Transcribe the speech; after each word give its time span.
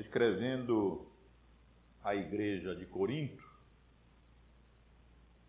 escrevendo 0.00 1.06
à 2.02 2.14
igreja 2.14 2.74
de 2.74 2.86
Corinto, 2.86 3.42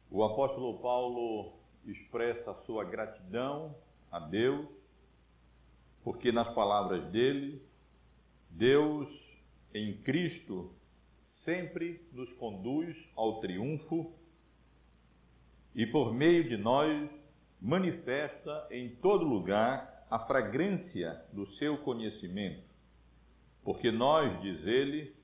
o 0.10 0.24
apóstolo 0.24 0.80
Paulo 0.80 1.54
expressa 1.86 2.52
a 2.52 2.62
sua 2.66 2.84
gratidão 2.84 3.76
a 4.12 4.20
Deus, 4.20 4.68
porque 6.04 6.32
nas 6.32 6.54
palavras 6.54 7.10
dele, 7.12 7.62
Deus 8.50 9.08
em 9.74 9.98
Cristo 10.02 10.74
sempre 11.46 12.06
nos 12.12 12.32
conduz 12.34 12.96
ao 13.16 13.40
triunfo 13.40 14.14
e 15.74 15.86
por 15.86 16.14
meio 16.14 16.48
de 16.50 16.58
nós 16.58 17.10
manifesta 17.62 18.68
em 18.70 18.90
todo 18.98 19.24
lugar 19.24 20.06
a 20.10 20.20
fragrância 20.20 21.24
do 21.32 21.48
seu 21.54 21.78
conhecimento. 21.78 22.71
Porque 23.64 23.92
nós, 23.92 24.42
diz 24.42 24.66
ele, 24.66 25.16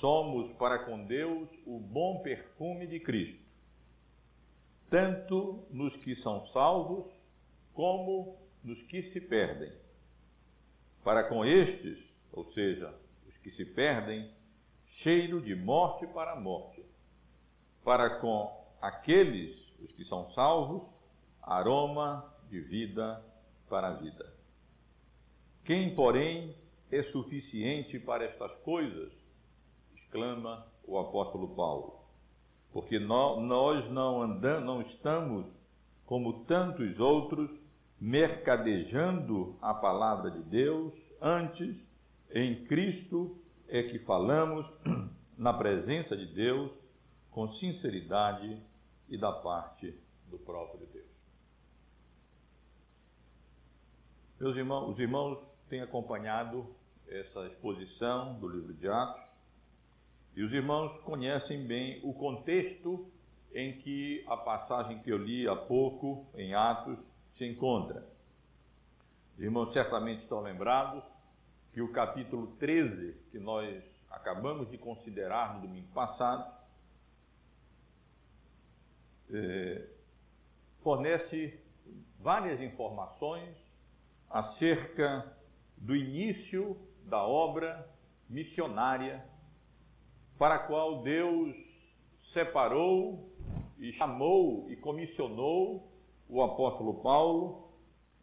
somos 0.00 0.50
para 0.56 0.84
com 0.84 1.04
Deus 1.06 1.48
o 1.66 1.78
bom 1.78 2.20
perfume 2.22 2.86
de 2.86 3.00
Cristo, 3.00 3.42
tanto 4.90 5.66
nos 5.70 5.94
que 5.96 6.16
são 6.16 6.46
salvos 6.48 7.10
como 7.72 8.38
nos 8.62 8.80
que 8.84 9.02
se 9.12 9.20
perdem. 9.20 9.72
Para 11.02 11.24
com 11.28 11.44
estes, 11.44 11.98
ou 12.32 12.44
seja, 12.52 12.94
os 13.26 13.36
que 13.38 13.50
se 13.52 13.64
perdem, 13.64 14.30
cheiro 15.02 15.40
de 15.40 15.54
morte 15.54 16.06
para 16.08 16.36
morte. 16.36 16.82
Para 17.84 18.20
com 18.20 18.50
aqueles, 18.80 19.54
os 19.80 19.92
que 19.92 20.04
são 20.06 20.30
salvos, 20.32 20.82
aroma 21.42 22.32
de 22.48 22.60
vida 22.60 23.22
para 23.68 23.88
a 23.88 23.94
vida. 23.94 24.32
Quem, 25.64 25.94
porém, 25.94 26.54
é 26.96 27.02
suficiente 27.04 27.98
para 27.98 28.24
estas 28.24 28.52
coisas? 28.62 29.12
exclama 30.14 30.64
o 30.86 30.98
apóstolo 30.98 31.48
Paulo. 31.56 32.00
Porque 32.72 32.98
nós 32.98 33.90
não 33.90 34.22
andamos, 34.22 34.64
não 34.64 34.82
estamos 34.82 35.46
como 36.06 36.44
tantos 36.44 37.00
outros 37.00 37.50
mercadejando 38.00 39.56
a 39.60 39.74
palavra 39.74 40.30
de 40.30 40.42
Deus, 40.42 40.92
antes 41.20 41.76
em 42.30 42.64
Cristo 42.66 43.36
é 43.68 43.82
que 43.82 43.98
falamos 44.00 44.66
na 45.38 45.52
presença 45.52 46.16
de 46.16 46.26
Deus 46.26 46.70
com 47.30 47.50
sinceridade 47.54 48.60
e 49.08 49.16
da 49.16 49.32
parte 49.32 49.94
do 50.30 50.38
próprio 50.38 50.86
Deus. 50.92 51.04
Meus 54.38 54.56
irmãos, 54.56 54.92
os 54.92 54.98
irmãos 54.98 55.38
têm 55.68 55.80
acompanhado 55.80 56.66
essa 57.08 57.46
exposição 57.46 58.34
do 58.38 58.48
livro 58.48 58.72
de 58.74 58.88
Atos 58.88 59.22
e 60.36 60.42
os 60.42 60.52
irmãos 60.52 61.00
conhecem 61.02 61.66
bem 61.66 62.00
o 62.02 62.12
contexto 62.12 63.06
em 63.54 63.78
que 63.78 64.24
a 64.26 64.36
passagem 64.36 65.00
que 65.00 65.10
eu 65.10 65.18
li 65.18 65.46
há 65.46 65.54
pouco 65.54 66.26
em 66.34 66.54
Atos 66.54 66.98
se 67.38 67.44
encontra. 67.44 68.04
Os 69.36 69.40
irmãos 69.42 69.72
certamente 69.72 70.22
estão 70.22 70.40
lembrados 70.40 71.04
que 71.72 71.80
o 71.80 71.92
capítulo 71.92 72.48
13, 72.58 73.14
que 73.30 73.38
nós 73.38 73.82
acabamos 74.10 74.70
de 74.70 74.78
considerar 74.78 75.54
no 75.54 75.62
domingo 75.62 75.88
passado, 75.92 76.52
é, 79.32 79.88
fornece 80.82 81.58
várias 82.20 82.60
informações 82.60 83.56
acerca 84.30 85.36
do 85.76 85.94
início 85.94 86.76
da 87.06 87.22
obra 87.22 87.88
missionária 88.28 89.24
para 90.38 90.56
a 90.56 90.58
qual 90.60 91.02
Deus 91.02 91.54
separou 92.32 93.30
e 93.78 93.92
chamou 93.92 94.70
e 94.70 94.76
comissionou 94.76 95.88
o 96.28 96.42
apóstolo 96.42 97.02
Paulo, 97.02 97.68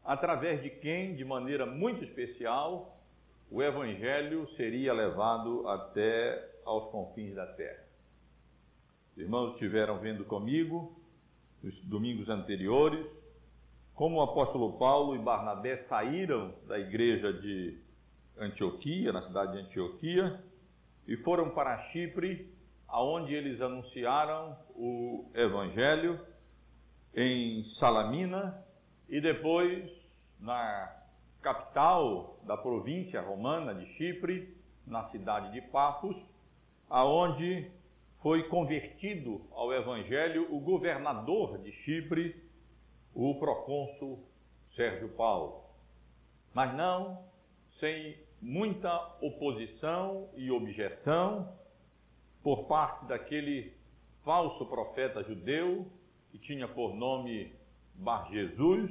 através 0.03 0.61
de 0.61 0.69
quem, 0.69 1.15
de 1.15 1.23
maneira 1.23 1.65
muito 1.65 2.03
especial, 2.03 2.97
o 3.49 3.61
evangelho 3.61 4.47
seria 4.55 4.93
levado 4.93 5.67
até 5.67 6.49
aos 6.65 6.89
confins 6.91 7.35
da 7.35 7.45
terra. 7.45 7.83
Os 9.11 9.17
irmãos 9.17 9.53
estiveram 9.53 9.99
vendo 9.99 10.25
comigo 10.25 10.95
nos 11.61 11.75
domingos 11.85 12.27
anteriores 12.29 13.05
como 13.93 14.17
o 14.17 14.21
apóstolo 14.21 14.79
Paulo 14.79 15.15
e 15.15 15.19
Barnabé 15.19 15.85
saíram 15.87 16.53
da 16.65 16.79
igreja 16.79 17.31
de 17.33 17.77
Antioquia, 18.41 19.13
na 19.13 19.21
cidade 19.27 19.53
de 19.53 19.59
Antioquia, 19.59 20.43
e 21.07 21.15
foram 21.17 21.51
para 21.51 21.77
Chipre, 21.89 22.51
aonde 22.87 23.33
eles 23.33 23.61
anunciaram 23.61 24.57
o 24.75 25.29
evangelho 25.33 26.19
em 27.15 27.63
Salamina 27.79 28.65
e 29.07 29.21
depois 29.21 29.89
na 30.39 30.91
capital 31.41 32.39
da 32.43 32.57
província 32.57 33.21
romana 33.21 33.73
de 33.75 33.85
Chipre, 33.93 34.55
na 34.85 35.09
cidade 35.09 35.51
de 35.51 35.61
Pafos, 35.69 36.15
aonde 36.89 37.69
foi 38.21 38.43
convertido 38.49 39.41
ao 39.51 39.73
evangelho 39.73 40.53
o 40.53 40.59
governador 40.59 41.57
de 41.59 41.71
Chipre, 41.83 42.35
o 43.13 43.35
procônsul 43.35 44.23
Sérgio 44.75 45.09
Paulo. 45.09 45.63
Mas 46.53 46.75
não 46.75 47.23
sem 47.79 48.15
muita 48.41 49.17
oposição 49.21 50.29
e 50.35 50.49
objeção 50.49 51.55
por 52.41 52.65
parte 52.67 53.05
daquele 53.05 53.73
falso 54.23 54.65
profeta 54.65 55.23
judeu 55.23 55.85
que 56.31 56.39
tinha 56.39 56.67
por 56.67 56.95
nome 56.95 57.53
Bar 57.95 58.31
Jesus, 58.31 58.89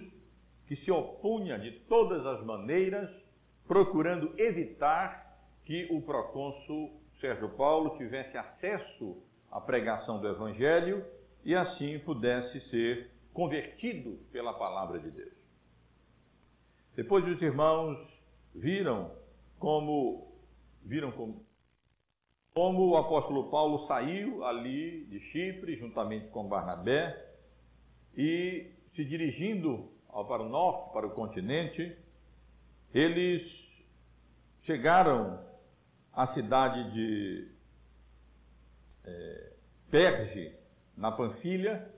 que 0.66 0.76
se 0.76 0.90
opunha 0.90 1.58
de 1.58 1.72
todas 1.88 2.24
as 2.24 2.44
maneiras, 2.44 3.10
procurando 3.66 4.32
evitar 4.38 5.36
que 5.64 5.88
o 5.90 6.02
procônsul 6.02 7.00
Sérgio 7.20 7.48
Paulo 7.50 7.96
tivesse 7.96 8.36
acesso 8.36 9.22
à 9.50 9.60
pregação 9.60 10.20
do 10.20 10.28
Evangelho 10.28 11.04
e 11.44 11.54
assim 11.54 11.98
pudesse 12.00 12.60
ser 12.70 13.10
convertido 13.32 14.18
pela 14.32 14.52
palavra 14.54 14.98
de 14.98 15.10
Deus. 15.10 15.32
Depois 16.94 17.26
os 17.26 17.40
irmãos 17.40 17.98
viram 18.54 19.10
como 19.60 20.26
viram 20.82 21.12
como, 21.12 21.44
como 22.52 22.88
o 22.88 22.96
apóstolo 22.96 23.50
Paulo 23.50 23.86
saiu 23.86 24.44
ali 24.44 25.04
de 25.04 25.20
Chipre 25.30 25.76
juntamente 25.76 26.28
com 26.30 26.48
Barnabé 26.48 27.14
e 28.16 28.72
se 28.96 29.04
dirigindo 29.04 29.88
para 30.08 30.42
o 30.42 30.48
norte, 30.48 30.92
para 30.92 31.06
o 31.06 31.10
continente, 31.10 31.96
eles 32.92 33.42
chegaram 34.64 35.38
à 36.12 36.34
cidade 36.34 36.92
de 36.92 37.48
é, 39.04 39.52
Perge, 39.90 40.56
na 40.96 41.12
Panfilha, 41.12 41.88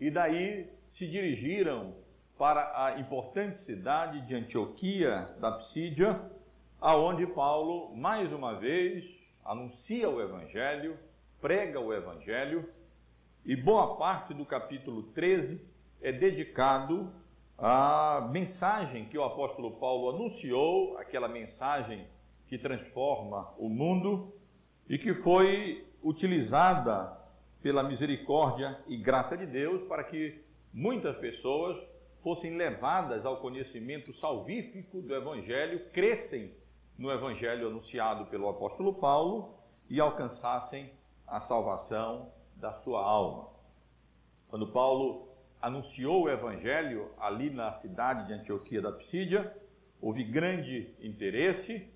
e 0.00 0.10
daí 0.10 0.70
se 0.96 1.06
dirigiram 1.08 1.96
para 2.38 2.84
a 2.86 3.00
importante 3.00 3.64
cidade 3.64 4.26
de 4.26 4.34
Antioquia 4.34 5.28
da 5.40 5.52
Psídia, 5.52 6.37
aonde 6.80 7.26
Paulo, 7.26 7.94
mais 7.96 8.32
uma 8.32 8.54
vez, 8.54 9.04
anuncia 9.44 10.08
o 10.08 10.20
Evangelho, 10.20 10.96
prega 11.40 11.80
o 11.80 11.92
Evangelho, 11.92 12.68
e 13.44 13.56
boa 13.56 13.96
parte 13.96 14.34
do 14.34 14.44
capítulo 14.44 15.02
13 15.14 15.60
é 16.02 16.12
dedicado 16.12 17.12
à 17.56 18.28
mensagem 18.30 19.06
que 19.06 19.18
o 19.18 19.24
apóstolo 19.24 19.72
Paulo 19.72 20.10
anunciou, 20.10 20.96
aquela 20.98 21.28
mensagem 21.28 22.06
que 22.48 22.58
transforma 22.58 23.52
o 23.58 23.68
mundo 23.68 24.32
e 24.88 24.98
que 24.98 25.14
foi 25.22 25.84
utilizada 26.02 27.18
pela 27.60 27.82
misericórdia 27.82 28.78
e 28.86 28.96
graça 28.96 29.36
de 29.36 29.46
Deus 29.46 29.86
para 29.88 30.04
que 30.04 30.40
muitas 30.72 31.16
pessoas 31.16 31.76
fossem 32.22 32.56
levadas 32.56 33.24
ao 33.26 33.38
conhecimento 33.38 34.14
salvífico 34.18 35.00
do 35.02 35.14
Evangelho, 35.14 35.80
crescem 35.92 36.52
no 36.98 37.12
Evangelho 37.12 37.68
anunciado 37.68 38.26
pelo 38.26 38.48
apóstolo 38.48 38.92
Paulo 38.94 39.54
e 39.88 40.00
alcançassem 40.00 40.90
a 41.26 41.40
salvação 41.42 42.32
da 42.56 42.72
sua 42.80 43.02
alma. 43.02 43.48
Quando 44.48 44.72
Paulo 44.72 45.28
anunciou 45.62 46.24
o 46.24 46.28
Evangelho 46.28 47.10
ali 47.18 47.50
na 47.50 47.80
cidade 47.80 48.26
de 48.26 48.32
Antioquia 48.32 48.82
da 48.82 48.92
Psídia, 48.92 49.56
houve 50.00 50.24
grande 50.24 50.94
interesse. 51.00 51.88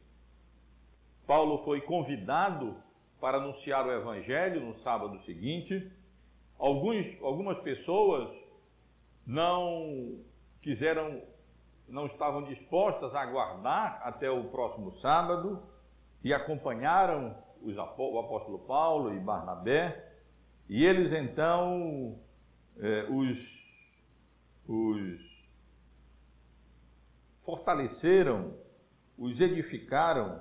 Paulo 1.27 1.65
foi 1.65 1.81
convidado 1.81 2.77
para 3.21 3.39
anunciar 3.39 3.87
o 3.87 3.93
Evangelho 3.93 4.61
no 4.61 4.79
sábado 4.81 5.21
seguinte. 5.25 5.91
Alguns, 6.59 7.07
algumas 7.23 7.59
pessoas 7.61 8.29
não 9.27 10.21
quiseram, 10.61 11.23
não 11.93 12.07
estavam 12.07 12.45
dispostas 12.45 13.15
a 13.15 13.21
aguardar 13.21 14.01
até 14.03 14.31
o 14.31 14.45
próximo 14.45 14.99
sábado 15.01 15.63
e 16.25 16.33
acompanharam 16.33 17.37
os, 17.61 17.77
o 17.77 18.19
apóstolo 18.19 18.61
Paulo 18.61 19.15
e 19.15 19.21
Barnabé, 19.21 20.11
e 20.71 20.83
eles 20.83 21.13
então 21.13 22.19
eh, 22.79 23.07
os, 23.11 23.39
os 24.67 25.21
fortaleceram, 27.45 28.57
os 29.19 29.39
edificaram, 29.39 30.41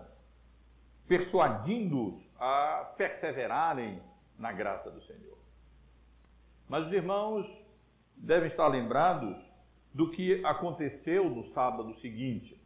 persuadindo-os 1.05 2.23
a 2.39 2.93
perseverarem 2.95 4.01
na 4.39 4.53
graça 4.53 4.89
do 4.89 5.01
Senhor. 5.01 5.37
Mas 6.69 6.87
os 6.87 6.93
irmãos 6.93 7.45
devem 8.15 8.49
estar 8.49 8.69
lembrados 8.69 9.50
do 9.93 10.09
que 10.11 10.43
aconteceu 10.45 11.29
no 11.29 11.51
sábado 11.53 11.93
seguinte, 11.99 12.59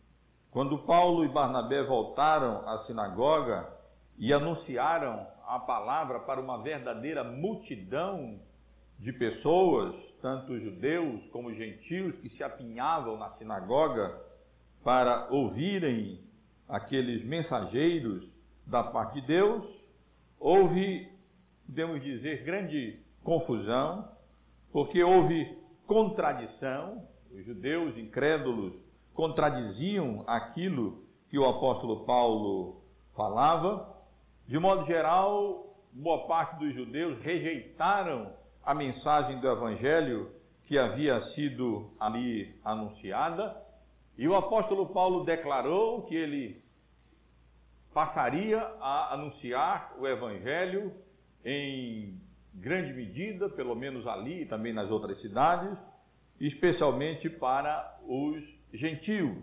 quando 0.51 0.79
Paulo 0.79 1.25
e 1.25 1.27
Barnabé 1.27 1.83
voltaram 1.83 2.67
à 2.67 2.85
sinagoga 2.85 3.67
e 4.17 4.31
anunciaram 4.31 5.27
a 5.47 5.59
palavra 5.59 6.19
para 6.21 6.39
uma 6.39 6.61
verdadeira 6.61 7.23
multidão 7.23 8.39
de 8.99 9.11
pessoas, 9.13 9.95
tanto 10.21 10.57
judeus 10.59 11.25
como 11.31 11.53
gentios, 11.53 12.15
que 12.19 12.29
se 12.29 12.43
apinhavam 12.43 13.17
na 13.17 13.31
sinagoga 13.31 14.17
para 14.83 15.27
ouvirem 15.31 16.19
aqueles 16.69 17.23
mensageiros 17.25 18.27
da 18.65 18.83
parte 18.83 19.19
de 19.19 19.27
Deus, 19.27 19.65
houve, 20.39 21.09
podemos 21.65 22.01
dizer, 22.01 22.43
grande 22.43 22.99
confusão, 23.23 24.09
porque 24.71 25.03
houve 25.03 25.57
contradição, 25.85 27.07
os 27.35 27.45
judeus 27.45 27.97
incrédulos 27.97 28.73
contradiziam 29.13 30.23
aquilo 30.25 31.03
que 31.29 31.37
o 31.37 31.45
apóstolo 31.45 32.05
Paulo 32.05 32.81
falava. 33.13 33.93
De 34.47 34.57
modo 34.57 34.85
geral, 34.85 35.75
boa 35.91 36.25
parte 36.27 36.57
dos 36.59 36.73
judeus 36.73 37.19
rejeitaram 37.21 38.31
a 38.63 38.73
mensagem 38.73 39.39
do 39.41 39.49
evangelho 39.49 40.31
que 40.65 40.77
havia 40.77 41.21
sido 41.33 41.91
ali 41.99 42.55
anunciada, 42.63 43.55
e 44.17 44.27
o 44.27 44.35
apóstolo 44.35 44.87
Paulo 44.87 45.25
declarou 45.25 46.03
que 46.03 46.15
ele 46.15 46.63
passaria 47.93 48.59
a 48.79 49.13
anunciar 49.13 49.93
o 49.99 50.07
evangelho 50.07 50.91
em 51.43 52.17
grande 52.53 52.93
medida, 52.93 53.49
pelo 53.49 53.75
menos 53.75 54.07
ali 54.07 54.43
e 54.43 54.45
também 54.45 54.73
nas 54.73 54.89
outras 54.89 55.19
cidades, 55.21 55.77
especialmente 56.39 57.29
para 57.29 57.99
os 58.07 58.43
gentios. 58.73 59.37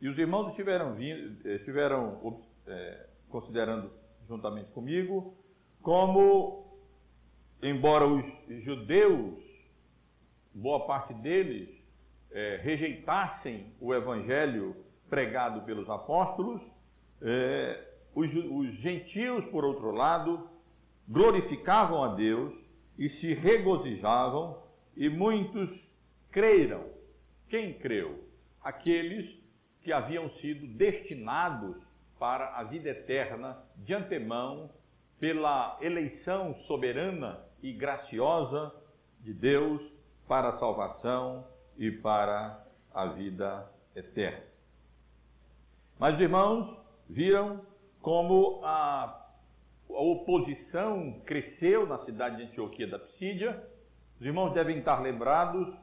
E 0.00 0.08
os 0.08 0.18
irmãos 0.18 0.50
estiveram, 0.50 0.94
vindo, 0.94 1.48
estiveram 1.48 2.40
é, 2.66 3.06
considerando 3.28 3.90
juntamente 4.28 4.70
comigo 4.70 5.34
como, 5.82 6.78
embora 7.62 8.06
os 8.06 8.24
judeus, 8.64 9.38
boa 10.54 10.86
parte 10.86 11.14
deles, 11.14 11.68
é, 12.30 12.60
rejeitassem 12.62 13.72
o 13.80 13.94
evangelho 13.94 14.76
pregado 15.08 15.62
pelos 15.62 15.88
apóstolos, 15.88 16.60
é, 17.22 17.88
os, 18.14 18.30
os 18.34 18.74
gentios, 18.80 19.44
por 19.46 19.64
outro 19.64 19.90
lado, 19.92 20.48
glorificavam 21.08 22.04
a 22.04 22.14
Deus 22.14 22.52
e 22.98 23.08
se 23.20 23.34
regozijavam, 23.34 24.62
e 24.96 25.08
muitos 25.08 25.70
creram. 26.38 26.84
Quem 27.48 27.72
creu? 27.80 28.22
Aqueles 28.62 29.28
que 29.82 29.92
haviam 29.92 30.30
sido 30.34 30.68
destinados 30.68 31.76
para 32.16 32.56
a 32.56 32.62
vida 32.62 32.90
eterna 32.90 33.58
de 33.78 33.92
antemão 33.92 34.70
pela 35.18 35.76
eleição 35.80 36.54
soberana 36.68 37.40
e 37.60 37.72
graciosa 37.72 38.72
de 39.20 39.34
Deus 39.34 39.82
para 40.28 40.50
a 40.50 40.58
salvação 40.60 41.44
e 41.76 41.90
para 41.90 42.64
a 42.94 43.06
vida 43.06 43.68
eterna. 43.96 44.44
Mas, 45.98 46.20
irmãos, 46.20 46.78
viram 47.08 47.66
como 48.00 48.60
a 48.64 49.24
a 49.90 50.02
oposição 50.02 51.22
cresceu 51.24 51.86
na 51.86 52.04
cidade 52.04 52.36
de 52.36 52.42
Antioquia 52.42 52.86
da 52.86 52.98
Psídia. 52.98 53.60
Os 54.20 54.26
irmãos 54.26 54.52
devem 54.52 54.78
estar 54.78 55.00
lembrados 55.00 55.74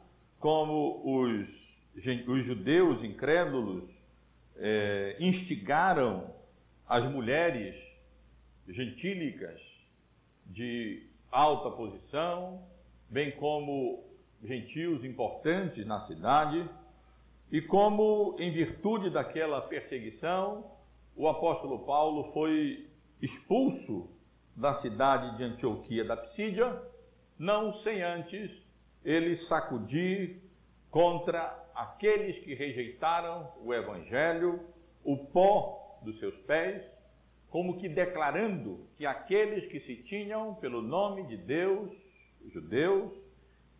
como 0.45 1.01
os, 1.03 1.47
os 2.27 2.45
judeus 2.45 3.03
incrédulos 3.03 3.83
é, 4.57 5.17
instigaram 5.19 6.31
as 6.87 7.03
mulheres 7.11 7.75
gentílicas 8.67 9.59
de 10.45 11.01
alta 11.31 11.71
posição, 11.71 12.61
bem 13.09 13.31
como 13.31 14.03
gentios 14.43 15.03
importantes 15.03 15.83
na 15.87 16.05
cidade, 16.05 16.69
e 17.51 17.59
como, 17.63 18.35
em 18.37 18.51
virtude 18.51 19.09
daquela 19.09 19.61
perseguição, 19.61 20.63
o 21.15 21.27
apóstolo 21.27 21.87
Paulo 21.87 22.31
foi 22.33 22.85
expulso 23.19 24.11
da 24.55 24.79
cidade 24.83 25.37
de 25.37 25.43
Antioquia 25.43 26.05
da 26.05 26.15
Psídia, 26.15 26.83
não 27.39 27.73
sem 27.81 28.03
antes 28.03 28.64
ele 29.05 29.37
sacudir 29.45 30.41
contra 30.89 31.63
aqueles 31.75 32.43
que 32.43 32.55
rejeitaram 32.55 33.53
o 33.63 33.73
Evangelho 33.73 34.59
o 35.03 35.15
pó 35.27 35.99
dos 36.01 36.17
seus 36.19 36.35
pés, 36.41 36.83
como 37.49 37.77
que 37.77 37.87
declarando 37.87 38.87
que 38.97 39.05
aqueles 39.05 39.69
que 39.69 39.79
se 39.81 40.03
tinham 40.03 40.55
pelo 40.55 40.81
nome 40.81 41.23
de 41.27 41.37
Deus, 41.37 41.91
judeus, 42.51 43.13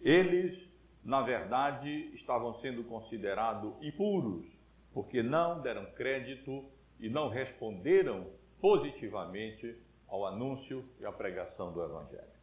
eles, 0.01 0.55
na 1.03 1.21
verdade, 1.21 1.89
estavam 2.15 2.59
sendo 2.61 2.83
considerados 2.83 3.73
impuros, 3.81 4.45
porque 4.93 5.23
não 5.23 5.61
deram 5.61 5.85
crédito 5.93 6.63
e 6.99 7.09
não 7.09 7.29
responderam 7.29 8.27
positivamente 8.61 9.75
ao 10.07 10.25
anúncio 10.25 10.85
e 10.99 11.05
à 11.05 11.11
pregação 11.11 11.73
do 11.73 11.83
Evangelho. 11.83 12.34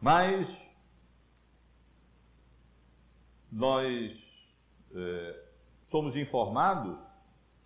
Mas 0.00 0.48
nós 3.50 4.12
eh, 4.94 5.44
somos 5.90 6.14
informados 6.16 6.98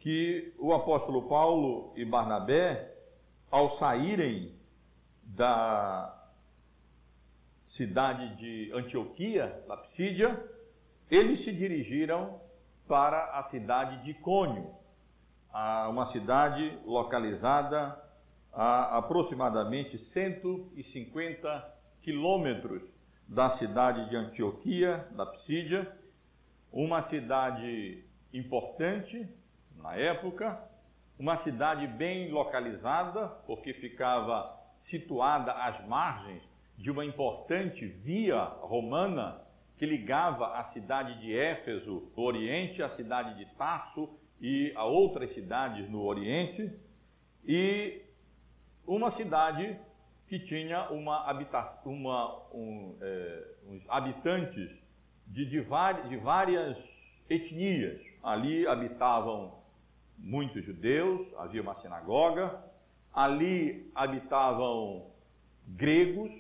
que 0.01 0.55
o 0.59 0.73
apóstolo 0.73 1.29
Paulo 1.29 1.93
e 1.97 2.05
Barnabé, 2.05 2.93
ao 3.51 3.79
saírem 3.79 4.55
da 5.23 6.31
cidade 7.77 8.37
de 8.37 8.73
Antioquia, 8.75 9.63
da 9.69 9.77
Psídia, 9.77 10.43
eles 11.11 11.45
se 11.45 11.53
dirigiram 11.53 12.41
para 12.89 13.39
a 13.39 13.49
cidade 13.51 14.03
de 14.05 14.11
Icônio, 14.13 14.75
a 15.53 15.89
uma 15.89 16.11
cidade 16.13 16.79
localizada 16.85 17.97
a 18.53 18.99
aproximadamente 18.99 19.99
150 20.13 21.72
quilômetros 22.03 22.83
da 23.29 23.57
cidade 23.59 24.09
de 24.11 24.17
Antioquia, 24.17 25.07
da 25.13 25.25
Psídia, 25.27 25.91
uma 26.73 27.09
cidade 27.09 28.05
importante 28.33 29.29
na 29.77 29.95
época, 29.97 30.59
uma 31.19 31.43
cidade 31.45 31.87
bem 31.87 32.31
localizada, 32.31 33.29
porque 33.47 33.73
ficava 33.75 34.59
situada 34.91 35.53
às 35.53 35.87
margens 35.87 36.43
de 36.77 36.91
uma 36.91 37.05
importante 37.05 37.87
via 37.87 38.43
romana 38.43 39.41
que 39.79 39.87
ligava 39.87 40.59
a 40.59 40.65
cidade 40.73 41.21
de 41.21 41.37
Éfeso, 41.37 42.11
no 42.17 42.23
Oriente, 42.23 42.83
à 42.83 42.91
cidade 42.97 43.37
de 43.37 43.47
Tarso, 43.57 44.09
e 44.41 44.73
a 44.75 44.85
outras 44.85 45.33
cidades 45.35 45.89
no 45.91 46.03
Oriente, 46.03 46.73
e 47.45 48.03
uma 48.87 49.17
cidade 49.17 49.79
que 50.33 50.39
tinha 50.47 50.89
uma 50.89 51.29
habitação, 51.29 51.93
uma, 51.93 52.39
um, 52.55 52.97
é, 53.03 53.45
uns 53.67 53.83
habitantes 53.87 54.71
de, 55.27 55.45
de, 55.45 55.63
de 56.09 56.17
várias 56.17 56.79
etnias. 57.29 58.01
Ali 58.23 58.67
habitavam 58.67 59.59
muitos 60.17 60.65
judeus, 60.65 61.29
havia 61.37 61.61
uma 61.61 61.79
sinagoga, 61.83 62.65
ali 63.13 63.93
habitavam 63.95 65.11
gregos, 65.69 66.33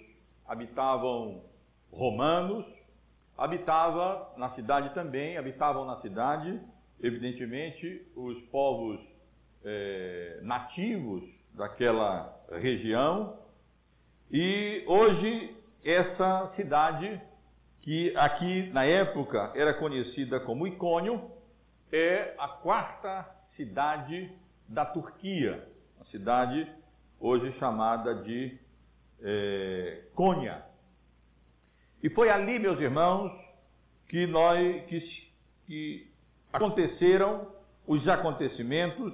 habitavam 0.48 1.44
romanos, 1.92 2.64
habitava 3.36 4.32
na 4.38 4.54
cidade 4.54 4.94
também, 4.94 5.36
habitavam 5.36 5.84
na 5.84 6.00
cidade 6.00 6.58
evidentemente, 7.02 8.06
os 8.16 8.40
povos 8.44 8.98
é, 9.64 10.38
nativos 10.42 11.22
daquela 11.52 12.34
região. 12.52 13.41
E 14.32 14.82
hoje, 14.86 15.54
essa 15.84 16.50
cidade, 16.56 17.20
que 17.82 18.16
aqui 18.16 18.70
na 18.70 18.82
época 18.82 19.52
era 19.54 19.74
conhecida 19.74 20.40
como 20.40 20.66
Icônio, 20.66 21.30
é 21.92 22.34
a 22.38 22.48
quarta 22.48 23.28
cidade 23.56 24.32
da 24.66 24.86
Turquia, 24.86 25.68
a 26.00 26.04
cidade 26.06 26.66
hoje 27.20 27.52
chamada 27.58 28.22
de 28.22 28.58
é, 29.20 30.04
Cônia. 30.14 30.64
E 32.02 32.08
foi 32.08 32.30
ali, 32.30 32.58
meus 32.58 32.80
irmãos, 32.80 33.30
que 34.08 34.26
nós 34.26 34.86
que, 34.86 35.00
que 35.66 36.10
aconteceram 36.50 37.52
os 37.86 38.08
acontecimentos 38.08 39.12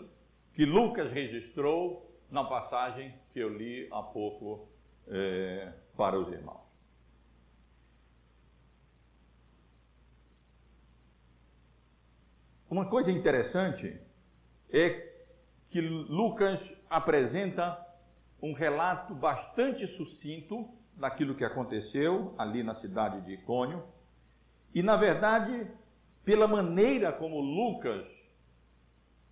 que 0.55 0.65
Lucas 0.65 1.11
registrou 1.13 2.09
na 2.31 2.45
passagem 2.45 3.13
que 3.33 3.41
eu 3.41 3.49
li 3.49 3.89
há 3.91 4.01
pouco 4.01 4.78
é, 5.11 5.73
para 5.97 6.19
os 6.19 6.33
irmãos. 6.33 6.69
Uma 12.71 12.87
coisa 12.87 13.11
interessante 13.11 13.99
é 14.71 15.13
que 15.71 15.81
Lucas 15.81 16.61
apresenta 16.91 17.87
um 18.43 18.53
relato 18.53 19.15
bastante 19.15 19.87
sucinto 19.97 20.69
daquilo 20.95 21.35
que 21.35 21.45
aconteceu 21.45 22.35
ali 22.37 22.63
na 22.63 22.75
cidade 22.77 23.21
de 23.23 23.35
Icônio. 23.35 23.83
E, 24.75 24.83
na 24.83 24.97
verdade, 24.97 25.67
pela 26.25 26.47
maneira 26.47 27.13
como 27.13 27.41
Lucas 27.41 28.07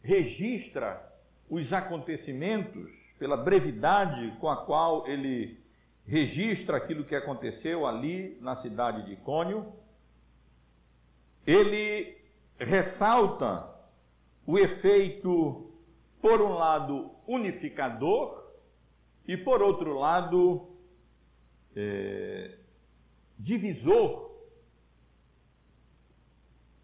registra 0.02 1.02
os 1.50 1.70
acontecimentos, 1.72 2.90
pela 3.18 3.36
brevidade 3.36 4.34
com 4.40 4.48
a 4.48 4.64
qual 4.64 5.06
ele 5.06 5.58
registra 6.06 6.76
aquilo 6.76 7.04
que 7.04 7.14
aconteceu 7.14 7.86
ali 7.86 8.38
na 8.40 8.60
cidade 8.62 9.04
de 9.06 9.12
Icônio, 9.14 9.72
ele 11.46 12.16
ressalta 12.58 13.74
o 14.46 14.58
efeito, 14.58 15.72
por 16.20 16.40
um 16.40 16.54
lado, 16.54 17.10
unificador 17.26 18.52
e, 19.26 19.36
por 19.36 19.60
outro 19.60 19.98
lado, 19.98 20.68
é, 21.74 22.56
divisor 23.38 24.30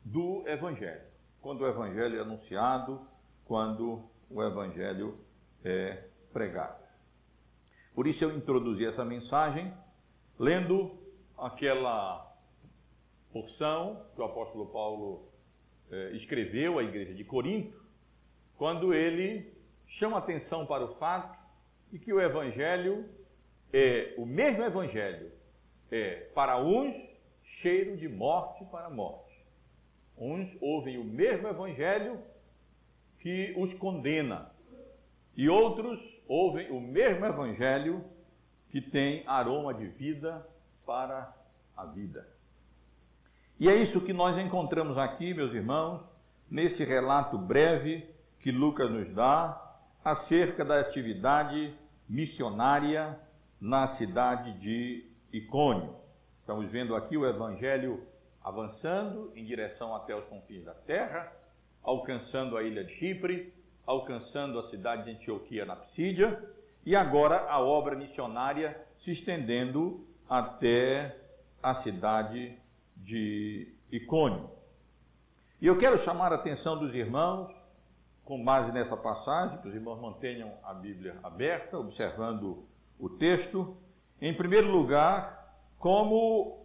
do 0.05 0.47
Evangelho. 0.47 1.03
Quando 1.41 1.63
o 1.63 1.69
Evangelho 1.69 2.19
é 2.19 2.21
anunciado, 2.21 3.01
quando 3.45 4.05
o 4.31 4.43
Evangelho 4.43 5.19
é 5.65 6.05
pregado. 6.33 6.82
Por 7.95 8.07
isso 8.07 8.25
eu 8.25 8.37
introduzi 8.37 8.87
essa 8.87 9.05
mensagem 9.05 9.73
lendo 10.39 10.99
aquela 11.37 12.33
porção 13.33 14.07
que 14.15 14.21
o 14.21 14.25
apóstolo 14.25 14.67
Paulo 14.67 15.29
eh, 15.91 16.13
escreveu 16.15 16.79
à 16.79 16.83
igreja 16.83 17.15
de 17.15 17.25
Corinto, 17.25 17.83
quando 18.57 18.95
ele 18.95 19.53
chama 19.99 20.19
atenção 20.19 20.67
para 20.67 20.85
o 20.85 20.95
fato 20.97 21.39
de 21.91 21.99
que 21.99 22.13
o 22.13 22.21
evangelho 22.21 23.09
é 23.73 24.15
o 24.17 24.25
mesmo 24.25 24.63
evangelho, 24.65 25.31
é 25.91 26.31
para 26.35 26.59
uns 26.59 26.95
cheiro 27.61 27.97
de 27.97 28.09
morte 28.09 28.65
para 28.67 28.89
morte. 28.89 29.33
Uns 30.17 30.49
ouvem 30.61 30.99
o 30.99 31.05
mesmo 31.05 31.49
evangelho 31.49 32.19
que 33.21 33.55
os 33.57 33.73
condena, 33.75 34.51
e 35.37 35.49
outros 35.49 35.99
ouvem 36.29 36.71
o 36.71 36.81
mesmo 36.81 37.25
evangelho 37.27 38.05
que 38.71 38.81
tem 38.81 39.23
aroma 39.27 39.75
de 39.75 39.87
vida 39.87 40.47
para 40.87 41.33
a 41.77 41.85
vida. 41.87 42.27
E 43.61 43.69
é 43.69 43.77
isso 43.83 44.01
que 44.01 44.13
nós 44.13 44.37
encontramos 44.39 44.97
aqui, 44.99 45.35
meus 45.35 45.53
irmãos, 45.53 46.03
nesse 46.51 46.85
relato 46.85 47.39
breve 47.39 48.07
que 48.41 48.51
Lucas 48.51 48.91
nos 48.91 49.15
dá 49.15 49.61
acerca 50.05 50.65
da 50.65 50.81
atividade 50.81 51.75
missionária 52.09 53.19
na 53.61 53.97
cidade 53.97 54.59
de 54.59 55.07
Icônio. 55.33 55.95
Estamos 56.41 56.71
vendo 56.71 56.97
aqui 56.97 57.17
o 57.17 57.25
evangelho 57.27 58.03
avançando 58.43 59.33
em 59.37 59.45
direção 59.45 59.95
até 59.95 60.15
os 60.17 60.25
confins 60.25 60.65
da 60.65 60.75
terra, 60.75 61.33
alcançando 61.83 62.57
a 62.57 62.63
ilha 62.63 62.85
de 62.85 62.93
Chipre, 62.97 63.53
alcançando 63.87 64.59
a 64.59 64.71
cidade 64.71 65.05
de 65.05 65.11
Antioquia 65.11 65.65
na 65.65 65.77
Psídia, 65.77 66.43
e 66.85 66.97
agora 66.97 67.49
a 67.49 67.61
obra 67.61 67.97
missionária 67.97 68.81
se 69.05 69.13
estendendo 69.13 70.05
até 70.29 71.17
a 71.63 71.83
cidade 71.83 72.57
de 72.97 73.69
Icônio. 73.91 74.51
E 75.61 75.67
eu 75.67 75.79
quero 75.79 76.05
chamar 76.05 76.33
a 76.33 76.37
atenção 76.37 76.79
dos 76.79 76.95
irmãos, 76.95 77.53
com 78.25 78.43
base 78.43 78.73
nessa 78.73 78.97
passagem, 78.97 79.59
que 79.59 79.69
os 79.69 79.75
irmãos 79.75 80.01
mantenham 80.01 80.53
a 80.65 80.75
Bíblia 80.75 81.17
aberta, 81.23 81.79
observando 81.79 82.67
o 82.99 83.09
texto. 83.11 83.77
Em 84.21 84.35
primeiro 84.37 84.71
lugar, 84.71 85.57
como 85.79 86.65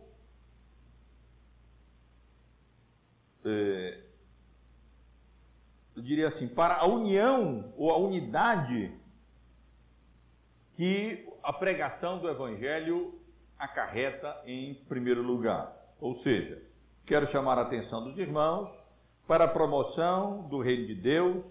é, 3.46 4.07
eu 5.98 6.04
diria 6.04 6.28
assim, 6.28 6.48
para 6.48 6.76
a 6.76 6.86
união 6.86 7.74
ou 7.76 7.90
a 7.90 7.98
unidade 7.98 8.92
que 10.76 11.28
a 11.42 11.52
pregação 11.52 12.20
do 12.20 12.30
Evangelho 12.30 13.16
acarreta 13.58 14.44
em 14.46 14.76
primeiro 14.88 15.24
lugar. 15.24 15.76
Ou 16.00 16.22
seja, 16.22 16.62
quero 17.08 17.32
chamar 17.32 17.58
a 17.58 17.64
atenção 17.64 18.04
dos 18.04 18.16
irmãos 18.16 18.70
para 19.28 19.46
a 19.46 19.48
promoção 19.48 20.48
do 20.50 20.60
reino 20.62 20.86
de 20.86 20.94
Deus 20.94 21.44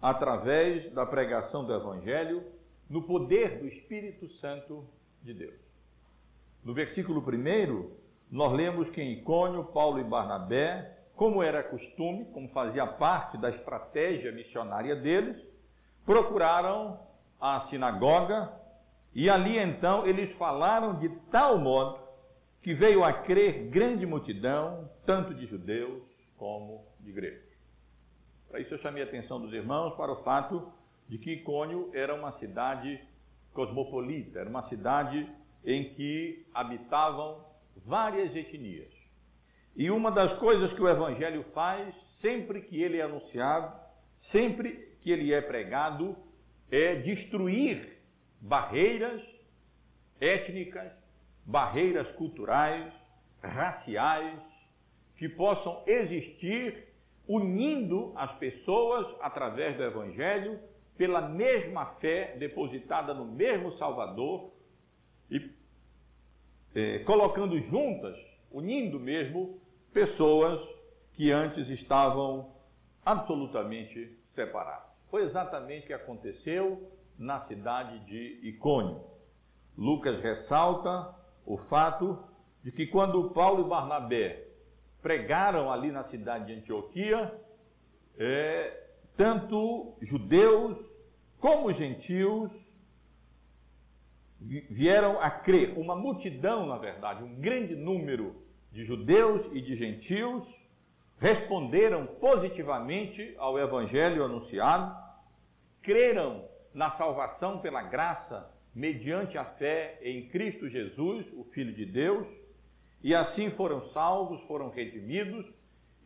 através 0.00 0.90
da 0.94 1.04
pregação 1.04 1.66
do 1.66 1.74
Evangelho 1.74 2.42
no 2.88 3.02
poder 3.02 3.58
do 3.58 3.66
Espírito 3.66 4.30
Santo 4.36 4.82
de 5.22 5.34
Deus. 5.34 5.60
No 6.64 6.72
versículo 6.72 7.20
1, 7.20 7.90
nós 8.30 8.50
lemos 8.54 8.88
que 8.92 9.02
em 9.02 9.12
Icônio, 9.18 9.62
Paulo 9.64 10.00
e 10.00 10.04
Barnabé 10.04 10.99
como 11.20 11.42
era 11.42 11.62
costume, 11.62 12.24
como 12.32 12.48
fazia 12.48 12.86
parte 12.86 13.36
da 13.36 13.50
estratégia 13.50 14.32
missionária 14.32 14.96
deles, 14.96 15.36
procuraram 16.06 16.98
a 17.38 17.66
sinagoga 17.68 18.50
e 19.14 19.28
ali 19.28 19.58
então 19.58 20.06
eles 20.06 20.34
falaram 20.38 20.98
de 20.98 21.10
tal 21.30 21.58
modo 21.58 21.98
que 22.62 22.72
veio 22.72 23.04
a 23.04 23.12
crer 23.12 23.68
grande 23.68 24.06
multidão, 24.06 24.88
tanto 25.04 25.34
de 25.34 25.44
judeus 25.44 26.02
como 26.38 26.86
de 27.00 27.12
gregos. 27.12 27.52
Para 28.48 28.60
isso 28.60 28.72
eu 28.72 28.78
chamei 28.78 29.02
a 29.02 29.06
atenção 29.06 29.38
dos 29.42 29.52
irmãos 29.52 29.94
para 29.96 30.12
o 30.12 30.22
fato 30.22 30.72
de 31.06 31.18
que 31.18 31.34
Icônio 31.34 31.90
era 31.92 32.14
uma 32.14 32.32
cidade 32.38 32.98
cosmopolita, 33.52 34.38
era 34.38 34.48
uma 34.48 34.66
cidade 34.70 35.30
em 35.66 35.92
que 35.92 36.46
habitavam 36.54 37.44
várias 37.84 38.34
etnias. 38.34 38.99
E 39.76 39.90
uma 39.90 40.10
das 40.10 40.38
coisas 40.38 40.72
que 40.74 40.82
o 40.82 40.88
Evangelho 40.88 41.44
faz, 41.54 41.94
sempre 42.20 42.62
que 42.62 42.82
ele 42.82 42.98
é 42.98 43.02
anunciado, 43.02 43.74
sempre 44.30 44.72
que 45.02 45.10
ele 45.10 45.32
é 45.32 45.40
pregado, 45.40 46.16
é 46.70 46.96
destruir 46.96 47.98
barreiras 48.40 49.22
étnicas, 50.20 50.92
barreiras 51.46 52.08
culturais, 52.16 52.92
raciais, 53.42 54.38
que 55.16 55.28
possam 55.28 55.82
existir 55.86 56.88
unindo 57.28 58.12
as 58.16 58.32
pessoas 58.38 59.06
através 59.20 59.76
do 59.76 59.84
Evangelho 59.84 60.58
pela 60.96 61.28
mesma 61.28 61.86
fé 62.00 62.36
depositada 62.38 63.14
no 63.14 63.24
mesmo 63.24 63.72
Salvador 63.78 64.52
e 65.30 65.50
é, 66.74 66.98
colocando 67.00 67.58
juntas 67.68 68.16
unindo 68.50 68.98
mesmo 68.98 69.58
pessoas 69.92 70.60
que 71.14 71.30
antes 71.30 71.68
estavam 71.68 72.52
absolutamente 73.04 74.18
separadas. 74.34 74.88
Foi 75.10 75.24
exatamente 75.24 75.84
o 75.84 75.86
que 75.88 75.92
aconteceu 75.92 76.90
na 77.18 77.40
cidade 77.46 77.98
de 78.06 78.48
Icônio. 78.48 79.02
Lucas 79.76 80.20
ressalta 80.22 81.14
o 81.44 81.58
fato 81.68 82.18
de 82.62 82.70
que 82.72 82.86
quando 82.86 83.30
Paulo 83.30 83.66
e 83.66 83.68
Barnabé 83.68 84.46
pregaram 85.02 85.70
ali 85.72 85.90
na 85.90 86.04
cidade 86.04 86.46
de 86.46 86.60
Antioquia, 86.60 87.34
é, 88.18 88.88
tanto 89.16 89.94
judeus 90.02 90.76
como 91.40 91.72
gentios 91.72 92.50
vieram 94.40 95.20
a 95.20 95.30
crer, 95.30 95.78
uma 95.78 95.94
multidão, 95.94 96.66
na 96.66 96.78
verdade, 96.78 97.22
um 97.22 97.34
grande 97.40 97.74
número 97.74 98.34
de 98.72 98.84
judeus 98.84 99.46
e 99.52 99.60
de 99.60 99.76
gentios 99.76 100.42
responderam 101.18 102.06
positivamente 102.18 103.34
ao 103.38 103.58
evangelho 103.58 104.24
anunciado, 104.24 104.94
creram 105.82 106.44
na 106.72 106.90
salvação 106.92 107.58
pela 107.58 107.82
graça 107.82 108.50
mediante 108.74 109.36
a 109.36 109.44
fé 109.44 109.98
em 110.02 110.28
Cristo 110.28 110.68
Jesus, 110.68 111.26
o 111.34 111.44
Filho 111.52 111.74
de 111.74 111.84
Deus, 111.84 112.26
e 113.02 113.14
assim 113.14 113.50
foram 113.50 113.90
salvos, 113.90 114.40
foram 114.42 114.70
redimidos 114.70 115.46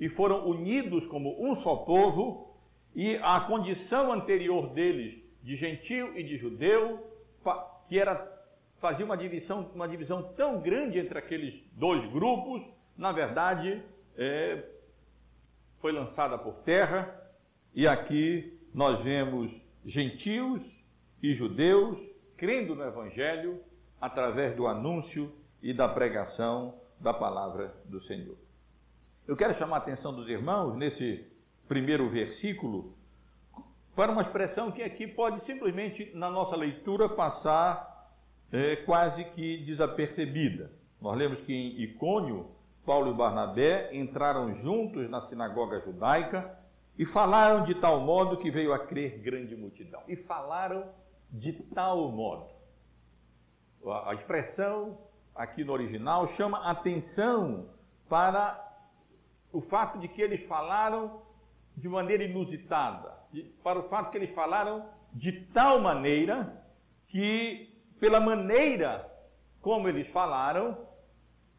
e 0.00 0.08
foram 0.10 0.46
unidos 0.48 1.06
como 1.06 1.36
um 1.38 1.62
só 1.62 1.76
povo 1.76 2.54
e 2.94 3.16
a 3.16 3.40
condição 3.42 4.12
anterior 4.12 4.70
deles 4.70 5.22
de 5.42 5.56
gentil 5.56 6.16
e 6.16 6.22
de 6.22 6.38
judeu, 6.38 6.98
que 7.88 7.98
era 7.98 8.32
fazia 8.80 9.04
uma 9.04 9.16
divisão, 9.16 9.70
uma 9.74 9.88
divisão 9.88 10.34
tão 10.34 10.60
grande 10.60 10.98
entre 10.98 11.18
aqueles 11.18 11.54
dois 11.72 12.04
grupos, 12.12 12.62
na 12.98 13.12
verdade, 13.12 13.82
é, 14.16 14.62
foi 15.80 15.90
lançada 15.90 16.36
por 16.36 16.56
terra, 16.64 17.18
e 17.74 17.86
aqui 17.86 18.58
nós 18.74 19.02
vemos 19.02 19.50
gentios 19.86 20.62
e 21.22 21.34
judeus 21.34 21.98
crendo 22.36 22.74
no 22.74 22.84
Evangelho 22.84 23.60
através 24.00 24.54
do 24.54 24.66
anúncio 24.66 25.32
e 25.62 25.72
da 25.72 25.88
pregação 25.88 26.74
da 27.00 27.14
palavra 27.14 27.74
do 27.86 28.02
Senhor. 28.02 28.36
Eu 29.26 29.36
quero 29.36 29.58
chamar 29.58 29.76
a 29.76 29.78
atenção 29.78 30.14
dos 30.14 30.28
irmãos 30.28 30.76
nesse 30.76 31.26
primeiro 31.66 32.10
versículo 32.10 32.93
para 33.94 34.10
uma 34.10 34.22
expressão 34.22 34.72
que 34.72 34.82
aqui 34.82 35.06
pode 35.06 35.44
simplesmente, 35.46 36.10
na 36.14 36.30
nossa 36.30 36.56
leitura, 36.56 37.08
passar 37.08 38.08
é, 38.52 38.76
quase 38.84 39.24
que 39.26 39.58
desapercebida. 39.64 40.70
Nós 41.00 41.16
lemos 41.16 41.40
que 41.42 41.52
em 41.52 41.82
Icônio, 41.82 42.48
Paulo 42.84 43.12
e 43.12 43.14
Barnabé 43.14 43.94
entraram 43.94 44.54
juntos 44.62 45.08
na 45.08 45.22
sinagoga 45.28 45.80
judaica 45.80 46.58
e 46.98 47.06
falaram 47.06 47.64
de 47.64 47.74
tal 47.76 48.00
modo 48.00 48.38
que 48.38 48.50
veio 48.50 48.72
a 48.72 48.86
crer 48.86 49.18
grande 49.20 49.56
multidão. 49.56 50.02
E 50.08 50.16
falaram 50.16 50.84
de 51.30 51.52
tal 51.74 52.10
modo. 52.10 52.48
A 54.06 54.14
expressão 54.14 54.98
aqui 55.34 55.64
no 55.64 55.72
original 55.72 56.28
chama 56.36 56.70
atenção 56.70 57.68
para 58.08 58.60
o 59.52 59.60
fato 59.62 59.98
de 59.98 60.08
que 60.08 60.22
eles 60.22 60.46
falaram 60.46 61.22
de 61.76 61.88
maneira 61.88 62.24
inusitada, 62.24 63.12
para 63.62 63.78
o 63.78 63.88
fato 63.88 64.10
que 64.10 64.18
eles 64.18 64.34
falaram 64.34 64.88
de 65.12 65.32
tal 65.52 65.80
maneira 65.80 66.62
que, 67.08 67.68
pela 68.00 68.20
maneira 68.20 69.10
como 69.60 69.88
eles 69.88 70.06
falaram, 70.08 70.76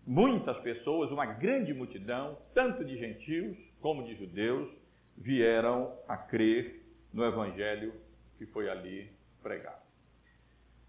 muitas 0.05 0.57
pessoas, 0.59 1.11
uma 1.11 1.25
grande 1.25 1.73
multidão, 1.73 2.37
tanto 2.53 2.85
de 2.85 2.97
gentios 2.97 3.57
como 3.81 4.03
de 4.03 4.15
judeus, 4.15 4.69
vieram 5.17 5.91
a 6.07 6.15
crer 6.15 6.83
no 7.11 7.25
evangelho 7.25 7.93
que 8.37 8.45
foi 8.45 8.69
ali 8.69 9.09
pregado. 9.41 9.81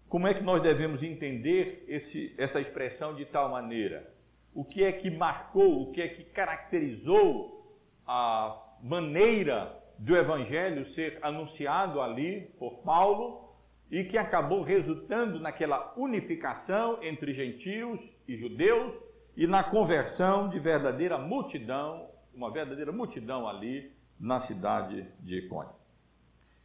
Como 0.09 0.27
é 0.27 0.33
que 0.33 0.43
nós 0.43 0.61
devemos 0.61 1.01
entender 1.01 1.83
esse, 1.87 2.35
essa 2.37 2.61
expressão 2.61 3.15
de 3.15 3.25
tal 3.25 3.49
maneira? 3.49 4.07
O 4.53 4.63
que 4.63 4.83
é 4.83 4.91
que 4.91 5.09
marcou, 5.09 5.83
o 5.83 5.91
que 5.91 6.01
é 6.01 6.07
que 6.07 6.23
caracterizou 6.25 7.75
a 8.05 8.66
maneira 8.81 9.73
do 9.97 10.15
evangelho 10.15 10.85
ser 10.93 11.19
anunciado 11.21 12.01
ali 12.01 12.41
por 12.59 12.83
Paulo 12.83 13.47
e 13.89 14.03
que 14.05 14.17
acabou 14.17 14.61
resultando 14.63 15.39
naquela 15.39 15.93
unificação 15.97 17.01
entre 17.01 17.33
gentios 17.33 17.99
e 18.27 18.37
judeus 18.37 18.93
e 19.35 19.47
na 19.47 19.63
conversão 19.63 20.49
de 20.49 20.59
verdadeira 20.59 21.17
multidão, 21.17 22.09
uma 22.33 22.51
verdadeira 22.51 22.91
multidão 22.91 23.47
ali 23.47 23.91
na 24.19 24.45
cidade 24.47 25.05
de 25.21 25.39
Icônio. 25.39 25.73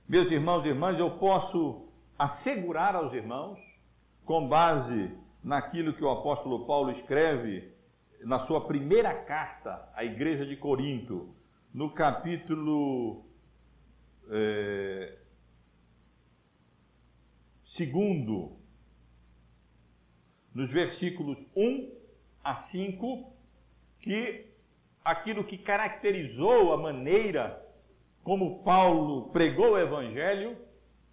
Meus 0.08 0.30
irmãos 0.30 0.64
e 0.64 0.68
irmãs, 0.68 0.98
eu 0.98 1.10
posso 1.12 1.88
assegurar 2.18 2.94
aos 2.94 3.12
irmãos, 3.12 3.58
com 4.24 4.48
base 4.48 5.10
naquilo 5.42 5.92
que 5.94 6.04
o 6.04 6.10
apóstolo 6.10 6.66
Paulo 6.66 6.92
escreve 6.92 7.72
na 8.24 8.46
sua 8.46 8.66
primeira 8.66 9.12
carta 9.24 9.88
à 9.94 10.04
igreja 10.04 10.46
de 10.46 10.56
Corinto, 10.56 11.34
no 11.74 11.90
capítulo 11.90 13.24
é, 14.30 15.16
segundo, 17.76 18.56
nos 20.54 20.70
versículos 20.70 21.38
1 21.56 21.90
a 22.44 22.68
5, 22.70 23.32
que 24.00 24.46
aquilo 25.04 25.44
que 25.44 25.58
caracterizou 25.58 26.72
a 26.72 26.76
maneira 26.76 27.60
como 28.22 28.62
Paulo 28.62 29.30
pregou 29.32 29.72
o 29.72 29.78
Evangelho 29.78 30.56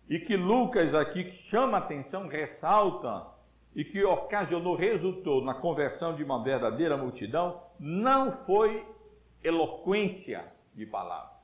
e 0.10 0.20
que 0.20 0.36
Lucas 0.36 0.94
aqui 0.94 1.32
chama 1.50 1.78
atenção, 1.78 2.28
ressalta 2.28 3.28
e 3.76 3.84
que 3.84 4.04
ocasionou, 4.04 4.76
resultou 4.76 5.44
na 5.44 5.54
conversão 5.56 6.16
de 6.16 6.24
uma 6.24 6.44
verdadeira 6.44 6.98
multidão, 6.98 7.62
não 7.80 8.46
foi 8.46 8.86
eloquência 9.44 10.46
de 10.76 10.86
palavras. 10.86 11.40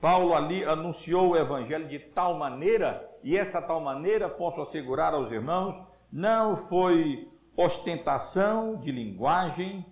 Paulo 0.00 0.34
ali 0.34 0.64
anunciou 0.64 1.30
o 1.30 1.36
evangelho 1.36 1.88
de 1.88 1.98
tal 2.14 2.38
maneira, 2.38 3.06
e 3.22 3.36
essa 3.36 3.60
tal 3.62 3.80
maneira, 3.80 4.28
posso 4.28 4.62
assegurar 4.62 5.12
aos 5.12 5.30
irmãos, 5.30 5.86
não 6.10 6.68
foi 6.68 7.28
ostentação 7.56 8.76
de 8.76 8.90
linguagem 8.90 9.84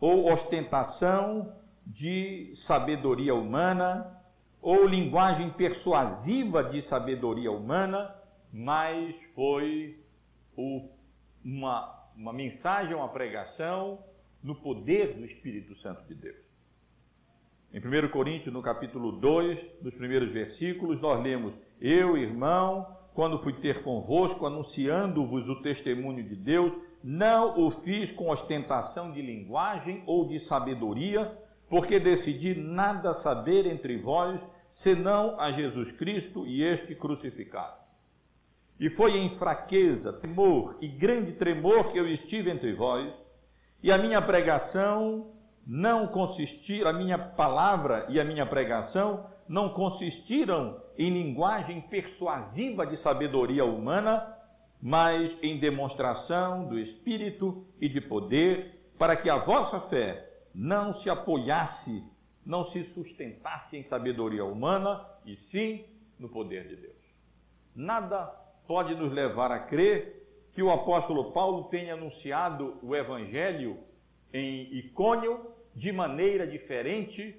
ou 0.00 0.32
ostentação 0.32 1.54
de 1.86 2.54
sabedoria 2.66 3.34
humana 3.34 4.20
ou 4.60 4.86
linguagem 4.86 5.50
persuasiva 5.50 6.64
de 6.64 6.82
sabedoria 6.88 7.50
humana, 7.50 8.14
mas 8.52 9.14
foi 9.34 9.98
o, 10.56 10.88
uma, 11.44 12.10
uma 12.16 12.32
mensagem, 12.32 12.94
uma 12.94 13.08
pregação 13.08 13.98
no 14.42 14.54
poder 14.56 15.14
do 15.14 15.24
Espírito 15.24 15.74
Santo 15.76 16.02
de 16.06 16.14
Deus. 16.14 16.51
Em 17.72 17.78
1 17.78 18.10
Coríntios, 18.10 18.52
no 18.52 18.60
capítulo 18.60 19.12
2, 19.12 19.82
nos 19.82 19.94
primeiros 19.94 20.30
versículos, 20.30 21.00
nós 21.00 21.22
lemos: 21.22 21.54
Eu, 21.80 22.18
irmão, 22.18 22.86
quando 23.14 23.38
fui 23.38 23.54
ter 23.54 23.82
convosco, 23.82 24.44
anunciando-vos 24.44 25.48
o 25.48 25.62
testemunho 25.62 26.22
de 26.22 26.36
Deus, 26.36 26.70
não 27.02 27.58
o 27.58 27.70
fiz 27.80 28.12
com 28.12 28.28
ostentação 28.28 29.10
de 29.12 29.22
linguagem 29.22 30.02
ou 30.06 30.28
de 30.28 30.46
sabedoria, 30.48 31.32
porque 31.70 31.98
decidi 31.98 32.54
nada 32.54 33.22
saber 33.22 33.66
entre 33.66 33.96
vós, 33.96 34.38
senão 34.82 35.40
a 35.40 35.52
Jesus 35.52 35.92
Cristo 35.92 36.46
e 36.46 36.62
este 36.62 36.94
crucificado. 36.94 37.80
E 38.78 38.90
foi 38.90 39.16
em 39.16 39.38
fraqueza, 39.38 40.12
temor 40.14 40.76
e 40.82 40.88
grande 40.88 41.32
tremor 41.32 41.90
que 41.90 41.98
eu 41.98 42.06
estive 42.06 42.50
entre 42.50 42.74
vós, 42.74 43.10
e 43.82 43.90
a 43.90 43.96
minha 43.96 44.20
pregação 44.20 45.32
não 45.66 46.08
consistir, 46.08 46.86
a 46.86 46.92
minha 46.92 47.18
palavra 47.18 48.06
e 48.08 48.20
a 48.20 48.24
minha 48.24 48.46
pregação 48.46 49.26
não 49.48 49.70
consistiram 49.70 50.80
em 50.98 51.10
linguagem 51.10 51.80
persuasiva 51.82 52.86
de 52.86 53.00
sabedoria 53.02 53.64
humana, 53.64 54.36
mas 54.80 55.30
em 55.42 55.60
demonstração 55.60 56.68
do 56.68 56.78
Espírito 56.78 57.64
e 57.80 57.88
de 57.88 58.00
poder, 58.00 58.80
para 58.98 59.16
que 59.16 59.30
a 59.30 59.38
vossa 59.38 59.88
fé 59.88 60.28
não 60.54 61.00
se 61.02 61.08
apoiasse, 61.08 62.02
não 62.44 62.70
se 62.72 62.82
sustentasse 62.94 63.76
em 63.76 63.84
sabedoria 63.84 64.44
humana, 64.44 65.06
e 65.24 65.36
sim 65.50 65.84
no 66.18 66.28
poder 66.28 66.68
de 66.68 66.76
Deus. 66.76 67.02
Nada 67.74 68.26
pode 68.66 68.94
nos 68.94 69.12
levar 69.12 69.52
a 69.52 69.60
crer 69.60 70.22
que 70.54 70.62
o 70.62 70.70
apóstolo 70.70 71.32
Paulo 71.32 71.64
tenha 71.64 71.94
anunciado 71.94 72.78
o 72.82 72.94
evangelho 72.94 73.78
em 74.32 74.78
Icônio 74.78 75.51
de 75.74 75.92
maneira 75.92 76.46
diferente 76.46 77.36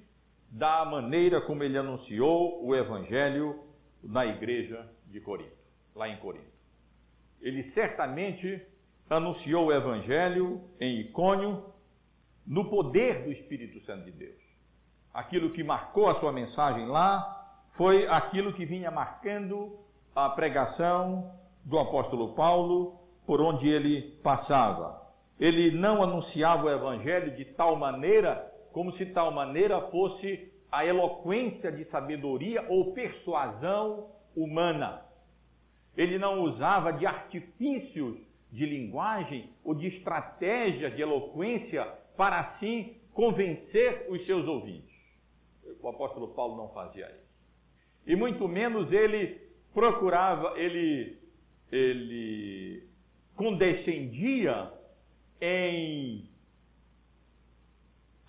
da 0.49 0.85
maneira 0.85 1.41
como 1.41 1.63
ele 1.63 1.77
anunciou 1.77 2.63
o 2.65 2.75
evangelho 2.75 3.59
na 4.03 4.25
igreja 4.25 4.87
de 5.07 5.19
Corinto, 5.19 5.51
lá 5.95 6.07
em 6.09 6.17
Corinto. 6.17 6.53
Ele 7.41 7.71
certamente 7.71 8.61
anunciou 9.09 9.67
o 9.67 9.73
evangelho 9.73 10.61
em 10.79 10.99
Icônio 11.01 11.63
no 12.45 12.69
poder 12.69 13.23
do 13.23 13.31
Espírito 13.31 13.79
Santo 13.85 14.05
de 14.05 14.11
Deus. 14.11 14.41
Aquilo 15.13 15.51
que 15.51 15.63
marcou 15.63 16.09
a 16.09 16.19
sua 16.19 16.31
mensagem 16.31 16.87
lá 16.87 17.59
foi 17.75 18.07
aquilo 18.07 18.53
que 18.53 18.65
vinha 18.65 18.91
marcando 18.91 19.79
a 20.15 20.29
pregação 20.29 21.31
do 21.63 21.79
apóstolo 21.79 22.33
Paulo 22.35 22.99
por 23.25 23.41
onde 23.41 23.67
ele 23.67 24.19
passava 24.21 25.02
ele 25.43 25.71
não 25.71 26.01
anunciava 26.01 26.63
o 26.63 26.69
evangelho 26.69 27.35
de 27.35 27.43
tal 27.43 27.75
maneira, 27.75 28.49
como 28.71 28.93
se 28.93 29.07
tal 29.07 29.29
maneira 29.29 29.81
fosse 29.89 30.49
a 30.71 30.85
eloquência 30.85 31.69
de 31.69 31.83
sabedoria 31.89 32.65
ou 32.69 32.93
persuasão 32.93 34.09
humana. 34.33 35.01
Ele 35.97 36.17
não 36.17 36.43
usava 36.43 36.93
de 36.93 37.05
artifícios 37.05 38.17
de 38.53 38.65
linguagem 38.65 39.49
ou 39.65 39.75
de 39.75 39.87
estratégias 39.87 40.95
de 40.95 41.01
eloquência 41.01 41.83
para 42.15 42.39
assim 42.39 42.95
convencer 43.13 44.05
os 44.09 44.25
seus 44.25 44.47
ouvintes. 44.47 44.95
O 45.81 45.89
apóstolo 45.89 46.29
Paulo 46.29 46.55
não 46.55 46.69
fazia 46.69 47.05
isso. 47.05 47.33
E 48.07 48.15
muito 48.15 48.47
menos 48.47 48.89
ele 48.93 49.41
procurava, 49.73 50.57
ele, 50.57 51.17
ele 51.69 52.87
condescendia 53.35 54.71
em 55.41 56.29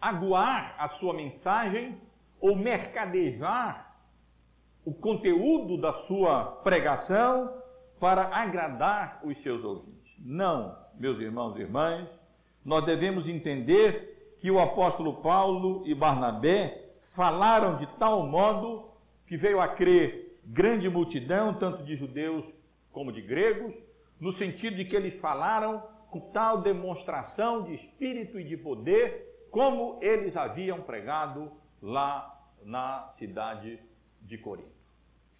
aguar 0.00 0.74
a 0.78 0.88
sua 1.00 1.14
mensagem 1.14 1.98
ou 2.40 2.54
mercadejar 2.54 3.94
o 4.84 4.92
conteúdo 4.92 5.80
da 5.80 5.92
sua 6.06 6.60
pregação 6.62 7.62
para 7.98 8.26
agradar 8.36 9.20
os 9.24 9.40
seus 9.42 9.64
ouvintes. 9.64 10.12
Não, 10.18 10.76
meus 10.98 11.18
irmãos 11.18 11.56
e 11.56 11.60
irmãs, 11.60 12.06
nós 12.64 12.84
devemos 12.84 13.26
entender 13.26 14.36
que 14.40 14.50
o 14.50 14.60
apóstolo 14.60 15.22
Paulo 15.22 15.82
e 15.86 15.94
Barnabé 15.94 16.90
falaram 17.14 17.78
de 17.78 17.86
tal 17.98 18.26
modo 18.26 18.90
que 19.26 19.38
veio 19.38 19.60
a 19.60 19.68
crer 19.68 20.38
grande 20.44 20.88
multidão, 20.88 21.54
tanto 21.54 21.82
de 21.84 21.96
judeus 21.96 22.44
como 22.92 23.10
de 23.10 23.22
gregos, 23.22 23.74
no 24.20 24.34
sentido 24.34 24.76
de 24.76 24.84
que 24.84 24.94
eles 24.94 25.18
falaram 25.20 25.82
com 26.14 26.20
tal 26.30 26.62
demonstração 26.62 27.64
de 27.64 27.74
espírito 27.74 28.38
e 28.38 28.44
de 28.44 28.56
poder, 28.56 29.48
como 29.50 29.98
eles 30.00 30.36
haviam 30.36 30.80
pregado 30.82 31.50
lá 31.82 32.40
na 32.64 33.12
cidade 33.18 33.80
de 34.22 34.38
Corinto. 34.38 34.70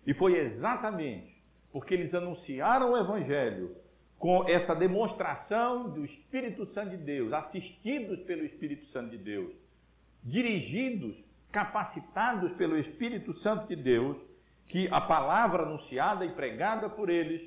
E 0.04 0.12
foi 0.14 0.36
exatamente 0.36 1.32
porque 1.70 1.94
eles 1.94 2.12
anunciaram 2.12 2.90
o 2.90 2.98
Evangelho 2.98 3.76
com 4.18 4.48
essa 4.48 4.74
demonstração 4.74 5.90
do 5.90 6.04
Espírito 6.04 6.66
Santo 6.74 6.90
de 6.90 6.96
Deus, 6.96 7.32
assistidos 7.32 8.18
pelo 8.22 8.44
Espírito 8.44 8.84
Santo 8.86 9.10
de 9.10 9.18
Deus, 9.18 9.52
dirigidos, 10.24 11.14
capacitados 11.52 12.50
pelo 12.54 12.76
Espírito 12.78 13.32
Santo 13.38 13.68
de 13.68 13.76
Deus, 13.76 14.16
que 14.68 14.88
a 14.90 15.02
palavra 15.02 15.62
anunciada 15.62 16.24
e 16.26 16.32
pregada 16.32 16.88
por 16.88 17.08
eles 17.08 17.40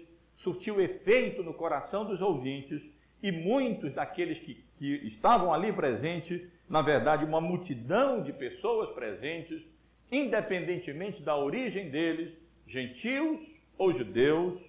surtiu 0.43 0.79
efeito 0.79 1.43
no 1.43 1.53
coração 1.53 2.05
dos 2.05 2.21
ouvintes 2.21 2.81
e 3.21 3.32
muitos 3.32 3.93
daqueles 3.93 4.38
que, 4.39 4.63
que 4.77 5.08
estavam 5.08 5.53
ali 5.53 5.71
presentes, 5.73 6.41
na 6.69 6.82
verdade, 6.82 7.25
uma 7.25 7.41
multidão 7.41 8.21
de 8.23 8.32
pessoas 8.34 8.89
presentes, 8.91 9.62
independentemente 10.12 11.21
da 11.23 11.36
origem 11.36 11.89
deles, 11.89 12.32
gentios 12.67 13.39
ou 13.77 13.97
judeus, 13.97 14.62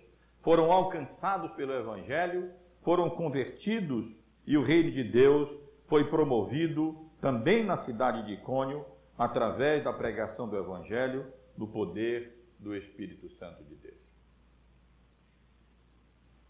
foram 0.42 0.72
alcançados 0.72 1.50
pelo 1.52 1.72
Evangelho, 1.72 2.50
foram 2.82 3.10
convertidos 3.10 4.06
e 4.46 4.56
o 4.56 4.62
reino 4.62 4.90
de 4.92 5.04
Deus 5.04 5.48
foi 5.88 6.04
promovido 6.04 6.96
também 7.20 7.64
na 7.64 7.84
cidade 7.84 8.24
de 8.26 8.34
Icônio, 8.34 8.84
através 9.18 9.82
da 9.82 9.92
pregação 9.92 10.48
do 10.48 10.56
Evangelho, 10.56 11.26
do 11.56 11.66
poder 11.66 12.32
do 12.58 12.74
Espírito 12.74 13.28
Santo 13.30 13.64
de 13.64 13.74
Deus. 13.74 14.07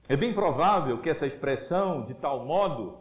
É 0.09 0.17
bem 0.17 0.33
provável 0.33 1.03
que 1.03 1.11
essa 1.11 1.27
expressão, 1.27 2.07
de 2.07 2.15
tal 2.15 2.47
modo, 2.47 2.99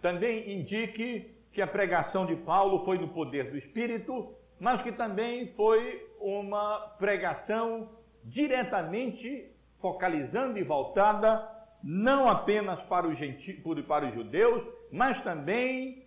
também 0.00 0.58
indique 0.58 1.30
que 1.52 1.60
a 1.60 1.66
pregação 1.66 2.24
de 2.24 2.36
Paulo 2.36 2.86
foi 2.86 2.96
no 2.96 3.08
poder 3.08 3.50
do 3.50 3.58
Espírito, 3.58 4.32
mas 4.58 4.80
que 4.82 4.92
também 4.92 5.48
foi 5.54 6.06
uma 6.18 6.94
pregação 6.98 7.90
diretamente 8.24 9.50
focalizando 9.78 10.58
e 10.58 10.62
voltada 10.62 11.46
não 11.84 12.28
apenas 12.28 12.80
para 12.84 13.06
os, 13.06 13.18
para 13.86 14.06
os 14.06 14.14
judeus, 14.14 14.64
mas 14.90 15.22
também 15.22 16.02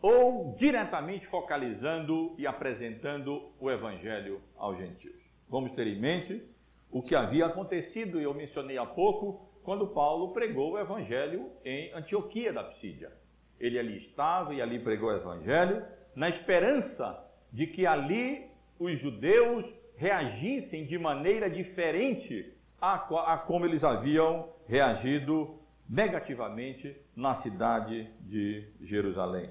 ou 0.00 0.56
diretamente 0.56 1.26
focalizando 1.26 2.34
e 2.38 2.46
apresentando 2.46 3.50
o 3.60 3.70
evangelho 3.70 4.40
aos 4.56 4.78
gentios. 4.78 5.20
Vamos 5.48 5.72
ter 5.72 5.86
em 5.88 6.00
mente 6.00 6.42
o 6.90 7.02
que 7.02 7.14
havia 7.14 7.46
acontecido, 7.46 8.20
eu 8.20 8.32
mencionei 8.32 8.78
há 8.78 8.86
pouco, 8.86 9.49
quando 9.64 9.86
Paulo 9.88 10.32
pregou 10.32 10.72
o 10.72 10.78
evangelho 10.78 11.50
em 11.64 11.92
Antioquia 11.94 12.52
da 12.52 12.64
Psídia. 12.64 13.10
Ele 13.58 13.78
ali 13.78 13.98
estava 14.06 14.54
e 14.54 14.62
ali 14.62 14.78
pregou 14.78 15.10
o 15.10 15.16
evangelho, 15.16 15.84
na 16.16 16.28
esperança 16.28 17.24
de 17.52 17.66
que 17.66 17.86
ali 17.86 18.46
os 18.78 18.98
judeus 19.00 19.64
reagissem 19.96 20.86
de 20.86 20.98
maneira 20.98 21.50
diferente 21.50 22.54
a, 22.80 22.94
a 23.34 23.38
como 23.38 23.66
eles 23.66 23.84
haviam 23.84 24.48
reagido 24.66 25.60
negativamente 25.88 26.96
na 27.14 27.42
cidade 27.42 28.08
de 28.20 28.64
Jerusalém. 28.82 29.50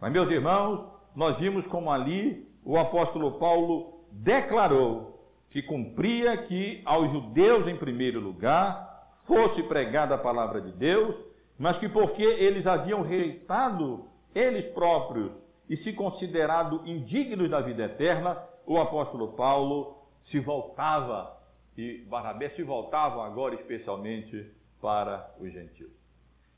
Mas, 0.00 0.12
meus 0.12 0.30
irmãos, 0.30 0.88
nós 1.14 1.36
vimos 1.38 1.66
como 1.66 1.90
ali 1.90 2.46
o 2.64 2.78
apóstolo 2.78 3.38
Paulo 3.38 4.04
declarou 4.12 5.18
que 5.50 5.62
cumpria 5.62 6.36
que 6.44 6.80
aos 6.84 7.10
judeus, 7.12 7.66
em 7.66 7.76
primeiro 7.76 8.20
lugar, 8.20 8.87
fosse 9.28 9.62
pregada 9.64 10.16
a 10.16 10.18
palavra 10.18 10.60
de 10.60 10.72
Deus, 10.72 11.14
mas 11.58 11.78
que 11.78 11.88
porque 11.88 12.22
eles 12.22 12.66
haviam 12.66 13.02
rejeitado 13.02 14.06
eles 14.34 14.72
próprios 14.72 15.30
e 15.68 15.76
se 15.78 15.92
considerado 15.92 16.82
indignos 16.86 17.50
da 17.50 17.60
vida 17.60 17.84
eterna, 17.84 18.36
o 18.66 18.78
apóstolo 18.78 19.34
Paulo 19.34 19.98
se 20.30 20.40
voltava 20.40 21.36
e 21.76 22.04
Barnabé 22.08 22.48
se 22.50 22.62
voltavam 22.62 23.22
agora 23.22 23.54
especialmente 23.54 24.50
para 24.80 25.30
os 25.38 25.52
gentios. 25.52 25.92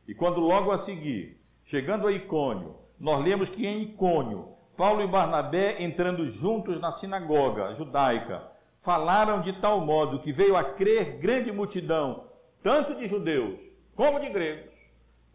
E 0.06 0.14
quando 0.14 0.40
logo 0.40 0.70
a 0.70 0.84
seguir, 0.84 1.36
chegando 1.66 2.06
a 2.06 2.12
Icônio, 2.12 2.76
nós 2.98 3.24
lemos 3.24 3.48
que 3.50 3.66
em 3.66 3.82
Icônio, 3.82 4.48
Paulo 4.76 5.02
e 5.02 5.06
Barnabé 5.06 5.82
entrando 5.82 6.30
juntos 6.32 6.80
na 6.80 6.92
sinagoga 6.98 7.74
judaica, 7.74 8.42
falaram 8.82 9.42
de 9.42 9.52
tal 9.60 9.80
modo 9.80 10.20
que 10.20 10.32
veio 10.32 10.56
a 10.56 10.64
crer 10.74 11.18
grande 11.18 11.52
multidão, 11.52 12.29
tanto 12.62 12.94
de 12.94 13.08
judeus 13.08 13.58
como 13.94 14.20
de 14.20 14.30
gregos. 14.30 14.70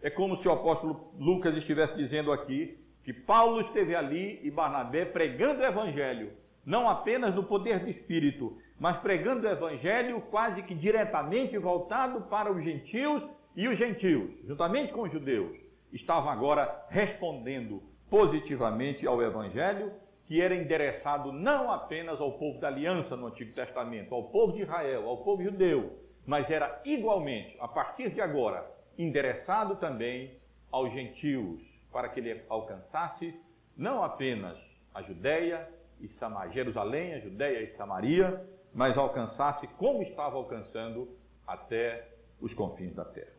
É 0.01 0.09
como 0.09 0.37
se 0.41 0.47
o 0.47 0.51
apóstolo 0.51 1.11
Lucas 1.19 1.55
estivesse 1.57 1.95
dizendo 1.95 2.31
aqui 2.31 2.77
que 3.03 3.13
Paulo 3.13 3.61
esteve 3.61 3.95
ali 3.95 4.39
e 4.43 4.51
Barnabé 4.51 5.05
pregando 5.05 5.61
o 5.61 5.65
evangelho, 5.65 6.31
não 6.65 6.89
apenas 6.89 7.35
no 7.35 7.43
poder 7.43 7.79
do 7.79 7.89
Espírito, 7.89 8.57
mas 8.79 8.97
pregando 8.97 9.47
o 9.47 9.49
evangelho 9.49 10.21
quase 10.31 10.63
que 10.63 10.75
diretamente 10.75 11.57
voltado 11.57 12.21
para 12.21 12.51
os 12.51 12.63
gentios 12.63 13.23
e 13.55 13.67
os 13.67 13.77
gentios, 13.77 14.29
juntamente 14.45 14.91
com 14.91 15.03
os 15.03 15.11
judeus, 15.11 15.55
estavam 15.93 16.29
agora 16.29 16.85
respondendo 16.89 17.81
positivamente 18.09 19.05
ao 19.07 19.21
evangelho 19.21 19.91
que 20.27 20.41
era 20.41 20.55
endereçado 20.55 21.31
não 21.31 21.71
apenas 21.71 22.19
ao 22.19 22.33
povo 22.33 22.59
da 22.59 22.67
aliança 22.67 23.15
no 23.15 23.27
Antigo 23.27 23.53
Testamento, 23.53 24.13
ao 24.13 24.23
povo 24.23 24.53
de 24.53 24.63
Israel, 24.63 25.07
ao 25.07 25.17
povo 25.17 25.43
judeu, 25.43 25.93
mas 26.25 26.49
era 26.49 26.81
igualmente, 26.85 27.55
a 27.59 27.67
partir 27.67 28.09
de 28.11 28.21
agora, 28.21 28.65
endereçado 28.97 29.75
também 29.75 30.37
aos 30.71 30.91
gentios, 30.91 31.61
para 31.91 32.09
que 32.09 32.19
ele 32.19 32.41
alcançasse 32.49 33.33
não 33.77 34.03
apenas 34.03 34.57
a 34.93 35.01
Judéia 35.01 35.69
e 35.99 36.07
Samaria, 36.19 36.53
Jerusalém, 36.53 37.13
a 37.13 37.19
Judéia 37.19 37.61
e 37.61 37.77
Samaria, 37.77 38.45
mas 38.73 38.97
alcançasse 38.97 39.67
como 39.77 40.01
estava 40.03 40.35
alcançando 40.35 41.07
até 41.47 42.09
os 42.41 42.53
confins 42.53 42.93
da 42.95 43.05
terra. 43.05 43.33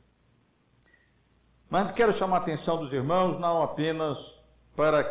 Mas 1.69 1.95
quero 1.95 2.17
chamar 2.19 2.39
a 2.39 2.41
atenção 2.41 2.79
dos 2.79 2.93
irmãos 2.93 3.41
não 3.41 3.63
apenas 3.63 4.17
para 4.77 5.05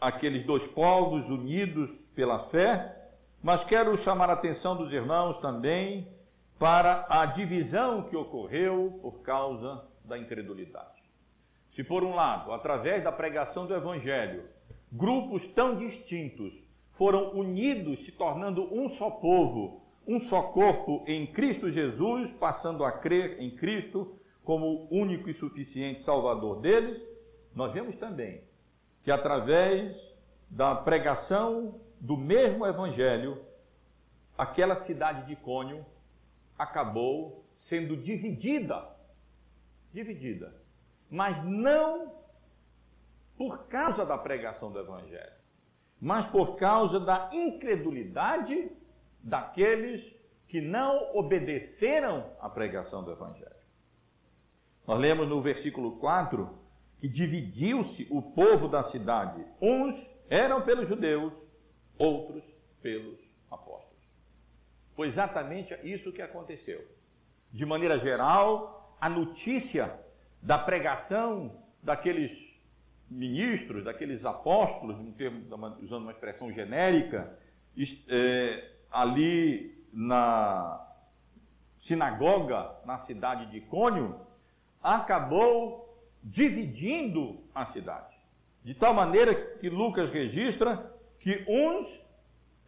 aqueles 0.00 0.46
dois 0.46 0.66
povos 0.72 1.24
unidos 1.28 1.90
pela 2.14 2.48
fé, 2.48 3.10
mas 3.42 3.62
quero 3.66 4.02
chamar 4.04 4.30
a 4.30 4.32
atenção 4.32 4.76
dos 4.76 4.92
irmãos 4.92 5.38
também 5.40 6.08
para 6.58 7.06
a 7.08 7.26
divisão 7.26 8.04
que 8.04 8.16
ocorreu 8.16 8.98
por 9.00 9.22
causa 9.22 9.84
da 10.04 10.18
incredulidade. 10.18 10.98
Se, 11.74 11.84
por 11.84 12.02
um 12.02 12.14
lado, 12.14 12.52
através 12.52 13.04
da 13.04 13.12
pregação 13.12 13.66
do 13.66 13.74
Evangelho, 13.74 14.44
grupos 14.92 15.46
tão 15.54 15.76
distintos 15.76 16.52
foram 16.96 17.30
unidos, 17.34 18.04
se 18.04 18.12
tornando 18.12 18.62
um 18.74 18.90
só 18.96 19.10
povo, 19.10 19.82
um 20.06 20.20
só 20.28 20.42
corpo 20.42 21.04
em 21.06 21.28
Cristo 21.28 21.70
Jesus, 21.70 22.32
passando 22.40 22.84
a 22.84 22.90
crer 22.90 23.40
em 23.40 23.50
Cristo 23.52 24.18
como 24.42 24.88
único 24.90 25.30
e 25.30 25.34
suficiente 25.34 26.02
Salvador 26.04 26.60
deles, 26.60 27.00
nós 27.54 27.72
vemos 27.72 27.96
também 27.98 28.40
que 29.04 29.12
através 29.12 29.96
da 30.50 30.74
pregação 30.74 31.80
do 32.00 32.16
mesmo 32.16 32.66
Evangelho, 32.66 33.38
aquela 34.36 34.84
cidade 34.86 35.26
de 35.26 35.36
Cônio 35.36 35.84
acabou 36.58 37.44
sendo 37.68 37.96
dividida. 37.96 38.88
Dividida. 39.92 40.52
Mas 41.10 41.42
não 41.44 42.12
por 43.36 43.68
causa 43.68 44.04
da 44.04 44.18
pregação 44.18 44.72
do 44.72 44.80
Evangelho, 44.80 45.32
mas 46.00 46.28
por 46.30 46.56
causa 46.56 46.98
da 47.00 47.30
incredulidade 47.32 48.70
daqueles 49.22 50.04
que 50.48 50.60
não 50.60 51.16
obedeceram 51.16 52.32
à 52.40 52.48
pregação 52.48 53.04
do 53.04 53.12
Evangelho. 53.12 53.58
Nós 54.86 54.98
lemos 54.98 55.28
no 55.28 55.40
versículo 55.40 55.98
4 55.98 56.48
que 56.98 57.08
dividiu-se 57.08 58.08
o 58.10 58.22
povo 58.22 58.68
da 58.68 58.90
cidade. 58.90 59.44
Uns 59.60 59.94
eram 60.28 60.62
pelos 60.62 60.88
judeus, 60.88 61.32
outros 61.98 62.42
pelos 62.82 63.18
apóstolos. 63.50 63.87
Foi 64.98 65.10
exatamente 65.10 65.72
isso 65.84 66.10
que 66.10 66.20
aconteceu. 66.20 66.84
De 67.52 67.64
maneira 67.64 68.00
geral, 68.00 68.96
a 69.00 69.08
notícia 69.08 69.96
da 70.42 70.58
pregação 70.58 71.52
daqueles 71.80 72.32
ministros, 73.08 73.84
daqueles 73.84 74.24
apóstolos, 74.24 74.96
termo, 75.16 75.44
usando 75.80 76.02
uma 76.02 76.10
expressão 76.10 76.52
genérica, 76.52 77.32
é, 78.08 78.70
ali 78.90 79.72
na 79.92 80.84
sinagoga 81.86 82.68
na 82.84 82.98
cidade 83.06 83.52
de 83.52 83.58
Icônio, 83.58 84.20
acabou 84.82 85.96
dividindo 86.24 87.38
a 87.54 87.66
cidade. 87.66 88.16
De 88.64 88.74
tal 88.74 88.92
maneira 88.92 89.32
que 89.58 89.70
Lucas 89.70 90.10
registra 90.12 90.92
que 91.20 91.44
uns 91.46 91.88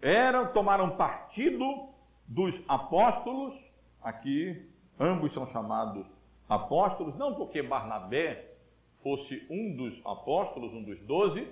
eram 0.00 0.52
tomaram 0.52 0.96
partido 0.96 1.89
dos 2.30 2.54
apóstolos, 2.68 3.54
aqui 4.00 4.64
ambos 5.00 5.34
são 5.34 5.50
chamados 5.50 6.06
apóstolos, 6.48 7.16
não 7.18 7.34
porque 7.34 7.60
Barnabé 7.60 8.52
fosse 9.02 9.46
um 9.50 9.74
dos 9.74 10.00
apóstolos, 10.06 10.72
um 10.72 10.84
dos 10.84 11.00
doze, 11.00 11.46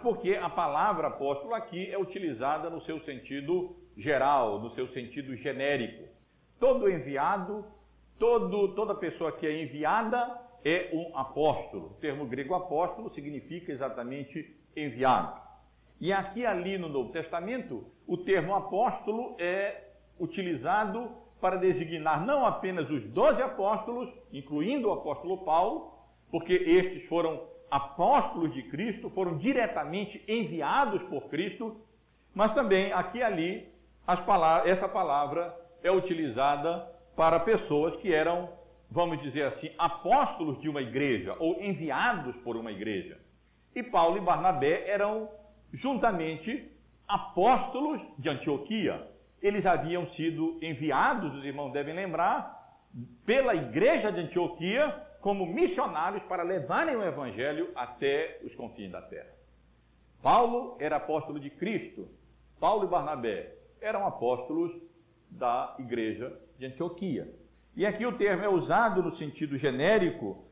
porque 0.00 0.36
a 0.36 0.48
palavra 0.48 1.08
apóstolo 1.08 1.54
aqui 1.54 1.90
é 1.90 1.98
utilizada 1.98 2.70
no 2.70 2.80
seu 2.82 3.00
sentido 3.00 3.76
geral, 3.96 4.60
no 4.60 4.70
seu 4.76 4.86
sentido 4.92 5.36
genérico. 5.36 6.08
Todo 6.60 6.88
enviado, 6.88 7.64
todo, 8.16 8.68
toda 8.76 8.94
pessoa 8.94 9.32
que 9.32 9.44
é 9.44 9.62
enviada 9.64 10.40
é 10.64 10.90
um 10.92 11.18
apóstolo. 11.18 11.86
O 11.86 12.00
termo 12.00 12.26
grego 12.26 12.54
apóstolo 12.54 13.12
significa 13.12 13.72
exatamente 13.72 14.56
enviado. 14.76 15.40
E 16.00 16.12
aqui 16.12 16.46
ali 16.46 16.78
no 16.78 16.88
Novo 16.88 17.10
Testamento, 17.10 17.84
o 18.06 18.16
termo 18.18 18.54
apóstolo 18.54 19.34
é 19.40 19.91
utilizado 20.22 21.10
para 21.40 21.56
designar 21.56 22.24
não 22.24 22.46
apenas 22.46 22.88
os 22.88 23.02
doze 23.10 23.42
apóstolos, 23.42 24.08
incluindo 24.32 24.88
o 24.88 24.92
apóstolo 24.92 25.38
Paulo, 25.38 25.92
porque 26.30 26.52
estes 26.52 27.08
foram 27.08 27.42
apóstolos 27.70 28.54
de 28.54 28.62
Cristo, 28.64 29.10
foram 29.10 29.38
diretamente 29.38 30.22
enviados 30.28 31.02
por 31.04 31.28
Cristo, 31.28 31.76
mas 32.34 32.54
também 32.54 32.92
aqui 32.92 33.18
e 33.18 33.22
ali 33.22 33.72
palavras, 34.26 34.70
essa 34.70 34.88
palavra 34.88 35.54
é 35.82 35.90
utilizada 35.90 36.86
para 37.16 37.40
pessoas 37.40 37.96
que 37.96 38.12
eram, 38.12 38.48
vamos 38.90 39.20
dizer 39.22 39.44
assim, 39.44 39.70
apóstolos 39.78 40.60
de 40.60 40.68
uma 40.68 40.80
igreja 40.80 41.34
ou 41.38 41.60
enviados 41.62 42.36
por 42.36 42.56
uma 42.56 42.70
igreja. 42.70 43.18
E 43.74 43.82
Paulo 43.82 44.18
e 44.18 44.20
Barnabé 44.20 44.88
eram 44.88 45.28
juntamente 45.72 46.70
apóstolos 47.08 48.00
de 48.18 48.28
Antioquia. 48.28 49.11
Eles 49.42 49.66
haviam 49.66 50.06
sido 50.10 50.58
enviados, 50.62 51.34
os 51.34 51.44
irmãos 51.44 51.72
devem 51.72 51.94
lembrar, 51.94 52.62
pela 53.26 53.54
igreja 53.54 54.12
de 54.12 54.20
Antioquia 54.20 54.88
como 55.20 55.46
missionários 55.46 56.22
para 56.24 56.42
levarem 56.42 56.96
o 56.96 57.04
evangelho 57.04 57.70
até 57.74 58.40
os 58.44 58.54
confins 58.54 58.90
da 58.90 59.02
terra. 59.02 59.32
Paulo 60.22 60.76
era 60.78 60.96
apóstolo 60.96 61.40
de 61.40 61.50
Cristo. 61.50 62.08
Paulo 62.60 62.84
e 62.84 62.88
Barnabé 62.88 63.52
eram 63.80 64.06
apóstolos 64.06 64.72
da 65.30 65.74
igreja 65.78 66.32
de 66.58 66.66
Antioquia. 66.66 67.26
E 67.74 67.86
aqui 67.86 68.04
o 68.04 68.16
termo 68.18 68.44
é 68.44 68.48
usado 68.48 69.02
no 69.02 69.16
sentido 69.16 69.56
genérico 69.58 70.44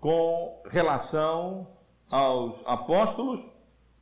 com 0.00 0.62
relação 0.70 1.66
aos 2.10 2.54
apóstolos 2.66 3.40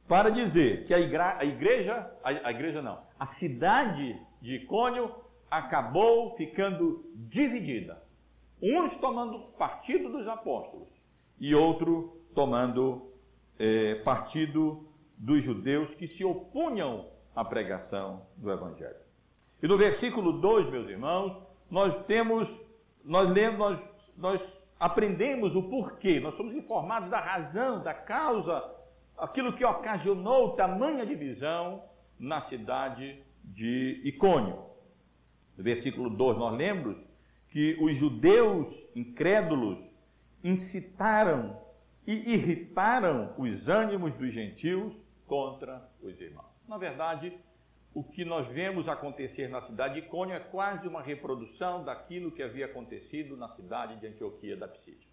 para 0.09 0.31
dizer 0.31 0.87
que 0.87 0.93
a, 0.93 0.99
igreja, 0.99 2.11
a 2.23 2.51
igreja, 2.51 2.83
não, 2.83 2.99
a 3.19 3.27
cidade 3.37 4.21
de 4.45 4.57
Icônio 4.57 5.11
acabou 5.51 6.37
ficando 6.37 7.03
dividida. 7.15 7.99
Uns 8.63 8.95
tomando 9.01 9.39
partido 9.57 10.11
dos 10.11 10.29
apóstolos 10.29 10.89
e 11.41 11.55
outro 11.55 12.21
tomando 12.35 13.11
é, 13.59 13.95
partido 14.05 14.87
dos 15.17 15.43
judeus 15.43 15.89
que 15.95 16.09
se 16.09 16.25
opunham 16.25 17.07
à 17.35 17.43
pregação 17.43 18.27
do 18.37 18.53
Evangelho. 18.53 19.03
E 19.63 19.67
no 19.67 19.79
versículo 19.79 20.33
2, 20.41 20.71
meus 20.71 20.91
irmãos, 20.91 21.43
nós 21.71 22.05
temos, 22.05 22.47
nós 23.03 23.31
lemos, 23.31 23.59
nós, 23.59 23.81
nós 24.19 24.41
aprendemos 24.79 25.57
o 25.57 25.63
porquê, 25.71 26.21
nós 26.21 26.37
somos 26.37 26.55
informados 26.55 27.09
da 27.09 27.19
razão, 27.19 27.83
da 27.83 27.95
causa, 27.95 28.63
aquilo 29.17 29.55
que 29.55 29.65
ocasionou 29.65 30.55
tamanha 30.55 31.07
divisão 31.07 31.83
na 32.21 32.43
cidade 32.49 33.23
de 33.45 34.01
Icônio. 34.05 34.65
No 35.57 35.65
versículo 35.65 36.11
2 36.11 36.39
nós 36.39 36.57
lemos 36.57 36.97
que 37.51 37.77
os 37.81 37.97
judeus 37.99 38.75
incrédulos 38.97 39.79
incitaram 40.43 41.57
e 42.07 42.13
irritaram 42.13 43.33
os 43.39 43.69
ânimos 43.69 44.13
dos 44.15 44.33
gentios 44.33 44.93
contra 45.27 45.89
os 46.03 46.21
irmãos. 46.21 46.53
Na 46.69 46.77
verdade, 46.77 47.33
o 47.95 48.03
que 48.03 48.25
nós 48.25 48.47
vemos 48.49 48.89
acontecer 48.89 49.49
na 49.49 49.63
cidade 49.63 49.95
de 49.95 50.01
Icônio 50.01 50.35
é 50.35 50.41
quase 50.41 50.87
uma 50.89 51.01
reprodução 51.01 51.85
daquilo 51.85 52.33
que 52.33 52.43
havia 52.43 52.67
acontecido 52.67 53.37
na 53.37 53.49
cidade 53.51 54.01
de 54.01 54.07
Antioquia 54.09 54.57
da 54.57 54.67
Psídia. 54.67 55.09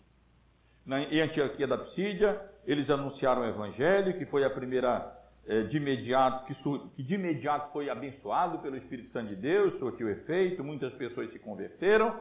Na, 0.85 0.99
em 1.01 1.21
Antioquia 1.21 1.67
da 1.67 1.77
Psídia, 1.77 2.41
eles 2.65 2.89
anunciaram 2.89 3.43
o 3.43 3.45
evangelho, 3.45 4.17
que 4.17 4.25
foi 4.25 4.43
a 4.43 4.49
primeira 4.49 5.20
de 5.69 5.77
imediato, 5.77 6.45
que, 6.45 6.55
que, 6.95 7.03
de 7.03 7.15
imediato 7.15 7.71
foi 7.73 7.89
abençoado 7.89 8.59
pelo 8.59 8.77
Espírito 8.77 9.11
Santo 9.11 9.29
de 9.29 9.35
Deus, 9.35 9.77
surtiu 9.79 10.09
efeito, 10.09 10.63
muitas 10.63 10.93
pessoas 10.93 11.31
se 11.31 11.39
converteram, 11.39 12.15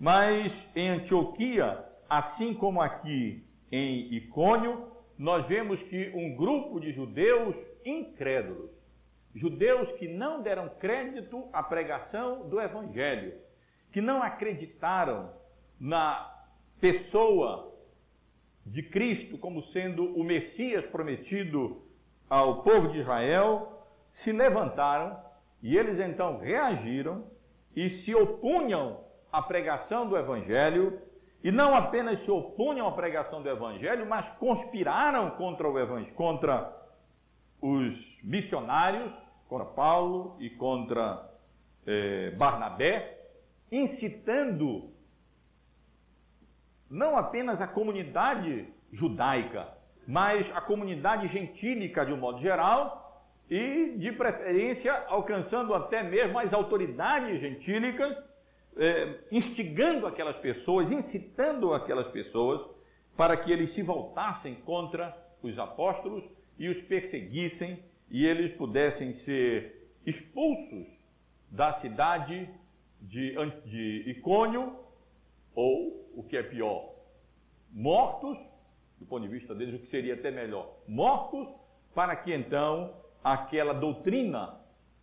mas 0.00 0.52
em 0.74 0.88
Antioquia, 0.88 1.84
assim 2.08 2.54
como 2.54 2.80
aqui 2.80 3.44
em 3.70 4.14
Icônio, 4.14 4.88
nós 5.18 5.46
vemos 5.46 5.80
que 5.84 6.10
um 6.14 6.34
grupo 6.34 6.80
de 6.80 6.92
judeus 6.92 7.54
incrédulos 7.84 8.70
Judeus 9.34 9.90
que 9.98 10.08
não 10.08 10.42
deram 10.42 10.68
crédito 10.78 11.48
à 11.52 11.62
pregação 11.62 12.48
do 12.48 12.60
Evangelho, 12.60 13.32
que 13.92 14.00
não 14.00 14.22
acreditaram 14.22 15.32
na 15.80 16.30
pessoa 16.80 17.72
de 18.66 18.82
Cristo 18.82 19.38
como 19.38 19.62
sendo 19.68 20.04
o 20.16 20.22
Messias 20.22 20.84
prometido 20.86 21.82
ao 22.32 22.62
povo 22.62 22.88
de 22.88 23.00
Israel, 23.00 23.84
se 24.24 24.32
levantaram 24.32 25.20
e 25.62 25.76
eles 25.76 26.00
então 26.00 26.38
reagiram 26.38 27.26
e 27.76 28.02
se 28.02 28.14
opunham 28.14 29.00
à 29.30 29.42
pregação 29.42 30.08
do 30.08 30.16
Evangelho, 30.16 30.98
e 31.44 31.50
não 31.50 31.76
apenas 31.76 32.18
se 32.24 32.30
opunham 32.30 32.88
à 32.88 32.92
pregação 32.92 33.42
do 33.42 33.50
Evangelho, 33.50 34.06
mas 34.08 34.26
conspiraram 34.38 35.32
contra, 35.32 35.68
o 35.68 35.78
Evangelho, 35.78 36.14
contra 36.14 36.74
os 37.60 38.22
missionários 38.24 39.12
contra 39.46 39.66
Paulo 39.66 40.38
e 40.40 40.48
contra 40.48 41.28
eh, 41.86 42.30
Barnabé, 42.38 43.18
incitando 43.70 44.90
não 46.90 47.18
apenas 47.18 47.60
a 47.60 47.66
comunidade 47.66 48.72
judaica, 48.90 49.81
mas 50.06 50.44
a 50.54 50.60
comunidade 50.60 51.28
gentílica 51.28 52.04
de 52.04 52.12
um 52.12 52.16
modo 52.16 52.40
geral 52.40 53.22
e, 53.50 53.94
de 53.98 54.12
preferência, 54.12 54.92
alcançando 55.08 55.74
até 55.74 56.02
mesmo 56.02 56.38
as 56.38 56.52
autoridades 56.52 57.40
gentílicas, 57.40 58.16
eh, 58.76 59.18
instigando 59.30 60.06
aquelas 60.06 60.36
pessoas, 60.36 60.90
incitando 60.90 61.74
aquelas 61.74 62.08
pessoas 62.08 62.60
para 63.16 63.36
que 63.36 63.52
eles 63.52 63.74
se 63.74 63.82
voltassem 63.82 64.54
contra 64.64 65.14
os 65.42 65.58
apóstolos 65.58 66.24
e 66.58 66.68
os 66.68 66.82
perseguissem 66.84 67.78
e 68.10 68.24
eles 68.26 68.56
pudessem 68.56 69.14
ser 69.24 69.88
expulsos 70.06 70.86
da 71.50 71.80
cidade 71.80 72.48
de, 73.00 73.34
de 73.66 74.10
Icônio, 74.10 74.76
ou, 75.54 76.10
o 76.16 76.22
que 76.28 76.36
é 76.36 76.42
pior, 76.42 76.94
mortos, 77.70 78.38
do 79.02 79.08
ponto 79.08 79.22
de 79.22 79.28
vista 79.28 79.54
deles, 79.54 79.74
o 79.74 79.78
que 79.84 79.90
seria 79.90 80.14
até 80.14 80.30
melhor, 80.30 80.76
mortos, 80.86 81.48
para 81.94 82.14
que 82.16 82.32
então 82.32 82.94
aquela 83.22 83.74
doutrina, 83.74 84.60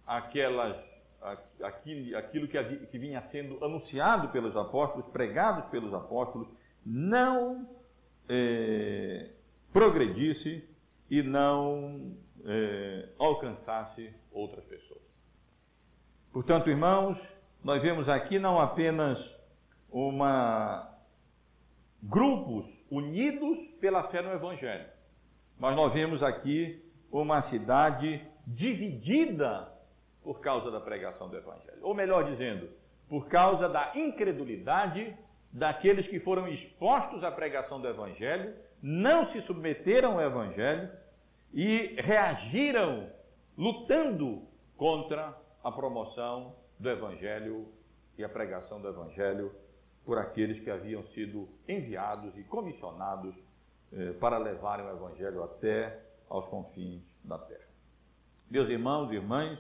aquelas, 0.08 0.78
aquilo, 1.62 2.18
aquilo 2.18 2.48
que, 2.48 2.86
que 2.88 2.98
vinha 2.98 3.22
sendo 3.32 3.64
anunciado 3.64 4.30
pelos 4.30 4.56
apóstolos, 4.56 5.06
pregados 5.12 5.70
pelos 5.70 5.94
apóstolos, 5.94 6.48
não 6.86 7.68
é, 8.30 9.32
progredisse 9.74 10.68
e 11.12 11.22
não 11.22 12.16
é, 12.46 13.10
alcançasse 13.20 14.14
outras 14.32 14.64
pessoas. 14.66 15.02
Portanto, 16.32 16.70
irmãos, 16.70 17.18
nós 17.64 17.82
vemos 17.82 18.08
aqui 18.08 18.40
não 18.40 18.62
apenas 18.62 19.18
uma 19.92 20.90
grupos 22.02 22.79
unidos 22.92 23.58
pela 23.80 24.04
fé 24.10 24.22
no 24.22 24.32
Evangelho, 24.32 24.86
mas 25.60 25.76
nós 25.76 25.94
vemos 25.94 26.22
aqui 26.24 26.84
uma 27.12 27.50
cidade 27.50 28.22
dividida 28.48 29.72
por 30.24 30.42
causa 30.42 30.72
da 30.72 30.80
pregação 30.80 31.30
do 31.30 31.38
Evangelho. 31.38 31.80
Ou 31.82 31.94
melhor 31.94 32.26
dizendo, 32.26 32.70
por 33.08 33.28
causa 33.28 33.68
da 33.70 33.92
incredulidade 33.96 35.16
daqueles 35.52 36.08
que 36.08 36.20
foram 36.20 36.48
expostos 36.48 37.24
à 37.24 37.32
pregação 37.32 37.82
do 37.82 37.88
Evangelho, 37.88 38.54
não 38.82 39.32
se 39.32 39.42
submeteram 39.42 40.14
ao 40.14 40.22
Evangelho 40.22 40.90
e 41.54 41.96
reagiram 42.02 43.10
lutando 43.58 44.44
contra 44.78 45.36
a 45.64 45.72
promoção 45.72 46.56
do 46.80 46.90
Evangelho 46.90 47.68
e 48.18 48.24
a 48.24 48.30
pregação 48.30 48.80
do 48.82 48.88
Evangelho 48.88 49.52
por 50.10 50.18
aqueles 50.18 50.60
que 50.64 50.72
haviam 50.72 51.04
sido 51.10 51.48
enviados 51.68 52.36
e 52.36 52.44
comissionados 52.46 53.36
eh, 53.94 54.14
para 54.14 54.40
levarem 54.40 54.84
o 54.84 54.90
Evangelho 54.90 55.44
até 55.44 56.04
aos 56.28 56.48
confins 56.48 57.04
da 57.24 57.38
terra. 57.38 57.68
Meus 58.50 58.68
irmãos 58.70 59.12
e 59.12 59.18
irmãs, 59.18 59.60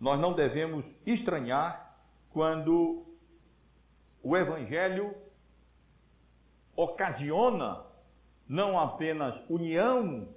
nós 0.00 0.20
não 0.20 0.32
devemos 0.32 0.84
estranhar 1.04 1.98
quando 2.30 3.04
o 4.22 4.36
Evangelho 4.36 5.12
ocasiona 6.76 7.84
não 8.48 8.78
apenas 8.78 9.34
união, 9.50 10.28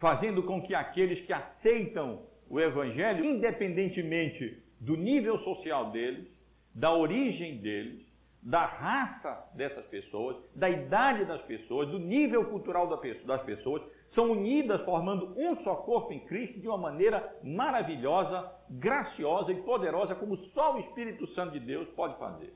fazendo 0.00 0.42
com 0.42 0.60
que 0.62 0.74
aqueles 0.74 1.24
que 1.26 1.32
aceitam 1.32 2.26
o 2.50 2.58
Evangelho, 2.58 3.24
independentemente 3.24 4.60
do 4.80 4.96
nível 4.96 5.38
social 5.44 5.92
deles, 5.92 6.33
da 6.74 6.92
origem 6.92 7.58
deles, 7.58 8.04
da 8.42 8.66
raça 8.66 9.50
dessas 9.54 9.86
pessoas, 9.86 10.36
da 10.54 10.68
idade 10.68 11.24
das 11.24 11.40
pessoas, 11.42 11.88
do 11.88 11.98
nível 11.98 12.44
cultural 12.46 12.88
das 13.26 13.42
pessoas, 13.42 13.82
são 14.14 14.30
unidas 14.30 14.80
formando 14.84 15.34
um 15.36 15.56
só 15.64 15.76
corpo 15.76 16.12
em 16.12 16.20
Cristo 16.20 16.60
de 16.60 16.68
uma 16.68 16.78
maneira 16.78 17.36
maravilhosa, 17.42 18.52
graciosa 18.70 19.50
e 19.50 19.62
poderosa, 19.62 20.14
como 20.14 20.36
só 20.48 20.76
o 20.76 20.80
Espírito 20.80 21.26
Santo 21.28 21.52
de 21.52 21.60
Deus 21.60 21.88
pode 21.90 22.18
fazer. 22.18 22.52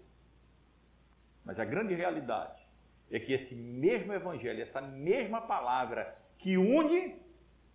Mas 1.44 1.58
a 1.58 1.64
grande 1.64 1.94
realidade 1.94 2.60
é 3.10 3.18
que 3.18 3.32
esse 3.32 3.54
mesmo 3.54 4.12
Evangelho, 4.12 4.62
essa 4.62 4.80
mesma 4.80 5.40
palavra 5.40 6.14
que 6.38 6.56
une 6.56 7.16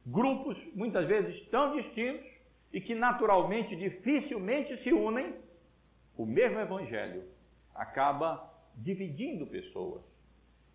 grupos 0.06 0.58
muitas 0.76 1.08
vezes 1.08 1.44
tão 1.50 1.76
distintos 1.76 2.26
e 2.72 2.80
que 2.80 2.94
naturalmente 2.94 3.76
dificilmente 3.76 4.82
se 4.84 4.92
unem, 4.92 5.34
o 6.18 6.26
mesmo 6.26 6.60
Evangelho 6.60 7.24
acaba 7.74 8.52
dividindo 8.76 9.48
pessoas. 9.48 10.02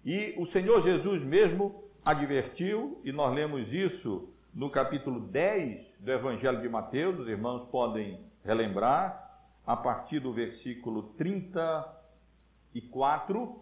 E 0.05 0.35
o 0.39 0.47
Senhor 0.49 0.83
Jesus 0.83 1.23
mesmo 1.23 1.85
advertiu, 2.05 3.01
e 3.05 3.13
nós 3.13 3.33
lemos 3.35 3.73
isso 3.73 4.29
no 4.55 4.71
capítulo 4.71 5.21
10 5.21 5.87
do 6.01 6.11
Evangelho 6.11 6.61
de 6.61 6.69
Mateus, 6.69 7.17
os 7.19 7.29
irmãos 7.29 7.69
podem 7.71 8.19
relembrar, 8.45 9.27
a 9.67 9.77
partir 9.77 10.21
do 10.21 10.33
versículo 10.33 11.15
34, 11.19 13.61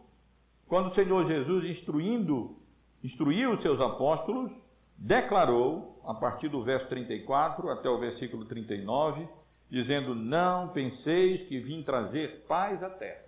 quando 0.68 0.90
o 0.90 0.94
Senhor 0.94 1.26
Jesus, 1.26 1.64
instruindo, 1.64 2.56
instruiu 3.02 3.52
os 3.52 3.62
seus 3.62 3.80
apóstolos, 3.80 4.52
declarou, 4.96 6.00
a 6.06 6.14
partir 6.14 6.48
do 6.48 6.62
verso 6.62 6.88
34 6.88 7.68
até 7.70 7.88
o 7.88 7.98
versículo 7.98 8.44
39, 8.44 9.26
dizendo: 9.70 10.14
Não 10.14 10.68
penseis 10.68 11.46
que 11.48 11.60
vim 11.60 11.82
trazer 11.82 12.44
paz 12.46 12.82
à 12.82 12.90
terra. 12.90 13.24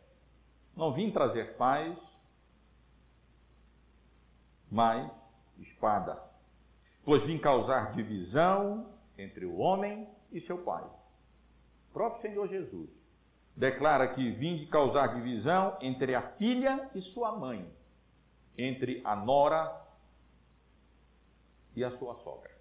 Não 0.77 0.93
vim 0.93 1.11
trazer 1.11 1.57
paz, 1.57 1.97
mas 4.71 5.11
espada. 5.59 6.23
Pois 7.05 7.25
vim 7.25 7.39
causar 7.39 7.93
divisão 7.93 8.93
entre 9.17 9.45
o 9.45 9.59
homem 9.59 10.09
e 10.31 10.41
seu 10.43 10.59
pai. 10.59 10.85
O 10.85 11.93
próprio 11.93 12.23
Senhor 12.23 12.49
Jesus 12.49 12.91
declara 13.57 14.15
que 14.15 14.31
vim 14.33 14.67
causar 14.67 15.15
divisão 15.15 15.77
entre 15.81 16.15
a 16.15 16.23
filha 16.37 16.91
e 16.95 17.03
sua 17.13 17.37
mãe, 17.37 17.69
entre 18.57 19.01
a 19.05 19.17
nora 19.17 19.85
e 21.75 21.83
a 21.83 21.91
sua 21.99 22.15
sogra. 22.23 22.58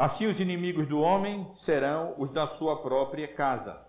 Assim 0.00 0.28
os 0.28 0.40
inimigos 0.40 0.88
do 0.88 0.98
homem 0.98 1.46
serão 1.66 2.14
os 2.16 2.32
da 2.32 2.46
sua 2.56 2.80
própria 2.80 3.28
casa. 3.34 3.86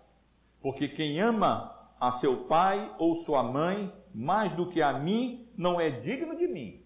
Porque 0.60 0.88
quem 0.88 1.18
ama 1.18 1.74
a 1.98 2.18
seu 2.20 2.44
pai 2.44 2.94
ou 2.98 3.24
sua 3.24 3.42
mãe 3.42 3.90
mais 4.14 4.54
do 4.54 4.68
que 4.68 4.82
a 4.82 4.98
mim 4.98 5.48
não 5.56 5.80
é 5.80 5.88
digno 5.88 6.36
de 6.36 6.46
mim. 6.46 6.82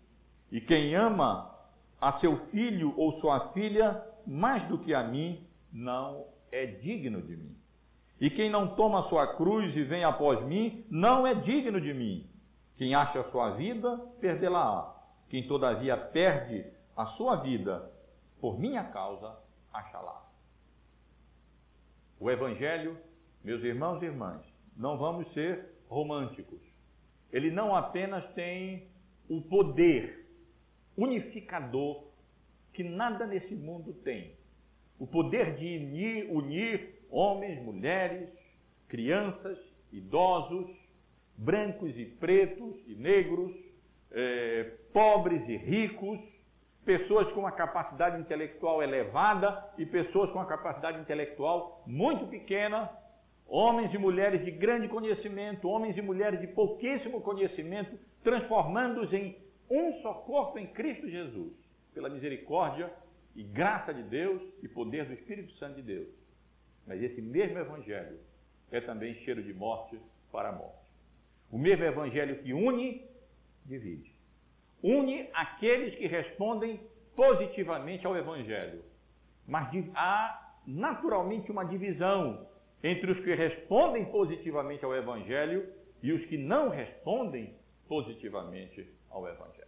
E 0.52 0.60
quem 0.60 0.94
ama 0.94 1.52
a 2.00 2.20
seu 2.20 2.36
filho 2.52 2.94
ou 2.96 3.18
sua 3.20 3.48
filha 3.48 4.00
mais 4.24 4.62
do 4.68 4.78
que 4.78 4.94
a 4.94 5.02
mim 5.02 5.44
não 5.72 6.26
é 6.52 6.64
digno 6.64 7.20
de 7.20 7.36
mim. 7.36 7.56
E 8.20 8.30
quem 8.30 8.48
não 8.48 8.76
toma 8.76 9.08
sua 9.08 9.34
cruz 9.34 9.74
e 9.74 9.82
vem 9.82 10.04
após 10.04 10.40
mim 10.46 10.84
não 10.88 11.26
é 11.26 11.34
digno 11.34 11.80
de 11.80 11.92
mim. 11.92 12.24
Quem 12.78 12.94
acha 12.94 13.18
a 13.22 13.30
sua 13.32 13.56
vida, 13.56 13.98
perdê-la-á. 14.20 14.94
Quem 15.28 15.48
todavia 15.48 15.96
perde 15.96 16.64
a 16.96 17.06
sua 17.06 17.38
vida 17.38 17.95
por 18.40 18.58
minha 18.58 18.84
causa, 18.84 19.38
achará. 19.72 20.22
O 22.18 22.30
Evangelho, 22.30 22.96
meus 23.44 23.62
irmãos 23.62 24.02
e 24.02 24.06
irmãs, 24.06 24.42
não 24.76 24.96
vamos 24.96 25.30
ser 25.32 25.66
românticos. 25.88 26.60
Ele 27.32 27.50
não 27.50 27.74
apenas 27.74 28.24
tem 28.34 28.88
o 29.28 29.40
poder 29.42 30.26
unificador 30.96 32.04
que 32.72 32.82
nada 32.82 33.26
nesse 33.26 33.54
mundo 33.54 33.92
tem. 34.04 34.34
O 34.98 35.06
poder 35.06 35.56
de 35.56 35.76
unir, 35.76 36.30
unir 36.30 37.02
homens, 37.10 37.62
mulheres, 37.62 38.30
crianças, 38.88 39.58
idosos, 39.92 40.70
brancos 41.36 41.96
e 41.98 42.04
pretos 42.04 42.76
e 42.86 42.94
negros, 42.94 43.52
eh, 44.10 44.72
pobres 44.92 45.46
e 45.48 45.56
ricos, 45.56 46.18
pessoas 46.86 47.30
com 47.32 47.40
uma 47.40 47.50
capacidade 47.50 48.18
intelectual 48.20 48.80
elevada 48.80 49.70
e 49.76 49.84
pessoas 49.84 50.30
com 50.30 50.38
uma 50.38 50.46
capacidade 50.46 51.00
intelectual 51.00 51.82
muito 51.84 52.28
pequena, 52.28 52.88
homens 53.44 53.92
e 53.92 53.98
mulheres 53.98 54.44
de 54.44 54.52
grande 54.52 54.88
conhecimento, 54.88 55.68
homens 55.68 55.98
e 55.98 56.00
mulheres 56.00 56.40
de 56.40 56.46
pouquíssimo 56.46 57.20
conhecimento, 57.20 57.98
transformando-os 58.22 59.12
em 59.12 59.36
um 59.68 60.00
só 60.00 60.14
corpo 60.14 60.60
em 60.60 60.68
Cristo 60.68 61.10
Jesus, 61.10 61.52
pela 61.92 62.08
misericórdia 62.08 62.88
e 63.34 63.42
graça 63.42 63.92
de 63.92 64.04
Deus 64.04 64.40
e 64.62 64.68
poder 64.68 65.06
do 65.06 65.14
Espírito 65.14 65.52
Santo 65.54 65.74
de 65.74 65.82
Deus. 65.82 66.08
Mas 66.86 67.02
esse 67.02 67.20
mesmo 67.20 67.58
Evangelho 67.58 68.20
é 68.70 68.80
também 68.80 69.12
cheiro 69.24 69.42
de 69.42 69.52
morte 69.52 69.98
para 70.30 70.50
a 70.50 70.52
morte. 70.52 70.86
O 71.50 71.58
mesmo 71.58 71.84
Evangelho 71.84 72.40
que 72.44 72.52
une, 72.52 73.04
divide 73.64 74.15
une 74.86 75.28
aqueles 75.34 75.96
que 75.96 76.06
respondem 76.06 76.80
positivamente 77.16 78.06
ao 78.06 78.16
Evangelho. 78.16 78.84
Mas 79.46 79.68
há 79.94 80.54
naturalmente 80.64 81.50
uma 81.50 81.64
divisão 81.64 82.46
entre 82.84 83.10
os 83.10 83.18
que 83.24 83.34
respondem 83.34 84.04
positivamente 84.04 84.84
ao 84.84 84.94
Evangelho 84.94 85.68
e 86.02 86.12
os 86.12 86.24
que 86.26 86.38
não 86.38 86.68
respondem 86.68 87.52
positivamente 87.88 88.88
ao 89.10 89.26
Evangelho. 89.26 89.66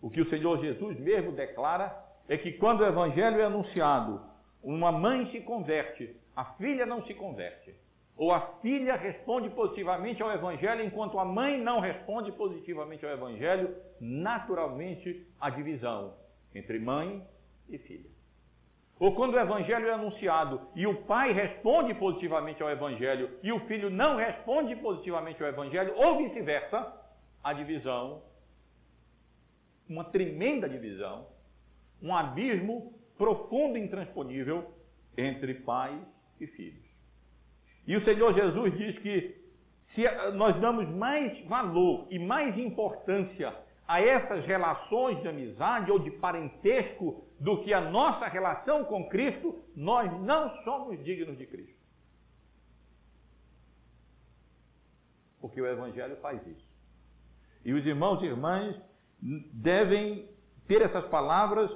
O 0.00 0.08
que 0.08 0.20
o 0.20 0.30
Senhor 0.30 0.60
Jesus 0.60 1.00
mesmo 1.00 1.32
declara 1.32 1.92
é 2.28 2.38
que 2.38 2.52
quando 2.52 2.80
o 2.80 2.86
Evangelho 2.86 3.40
é 3.40 3.44
anunciado, 3.44 4.20
uma 4.62 4.92
mãe 4.92 5.30
se 5.32 5.40
converte, 5.40 6.14
a 6.36 6.44
filha 6.54 6.86
não 6.86 7.04
se 7.06 7.14
converte. 7.14 7.74
Ou 8.16 8.32
a 8.32 8.40
filha 8.60 8.94
responde 8.94 9.50
positivamente 9.50 10.22
ao 10.22 10.30
Evangelho, 10.30 10.84
enquanto 10.84 11.18
a 11.18 11.24
mãe 11.24 11.60
não 11.60 11.80
responde 11.80 12.30
positivamente 12.32 13.04
ao 13.04 13.12
Evangelho, 13.12 13.74
naturalmente 14.00 15.26
a 15.40 15.50
divisão 15.50 16.14
entre 16.54 16.78
mãe 16.78 17.26
e 17.68 17.76
filha. 17.78 18.14
Ou 19.00 19.14
quando 19.16 19.34
o 19.34 19.40
Evangelho 19.40 19.88
é 19.88 19.92
anunciado 19.92 20.60
e 20.76 20.86
o 20.86 21.02
pai 21.02 21.32
responde 21.32 21.94
positivamente 21.94 22.62
ao 22.62 22.70
Evangelho 22.70 23.30
e 23.42 23.50
o 23.50 23.58
filho 23.66 23.90
não 23.90 24.16
responde 24.16 24.76
positivamente 24.76 25.42
ao 25.42 25.48
Evangelho, 25.48 25.94
ou 25.96 26.18
vice-versa, 26.18 27.00
a 27.42 27.52
divisão, 27.52 28.22
uma 29.88 30.04
tremenda 30.04 30.68
divisão, 30.68 31.26
um 32.00 32.14
abismo 32.14 32.94
profundo 33.18 33.76
e 33.76 33.82
intransponível 33.82 34.72
entre 35.16 35.54
pais 35.54 36.00
e 36.40 36.46
filhos. 36.46 36.83
E 37.86 37.96
o 37.96 38.04
Senhor 38.04 38.32
Jesus 38.34 38.76
diz 38.78 38.98
que 39.00 39.44
se 39.94 40.02
nós 40.32 40.60
damos 40.60 40.88
mais 40.88 41.38
valor 41.46 42.06
e 42.10 42.18
mais 42.18 42.56
importância 42.58 43.54
a 43.86 44.00
essas 44.00 44.44
relações 44.46 45.20
de 45.20 45.28
amizade 45.28 45.90
ou 45.90 45.98
de 45.98 46.10
parentesco 46.10 47.24
do 47.38 47.62
que 47.62 47.72
a 47.72 47.80
nossa 47.90 48.26
relação 48.26 48.84
com 48.84 49.08
Cristo, 49.08 49.62
nós 49.76 50.10
não 50.22 50.50
somos 50.64 51.02
dignos 51.04 51.36
de 51.36 51.46
Cristo. 51.46 51.84
Porque 55.40 55.60
o 55.60 55.66
Evangelho 55.66 56.16
faz 56.16 56.44
isso. 56.46 56.66
E 57.64 57.72
os 57.72 57.84
irmãos 57.84 58.22
e 58.22 58.26
irmãs 58.26 58.80
devem 59.52 60.28
ter 60.66 60.80
essas 60.80 61.06
palavras 61.08 61.70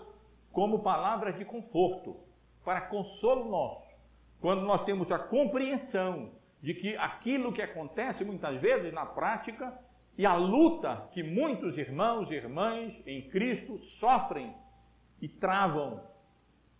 como 0.50 0.82
palavras 0.82 1.36
de 1.36 1.44
conforto, 1.44 2.16
para 2.64 2.88
consolo 2.88 3.50
nosso 3.50 3.87
quando 4.40 4.62
nós 4.62 4.84
temos 4.84 5.10
a 5.10 5.18
compreensão 5.18 6.30
de 6.62 6.74
que 6.74 6.96
aquilo 6.96 7.52
que 7.52 7.62
acontece 7.62 8.24
muitas 8.24 8.60
vezes 8.60 8.92
na 8.92 9.06
prática 9.06 9.72
e 10.16 10.26
a 10.26 10.34
luta 10.34 11.08
que 11.12 11.22
muitos 11.22 11.76
irmãos 11.78 12.30
e 12.30 12.34
irmãs 12.34 12.92
em 13.06 13.22
Cristo 13.30 13.78
sofrem 14.00 14.52
e 15.20 15.28
travam 15.28 16.02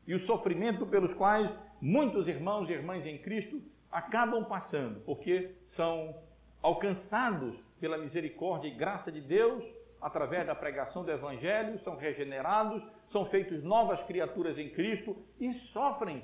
e 0.07 0.15
o 0.15 0.27
sofrimento 0.27 0.87
pelos 0.87 1.13
quais 1.15 1.51
muitos 1.81 2.27
irmãos 2.27 2.69
e 2.69 2.73
irmãs 2.73 3.05
em 3.07 3.19
Cristo 3.19 3.61
acabam 3.91 4.45
passando, 4.45 5.01
porque 5.05 5.55
são 5.77 6.15
alcançados 6.63 7.55
pela 7.81 7.99
misericórdia 7.99 8.69
e 8.69 8.75
graça 8.75 9.13
de 9.13 9.21
Deus 9.21 9.63
através 10.01 10.47
da 10.47 10.55
pregação 10.55 11.05
do 11.05 11.11
Evangelho, 11.11 11.79
são 11.81 11.97
regenerados, 11.97 12.83
são 13.13 13.27
feitos 13.27 13.63
novas 13.65 14.01
criaturas 14.07 14.57
em 14.59 14.71
Cristo 14.71 15.17
e 15.41 15.53
sofrem, 15.73 16.23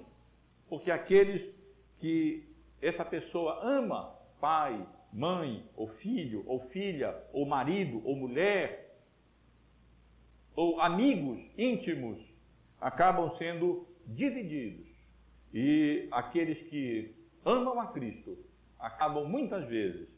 porque 0.68 0.90
aqueles 0.90 1.54
que 1.98 2.46
essa 2.80 3.04
pessoa 3.04 3.60
ama, 3.62 4.14
pai, 4.40 4.86
mãe, 5.12 5.64
ou 5.76 5.88
filho, 5.94 6.42
ou 6.46 6.60
filha, 6.68 7.16
ou 7.32 7.46
marido, 7.46 8.02
ou 8.04 8.16
mulher, 8.16 8.98
ou 10.56 10.80
amigos 10.80 11.40
íntimos, 11.56 12.18
acabam 12.80 13.36
sendo 13.38 13.86
divididos. 14.06 14.86
E 15.52 16.08
aqueles 16.10 16.58
que 16.68 17.14
amam 17.44 17.80
a 17.80 17.86
Cristo 17.88 18.36
acabam 18.78 19.24
muitas 19.24 19.66
vezes 19.68 20.08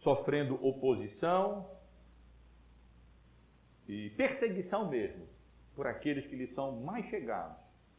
sofrendo 0.00 0.54
oposição 0.66 1.70
e 3.88 4.10
perseguição 4.10 4.88
mesmo 4.88 5.26
por 5.74 5.86
aqueles 5.86 6.26
que 6.26 6.34
lhes 6.34 6.52
são 6.54 6.80
mais 6.80 7.06
chegados, 7.10 7.56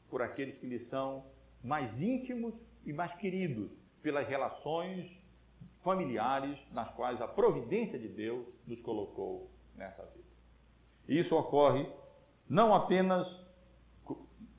por 0.10 0.22
aqueles 0.22 0.58
que 0.58 0.66
lhes 0.66 0.88
são 0.90 1.26
mais 1.64 1.92
íntimos 2.02 2.54
e 2.86 2.94
mais 2.94 3.14
queridos 3.16 3.72
pelas 4.02 4.28
relações 4.28 5.10
familiares 5.84 6.58
nas 6.72 6.90
quais 6.96 7.22
a 7.22 7.28
providência 7.28 7.98
de 7.98 8.08
Deus 8.08 8.46
nos 8.66 8.80
colocou 8.82 9.50
nessa 9.76 10.04
vida. 10.06 10.28
Isso 11.08 11.36
ocorre 11.36 11.88
não 12.50 12.74
apenas, 12.74 13.28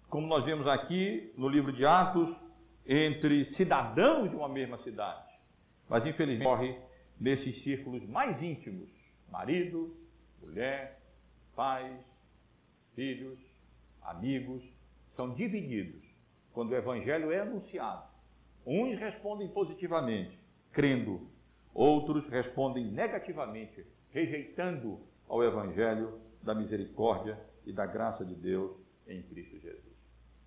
como 0.08 0.26
nós 0.26 0.44
vemos 0.44 0.66
aqui 0.66 1.32
no 1.36 1.48
livro 1.48 1.72
de 1.72 1.84
Atos, 1.84 2.34
entre 2.86 3.54
cidadãos 3.56 4.30
de 4.30 4.36
uma 4.36 4.48
mesma 4.48 4.78
cidade, 4.78 5.28
mas 5.88 6.06
infelizmente 6.06 6.46
ocorre 6.46 6.78
nesses 7.20 7.62
círculos 7.62 8.06
mais 8.08 8.42
íntimos 8.42 8.88
marido, 9.30 9.94
mulher, 10.40 11.00
pais, 11.54 12.00
filhos, 12.94 13.38
amigos 14.02 14.62
são 15.16 15.34
divididos 15.34 16.07
quando 16.58 16.72
o 16.72 16.76
evangelho 16.76 17.30
é 17.30 17.38
anunciado. 17.38 18.02
Uns 18.66 18.98
respondem 18.98 19.46
positivamente, 19.46 20.36
crendo, 20.72 21.20
outros 21.72 22.28
respondem 22.30 22.84
negativamente, 22.84 23.86
rejeitando 24.10 24.98
ao 25.28 25.44
evangelho 25.44 26.18
da 26.42 26.56
misericórdia 26.56 27.38
e 27.64 27.72
da 27.72 27.86
graça 27.86 28.24
de 28.24 28.34
Deus 28.34 28.76
em 29.06 29.22
Cristo 29.22 29.56
Jesus. 29.60 29.96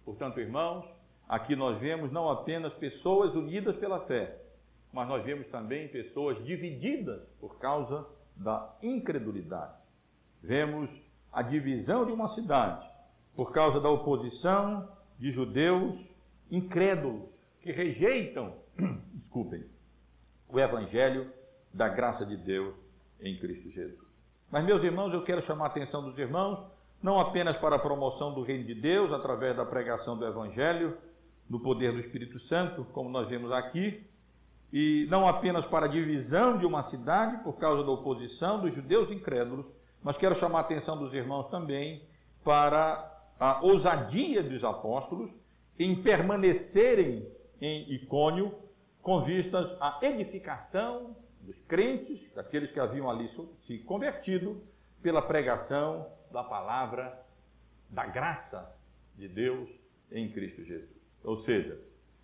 Portanto, 0.03 0.41
irmãos, 0.41 0.83
aqui 1.29 1.55
nós 1.55 1.79
vemos 1.79 2.11
não 2.11 2.29
apenas 2.29 2.73
pessoas 2.73 3.33
unidas 3.33 3.77
pela 3.77 4.05
fé, 4.05 4.37
mas 4.91 5.07
nós 5.07 5.23
vemos 5.23 5.47
também 5.47 5.87
pessoas 5.87 6.43
divididas 6.43 7.25
por 7.39 7.57
causa 7.57 8.05
da 8.35 8.77
incredulidade. 8.83 9.77
Vemos 10.43 10.89
a 11.31 11.41
divisão 11.41 12.05
de 12.05 12.11
uma 12.11 12.35
cidade 12.35 12.85
por 13.33 13.53
causa 13.53 13.79
da 13.79 13.89
oposição 13.89 14.99
de 15.21 15.31
judeus 15.31 15.95
incrédulos 16.49 17.29
que 17.61 17.71
rejeitam, 17.71 18.55
desculpem, 19.13 19.63
o 20.49 20.59
evangelho 20.59 21.31
da 21.73 21.87
graça 21.87 22.25
de 22.25 22.35
Deus 22.35 22.75
em 23.21 23.37
Cristo 23.37 23.69
Jesus. 23.69 24.11
Mas, 24.51 24.65
meus 24.65 24.83
irmãos, 24.83 25.13
eu 25.13 25.23
quero 25.23 25.45
chamar 25.45 25.65
a 25.65 25.67
atenção 25.67 26.03
dos 26.03 26.17
irmãos 26.17 26.59
não 27.01 27.19
apenas 27.19 27.57
para 27.57 27.77
a 27.77 27.79
promoção 27.79 28.33
do 28.33 28.43
reino 28.43 28.63
de 28.63 28.75
Deus 28.75 29.11
através 29.11 29.55
da 29.55 29.65
pregação 29.65 30.17
do 30.17 30.25
evangelho, 30.25 30.97
no 31.49 31.59
poder 31.59 31.91
do 31.93 31.99
Espírito 31.99 32.39
Santo, 32.41 32.85
como 32.93 33.09
nós 33.09 33.27
vemos 33.27 33.51
aqui, 33.51 34.03
e 34.71 35.07
não 35.09 35.27
apenas 35.27 35.65
para 35.65 35.85
a 35.85 35.89
divisão 35.89 36.57
de 36.57 36.65
uma 36.65 36.89
cidade 36.89 37.43
por 37.43 37.57
causa 37.57 37.83
da 37.83 37.91
oposição 37.91 38.61
dos 38.61 38.73
judeus 38.73 39.09
incrédulos, 39.11 39.65
mas 40.03 40.17
quero 40.17 40.39
chamar 40.39 40.59
a 40.59 40.61
atenção 40.61 40.97
dos 40.97 41.13
irmãos 41.13 41.49
também 41.49 42.03
para 42.43 43.20
a 43.41 43.59
ousadia 43.63 44.43
dos 44.43 44.63
apóstolos 44.63 45.31
em 45.79 46.03
permanecerem 46.03 47.27
em 47.59 47.91
Icônio 47.91 48.53
com 49.01 49.23
vistas 49.23 49.65
à 49.81 49.97
edificação 50.03 51.15
dos 51.41 51.57
crentes, 51.67 52.19
daqueles 52.35 52.71
que 52.71 52.79
haviam 52.79 53.09
ali 53.09 53.27
se 53.65 53.79
convertido, 53.79 54.61
pela 55.01 55.23
pregação 55.23 56.05
da 56.31 56.43
palavra 56.43 57.19
da 57.89 58.05
graça 58.05 58.77
de 59.17 59.27
Deus 59.27 59.67
em 60.11 60.29
Cristo 60.29 60.63
Jesus. 60.63 61.01
Ou 61.23 61.43
seja, 61.43 61.79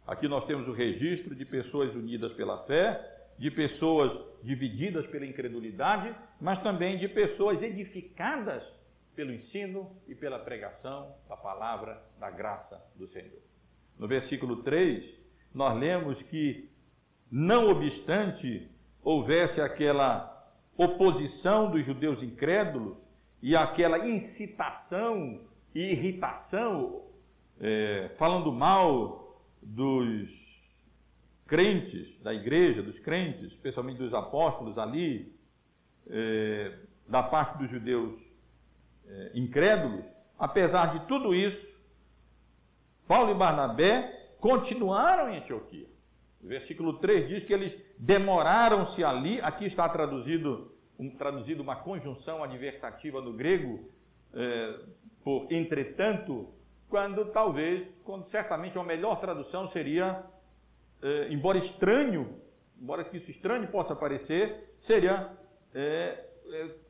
aqui 0.05 0.27
nós 0.27 0.45
temos 0.45 0.67
o 0.67 0.71
registro 0.71 1.33
de 1.33 1.45
pessoas 1.45 1.95
unidas 1.95 2.31
pela 2.33 2.63
fé, 2.65 3.31
de 3.39 3.49
pessoas 3.49 4.11
divididas 4.43 5.07
pela 5.07 5.25
incredulidade, 5.25 6.15
mas 6.39 6.61
também 6.61 6.99
de 6.99 7.07
pessoas 7.07 7.59
edificadas 7.63 8.76
pelo 9.17 9.33
ensino 9.33 9.89
e 10.07 10.13
pela 10.13 10.37
pregação 10.37 11.15
da 11.27 11.35
palavra 11.35 11.99
da 12.19 12.29
graça 12.29 12.79
do 12.95 13.07
Senhor. 13.07 13.41
No 13.97 14.07
versículo 14.07 14.57
3, 14.57 15.03
nós 15.55 15.77
lemos 15.79 16.21
que, 16.29 16.69
não 17.31 17.71
obstante 17.71 18.69
houvesse 19.03 19.59
aquela 19.59 20.33
oposição 20.77 21.71
dos 21.71 21.83
judeus 21.83 22.21
incrédulos 22.21 22.95
e 23.41 23.55
aquela 23.55 24.07
incitação 24.07 25.41
e 25.73 25.79
irritação, 25.79 27.01
é, 27.59 28.11
falando 28.19 28.51
mal 28.51 29.41
dos 29.63 30.29
crentes 31.47 32.21
da 32.21 32.35
igreja, 32.35 32.83
dos 32.83 32.99
crentes, 32.99 33.51
especialmente 33.53 33.97
dos 33.97 34.13
apóstolos 34.13 34.77
ali, 34.77 35.33
é, 36.07 36.77
da 37.07 37.23
parte 37.23 37.57
dos 37.57 37.71
judeus 37.71 38.26
é, 39.07 39.31
incrédulos, 39.35 40.05
apesar 40.37 40.99
de 40.99 41.07
tudo 41.07 41.33
isso, 41.33 41.67
Paulo 43.07 43.31
e 43.31 43.35
Barnabé 43.35 44.35
continuaram 44.39 45.29
em 45.29 45.37
Antioquia. 45.37 45.87
O 46.43 46.47
versículo 46.47 46.99
3 46.99 47.27
diz 47.27 47.45
que 47.45 47.53
eles 47.53 47.73
demoraram-se 47.97 49.03
ali, 49.03 49.41
aqui 49.41 49.65
está 49.65 49.87
traduzido, 49.89 50.71
um, 50.99 51.09
traduzido 51.09 51.63
uma 51.63 51.77
conjunção 51.77 52.43
adversativa 52.43 53.21
no 53.21 53.33
grego, 53.33 53.89
é, 54.33 54.79
por 55.23 55.51
entretanto, 55.51 56.49
quando 56.89 57.25
talvez, 57.31 57.87
quando 58.03 58.29
certamente 58.29 58.77
uma 58.77 58.85
melhor 58.85 59.19
tradução 59.19 59.69
seria, 59.71 60.23
é, 61.01 61.27
embora 61.29 61.57
estranho, 61.57 62.39
embora 62.79 63.03
que 63.03 63.17
isso 63.17 63.31
estranho 63.31 63.67
possa 63.69 63.95
parecer, 63.95 64.75
seria 64.85 65.31
é, 65.73 66.25
é 66.51 66.86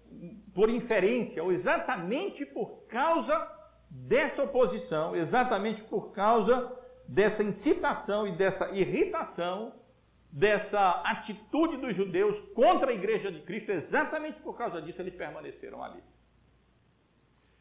por 0.53 0.69
inferência, 0.69 1.43
ou 1.43 1.51
exatamente 1.51 2.45
por 2.47 2.87
causa 2.87 3.51
dessa 3.89 4.43
oposição, 4.43 5.15
exatamente 5.15 5.81
por 5.83 6.11
causa 6.13 6.75
dessa 7.07 7.43
incitação 7.43 8.27
e 8.27 8.35
dessa 8.35 8.69
irritação, 8.71 9.73
dessa 10.31 11.01
atitude 11.05 11.77
dos 11.77 11.95
judeus 11.95 12.37
contra 12.53 12.91
a 12.91 12.93
igreja 12.93 13.31
de 13.31 13.41
Cristo, 13.41 13.71
exatamente 13.71 14.39
por 14.41 14.57
causa 14.57 14.81
disso 14.81 15.01
eles 15.01 15.15
permaneceram 15.15 15.83
ali. 15.83 16.01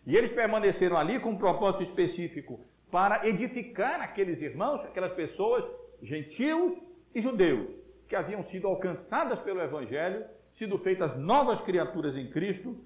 E 0.07 0.17
eles 0.17 0.33
permaneceram 0.33 0.97
ali 0.97 1.21
com 1.21 1.31
um 1.31 1.39
propósito 1.39 1.85
específico 1.85 2.61
para 2.91 3.27
edificar 3.27 4.01
aqueles 4.01 4.41
irmãos, 4.41 4.81
aquelas 4.85 5.13
pessoas, 5.15 5.65
gentios 6.03 6.79
e 7.15 7.21
judeus, 7.21 7.69
que 8.09 8.15
haviam 8.15 8.45
sido 8.45 8.69
alcançadas 8.69 9.41
pelo 9.41 9.61
Evangelho, 9.61 10.25
sido 10.59 10.79
feitas 10.79 11.17
novas 11.19 11.61
criaturas 11.63 12.17
em 12.17 12.31
Cristo, 12.31 12.77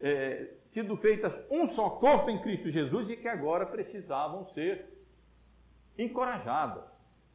é, 0.00 0.48
sido 0.72 0.96
feitas 0.98 1.32
um 1.50 1.74
só 1.74 1.90
corpo 1.90 2.30
em 2.30 2.40
Cristo 2.42 2.70
Jesus 2.70 3.08
e 3.10 3.16
que 3.16 3.28
agora 3.28 3.66
precisavam 3.66 4.46
ser 4.52 4.86
encorajadas 5.98 6.84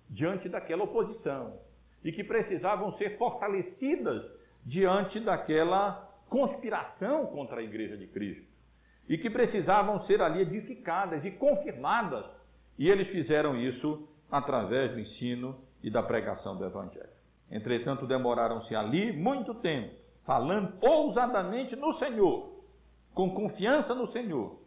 diante 0.10 0.48
daquela 0.48 0.84
oposição 0.84 1.60
e 2.04 2.12
que 2.12 2.24
precisavam 2.24 2.96
ser 2.98 3.18
fortalecidas 3.18 4.24
diante 4.66 5.20
daquela 5.20 6.08
conspiração 6.30 7.28
contra 7.28 7.60
a 7.60 7.64
igreja 7.64 7.98
de 7.98 8.08
Cristo 8.08 8.52
e 9.10 9.18
que 9.18 9.30
precisavam 9.30 10.06
ser 10.06 10.22
ali 10.22 10.42
edificadas 10.42 11.24
e 11.26 11.32
confirmadas. 11.32 12.26
E 12.78 12.90
eles 12.90 13.08
fizeram 13.10 13.58
isso 13.58 14.08
através 14.32 14.92
do 14.94 15.00
ensino 15.00 15.60
e 15.84 15.90
da 15.90 16.02
pregação 16.02 16.56
do 16.58 16.66
Evangelho. 16.66 17.21
Entretanto, 17.52 18.08
demoraram-se 18.08 18.74
ali 18.74 19.12
muito 19.12 19.54
tempo, 19.56 19.94
falando 20.26 20.74
ousadamente 20.82 21.76
no 21.76 21.94
Senhor, 22.00 22.64
com 23.14 23.32
confiança 23.32 23.94
no 23.94 24.10
Senhor, 24.14 24.62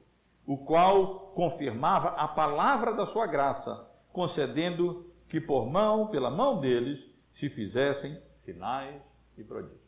o 0.47 0.59
qual 0.59 1.33
confirmava 1.35 2.09
a 2.11 2.29
palavra 2.29 2.93
da 2.93 3.07
sua 3.07 3.27
graça, 3.27 3.91
concedendo 4.13 5.07
que 5.31 5.41
por 5.41 5.67
mão, 5.67 6.09
pela 6.09 6.31
mão 6.31 6.61
deles, 6.61 7.01
se 7.41 7.49
fizessem 7.49 8.21
sinais 8.45 9.01
e 9.39 9.43
prodígios. 9.43 9.81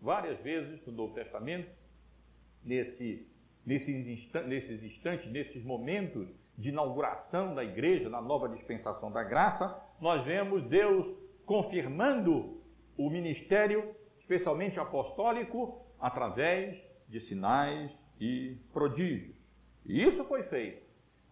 Várias 0.00 0.38
vezes 0.40 0.84
no 0.86 0.92
Novo 0.92 1.14
Testamento, 1.14 1.70
nesse, 2.62 3.26
nesses, 3.64 4.06
instantes, 4.06 4.48
nesses 4.48 4.82
instantes, 4.82 5.32
nesses 5.32 5.64
momentos 5.64 6.28
de 6.58 6.68
inauguração 6.68 7.54
da 7.54 7.64
igreja, 7.64 8.08
na 8.10 8.20
nova 8.20 8.48
dispensação 8.50 9.10
da 9.10 9.24
graça, 9.24 9.82
nós 9.98 10.24
vemos 10.24 10.62
Deus 10.68 11.23
confirmando 11.46 12.60
o 12.96 13.10
ministério, 13.10 13.94
especialmente 14.20 14.78
apostólico, 14.78 15.84
através 16.00 16.76
de 17.08 17.20
sinais 17.28 17.90
e 18.20 18.56
prodígios. 18.72 19.36
E 19.84 20.02
isso 20.02 20.24
foi 20.24 20.44
feito. 20.44 20.82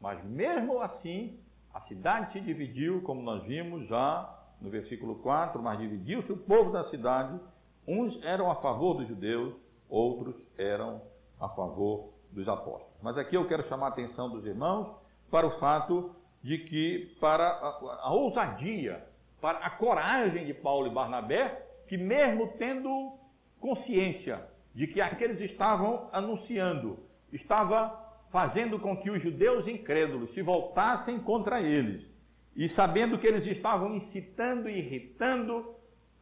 Mas 0.00 0.22
mesmo 0.24 0.80
assim, 0.80 1.38
a 1.72 1.80
cidade 1.82 2.32
se 2.32 2.40
dividiu, 2.40 3.02
como 3.02 3.22
nós 3.22 3.42
vimos 3.44 3.86
já 3.88 4.38
no 4.60 4.70
versículo 4.70 5.16
4, 5.16 5.60
mas 5.62 5.78
dividiu-se 5.78 6.30
o 6.32 6.36
povo 6.36 6.70
da 6.70 6.88
cidade, 6.90 7.40
uns 7.86 8.22
eram 8.22 8.50
a 8.50 8.56
favor 8.56 8.94
dos 8.94 9.08
judeus, 9.08 9.54
outros 9.88 10.36
eram 10.56 11.02
a 11.40 11.48
favor 11.48 12.12
dos 12.30 12.48
apóstolos. 12.48 12.92
Mas 13.02 13.18
aqui 13.18 13.36
eu 13.36 13.46
quero 13.48 13.68
chamar 13.68 13.86
a 13.86 13.90
atenção 13.90 14.30
dos 14.30 14.46
irmãos 14.46 14.96
para 15.30 15.46
o 15.46 15.58
fato 15.58 16.14
de 16.42 16.58
que, 16.58 17.16
para 17.20 17.44
a, 17.44 18.08
a 18.08 18.12
ousadia, 18.12 19.04
para 19.42 19.58
a 19.58 19.70
coragem 19.70 20.46
de 20.46 20.54
Paulo 20.54 20.86
e 20.86 20.94
Barnabé, 20.94 21.66
que 21.88 21.98
mesmo 21.98 22.54
tendo 22.58 23.18
consciência 23.60 24.40
de 24.72 24.86
que 24.86 25.00
aqueles 25.00 25.40
estavam 25.40 26.08
anunciando, 26.12 27.00
estava 27.32 27.90
fazendo 28.30 28.78
com 28.78 28.96
que 28.96 29.10
os 29.10 29.20
judeus 29.20 29.66
incrédulos 29.66 30.32
se 30.32 30.42
voltassem 30.42 31.18
contra 31.18 31.60
eles, 31.60 32.06
e 32.54 32.68
sabendo 32.70 33.18
que 33.18 33.26
eles 33.26 33.44
estavam 33.56 33.96
incitando 33.96 34.70
e 34.70 34.78
irritando 34.78 35.74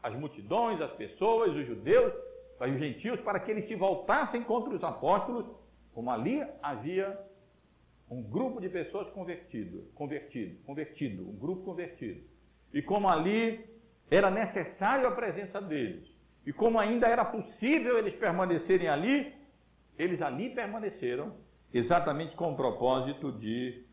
as 0.03 0.15
multidões, 0.15 0.81
as 0.81 0.93
pessoas, 0.93 1.55
os 1.55 1.67
judeus, 1.67 2.15
os 2.59 2.79
gentios, 2.79 3.21
para 3.21 3.39
que 3.39 3.51
eles 3.51 3.69
se 3.69 3.75
voltassem 3.75 4.43
contra 4.45 4.75
os 4.75 4.83
apóstolos, 4.83 5.45
como 5.93 6.11
ali 6.11 6.43
havia 6.63 7.19
um 8.11 8.23
grupo 8.23 8.63
de 8.63 8.69
pessoas 8.71 9.09
convertido, 9.11 9.83
convertido, 9.95 10.59
convertido, 10.65 11.29
um 11.29 11.37
grupo 11.37 11.65
convertido. 11.65 12.30
E 12.73 12.83
como 12.83 13.09
ali 13.09 13.65
era 14.11 14.31
necessário 14.31 15.09
a 15.09 15.13
presença 15.13 15.61
deles, 15.61 16.09
e 16.47 16.53
como 16.53 16.79
ainda 16.79 17.07
era 17.07 17.25
possível 17.25 17.99
eles 17.99 18.15
permanecerem 18.17 18.89
ali, 18.89 19.35
eles 19.99 20.21
ali 20.23 20.51
permaneceram, 20.55 21.35
exatamente 21.73 22.35
com 22.35 22.53
o 22.53 22.57
propósito 22.57 23.33
de 23.33 23.85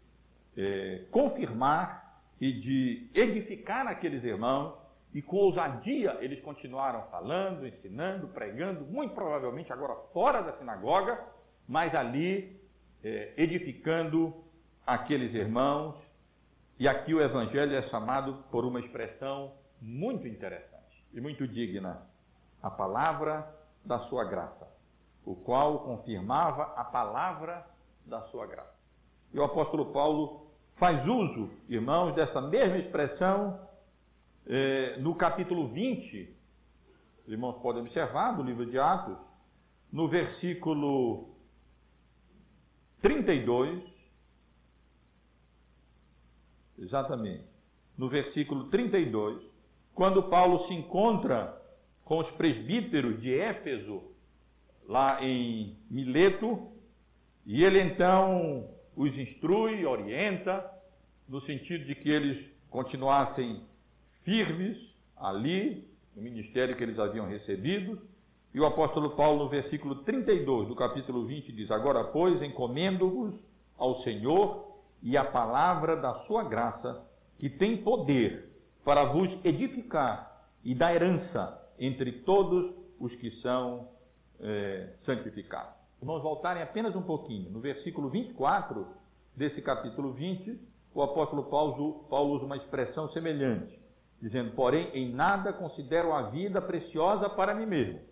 é, 0.57 1.05
confirmar 1.11 2.21
e 2.39 2.51
de 2.53 3.09
edificar 3.13 3.87
aqueles 3.87 4.23
irmãos, 4.23 4.75
e 5.13 5.21
com 5.21 5.37
ousadia 5.37 6.17
eles 6.21 6.41
continuaram 6.41 7.03
falando, 7.09 7.65
ensinando, 7.67 8.27
pregando, 8.29 8.85
muito 8.85 9.13
provavelmente 9.13 9.71
agora 9.71 9.95
fora 10.13 10.41
da 10.41 10.53
sinagoga, 10.57 11.19
mas 11.67 11.93
ali 11.95 12.59
é, 13.03 13.33
edificando 13.37 14.33
aqueles 14.85 15.33
irmãos. 15.33 15.95
E 16.79 16.87
aqui 16.87 17.13
o 17.13 17.21
Evangelho 17.21 17.75
é 17.75 17.81
chamado 17.89 18.43
por 18.51 18.63
uma 18.63 18.79
expressão 18.79 19.53
muito 19.81 20.27
interessante 20.27 21.03
e 21.13 21.19
muito 21.19 21.47
digna: 21.47 22.01
a 22.61 22.69
palavra 22.69 23.47
da 23.83 23.99
sua 24.07 24.25
graça, 24.25 24.67
o 25.25 25.35
qual 25.35 25.79
confirmava 25.79 26.63
a 26.75 26.83
palavra 26.83 27.65
da 28.05 28.21
sua 28.27 28.45
graça. 28.45 28.77
E 29.33 29.39
o 29.39 29.43
apóstolo 29.43 29.91
Paulo 29.91 30.47
faz 30.75 31.05
uso, 31.05 31.49
irmãos, 31.67 32.13
dessa 32.13 32.41
mesma 32.41 32.77
expressão 32.77 33.59
eh, 34.45 34.97
no 34.99 35.15
capítulo 35.15 35.67
20, 35.69 36.37
os 37.25 37.33
irmãos 37.33 37.61
podem 37.61 37.81
observar 37.81 38.33
do 38.33 38.43
livro 38.43 38.65
de 38.65 38.77
Atos, 38.79 39.17
no 39.91 40.07
versículo 40.07 41.35
32, 43.01 43.96
exatamente, 46.77 47.43
no 47.97 48.09
versículo 48.09 48.65
32, 48.65 49.41
quando 49.93 50.23
Paulo 50.23 50.67
se 50.67 50.73
encontra 50.73 51.59
com 52.05 52.19
os 52.19 52.29
presbíteros 52.31 53.19
de 53.21 53.33
Éfeso, 53.33 54.03
lá 54.87 55.23
em 55.23 55.75
Mileto, 55.89 56.71
e 57.45 57.63
ele 57.63 57.81
então 57.81 58.69
os 58.95 59.15
instrui, 59.17 59.85
orienta, 59.85 60.63
no 61.27 61.41
sentido 61.41 61.85
de 61.85 61.95
que 61.95 62.09
eles 62.09 62.45
continuassem 62.69 63.61
firmes 64.23 64.77
ali, 65.17 65.87
no 66.15 66.21
ministério 66.21 66.75
que 66.75 66.83
eles 66.83 66.97
haviam 66.97 67.27
recebido, 67.27 68.01
e 68.53 68.59
o 68.59 68.65
apóstolo 68.65 69.15
Paulo, 69.15 69.43
no 69.43 69.49
versículo 69.49 70.03
32 70.03 70.67
do 70.67 70.75
capítulo 70.75 71.25
20, 71.25 71.51
diz: 71.51 71.69
Agora, 71.69 72.05
pois, 72.05 72.41
encomendo-vos 72.41 73.35
ao 73.77 74.01
Senhor 74.03 74.66
e 75.01 75.15
à 75.17 75.23
palavra 75.23 75.95
da 75.95 76.13
sua 76.25 76.43
graça, 76.43 77.05
que 77.37 77.49
tem 77.49 77.83
poder 77.83 78.49
para 78.83 79.05
vos 79.05 79.29
edificar 79.43 80.45
e 80.63 80.73
dar 80.73 80.93
herança 80.93 81.61
entre 81.79 82.11
todos 82.23 82.73
os 82.99 83.13
que 83.15 83.31
são 83.41 83.89
é, 84.39 84.93
santificados. 85.05 85.75
Vamos 86.01 86.23
voltarem 86.23 86.63
apenas 86.63 86.95
um 86.95 87.01
pouquinho. 87.01 87.51
No 87.51 87.59
versículo 87.59 88.09
24 88.09 88.87
desse 89.35 89.61
capítulo 89.61 90.13
20, 90.13 90.59
o 90.93 91.01
apóstolo 91.01 91.43
Paulo, 91.43 92.05
Paulo 92.09 92.35
usa 92.35 92.45
uma 92.45 92.57
expressão 92.57 93.09
semelhante, 93.09 93.79
dizendo: 94.21 94.51
Porém, 94.51 94.89
em 94.93 95.11
nada 95.13 95.53
considero 95.53 96.13
a 96.13 96.29
vida 96.29 96.61
preciosa 96.61 97.29
para 97.29 97.53
mim 97.53 97.65
mesmo 97.65 98.07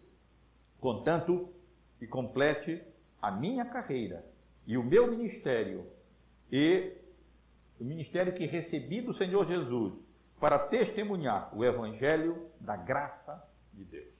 contanto 0.85 1.49
que 1.97 2.05
complete 2.05 2.79
a 3.19 3.31
minha 3.31 3.65
carreira 3.65 4.23
e 4.67 4.77
o 4.77 4.83
meu 4.83 5.09
ministério 5.09 5.87
e 6.51 6.93
o 7.79 7.83
ministério 7.83 8.33
que 8.33 8.45
recebi 8.45 9.01
do 9.01 9.15
Senhor 9.15 9.45
Jesus 9.47 9.93
para 10.39 10.59
testemunhar 10.67 11.55
o 11.57 11.63
evangelho 11.63 12.49
da 12.59 12.75
graça 12.75 13.47
de 13.73 13.83
Deus. 13.85 14.13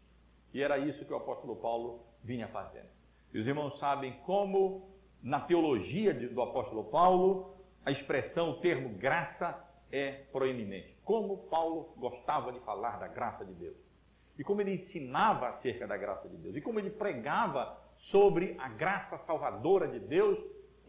E 0.53 0.61
era 0.61 0.77
isso 0.77 1.05
que 1.05 1.13
o 1.13 1.17
apóstolo 1.17 1.55
Paulo 1.57 2.05
vinha 2.23 2.47
fazendo. 2.47 2.89
E 3.33 3.39
os 3.39 3.47
irmãos 3.47 3.77
sabem 3.79 4.13
como 4.25 4.89
na 5.21 5.41
teologia 5.41 6.13
do 6.13 6.41
apóstolo 6.41 6.85
Paulo 6.85 7.55
a 7.85 7.91
expressão, 7.91 8.51
o 8.51 8.61
termo 8.61 8.89
graça 8.97 9.63
é 9.91 10.23
proeminente. 10.31 10.95
Como 11.03 11.49
Paulo 11.49 11.93
gostava 11.97 12.51
de 12.51 12.59
falar 12.61 12.99
da 12.99 13.07
graça 13.07 13.45
de 13.45 13.53
Deus 13.53 13.85
e 14.37 14.43
como 14.43 14.61
ele 14.61 14.73
ensinava 14.73 15.49
acerca 15.49 15.87
da 15.87 15.97
graça 15.97 16.27
de 16.27 16.35
Deus, 16.37 16.55
e 16.55 16.61
como 16.61 16.79
ele 16.79 16.89
pregava 16.91 17.77
sobre 18.11 18.55
a 18.59 18.69
graça 18.69 19.17
salvadora 19.25 19.87
de 19.87 19.99
Deus, 19.99 20.37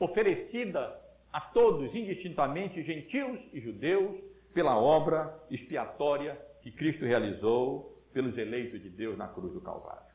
oferecida 0.01 1.01
a 1.37 1.41
todos, 1.53 1.95
indistintamente, 1.95 2.83
gentios 2.83 3.39
e 3.53 3.61
judeus, 3.61 4.19
pela 4.55 4.79
obra 4.79 5.39
expiatória 5.51 6.35
que 6.63 6.71
Cristo 6.71 7.05
realizou 7.05 8.03
pelos 8.15 8.39
eleitos 8.39 8.83
de 8.83 8.89
Deus 8.89 9.19
na 9.19 9.29
cruz 9.29 9.53
do 9.53 9.61
Calvário. 9.61 10.15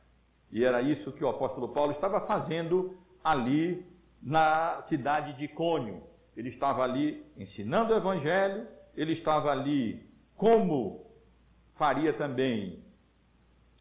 E 0.50 0.64
era 0.64 0.82
isso 0.82 1.12
que 1.12 1.22
o 1.22 1.28
apóstolo 1.28 1.68
Paulo 1.68 1.92
estava 1.92 2.26
fazendo 2.26 2.96
ali 3.22 3.86
na 4.20 4.82
cidade 4.88 5.34
de 5.34 5.44
Icônio. 5.44 6.02
Ele 6.36 6.48
estava 6.48 6.82
ali 6.82 7.24
ensinando 7.36 7.94
o 7.94 7.96
evangelho, 7.96 8.66
ele 8.96 9.12
estava 9.12 9.52
ali 9.52 10.04
como 10.36 11.06
faria 11.76 12.14
também 12.14 12.82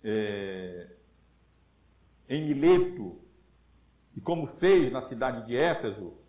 é, 0.03 0.89
em 2.29 2.45
Mileto, 2.45 3.19
e 4.15 4.21
como 4.21 4.45
fez 4.59 4.91
na 4.93 5.09
cidade 5.09 5.47
de 5.47 5.57
Éfeso, 5.57 6.20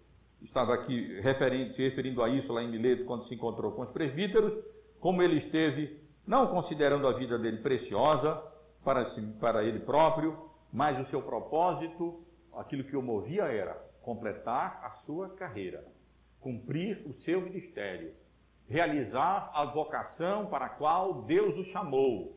estava 0.44 0.74
aqui 0.74 1.20
referindo, 1.20 1.74
se 1.74 1.82
referindo 1.82 2.22
a 2.22 2.28
isso 2.28 2.52
lá 2.52 2.62
em 2.62 2.70
Mileto, 2.70 3.04
quando 3.04 3.26
se 3.28 3.34
encontrou 3.34 3.72
com 3.72 3.82
os 3.82 3.90
presbíteros, 3.90 4.52
como 5.00 5.22
ele 5.22 5.38
esteve, 5.38 6.00
não 6.26 6.46
considerando 6.48 7.06
a 7.06 7.12
vida 7.12 7.38
dele 7.38 7.58
preciosa 7.58 8.42
para, 8.84 9.04
para 9.40 9.64
ele 9.64 9.80
próprio, 9.80 10.36
mas 10.72 10.98
o 11.00 11.10
seu 11.10 11.22
propósito, 11.22 12.20
aquilo 12.54 12.84
que 12.84 12.96
o 12.96 13.02
movia 13.02 13.44
era 13.44 13.74
completar 14.02 14.80
a 14.84 14.90
sua 15.04 15.28
carreira, 15.30 15.84
cumprir 16.40 17.02
o 17.06 17.12
seu 17.24 17.40
ministério, 17.40 18.12
realizar 18.68 19.50
a 19.54 19.64
vocação 19.66 20.46
para 20.46 20.66
a 20.66 20.70
qual 20.70 21.22
Deus 21.22 21.56
o 21.56 21.64
chamou, 21.72 22.36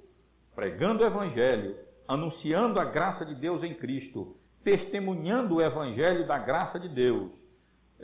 pregando 0.54 1.04
o 1.04 1.08
Evangelho, 1.08 1.76
anunciando 2.08 2.80
a 2.80 2.86
graça 2.86 3.26
de 3.26 3.36
Deus 3.36 3.64
em 3.64 3.74
Cristo, 3.74 4.36
testemunhando 4.64 5.56
o 5.56 5.62
Evangelho 5.62 6.28
da 6.28 6.38
graça 6.38 6.80
de 6.80 6.90
Deus, 6.90 7.32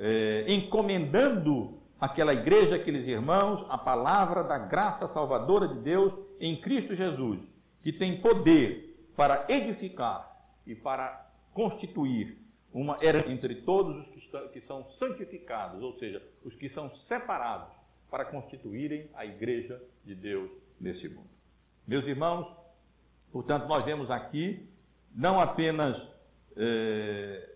é, 0.01 0.45
encomendando 0.47 1.79
aquela 1.99 2.33
igreja, 2.33 2.75
aqueles 2.75 3.07
irmãos, 3.07 3.63
a 3.69 3.77
palavra 3.77 4.43
da 4.43 4.57
graça 4.57 5.07
salvadora 5.09 5.67
de 5.67 5.79
Deus 5.81 6.11
em 6.39 6.59
Cristo 6.59 6.95
Jesus, 6.95 7.39
que 7.83 7.93
tem 7.93 8.19
poder 8.19 8.97
para 9.15 9.45
edificar 9.47 10.27
e 10.65 10.73
para 10.73 11.29
constituir 11.53 12.35
uma 12.73 12.97
herança 13.03 13.29
entre 13.29 13.55
todos 13.61 13.95
os 13.97 14.07
que, 14.07 14.19
estão, 14.19 14.47
que 14.47 14.61
são 14.61 14.83
santificados, 14.97 15.83
ou 15.83 15.93
seja, 15.99 16.19
os 16.43 16.55
que 16.55 16.69
são 16.69 16.89
separados 17.07 17.69
para 18.09 18.25
constituírem 18.25 19.07
a 19.13 19.23
igreja 19.23 19.79
de 20.03 20.15
Deus 20.15 20.49
nesse 20.79 21.07
mundo. 21.09 21.29
Meus 21.87 22.05
irmãos, 22.07 22.47
portanto, 23.31 23.67
nós 23.67 23.85
vemos 23.85 24.09
aqui 24.09 24.67
não 25.15 25.39
apenas 25.39 25.95
é, 26.57 27.49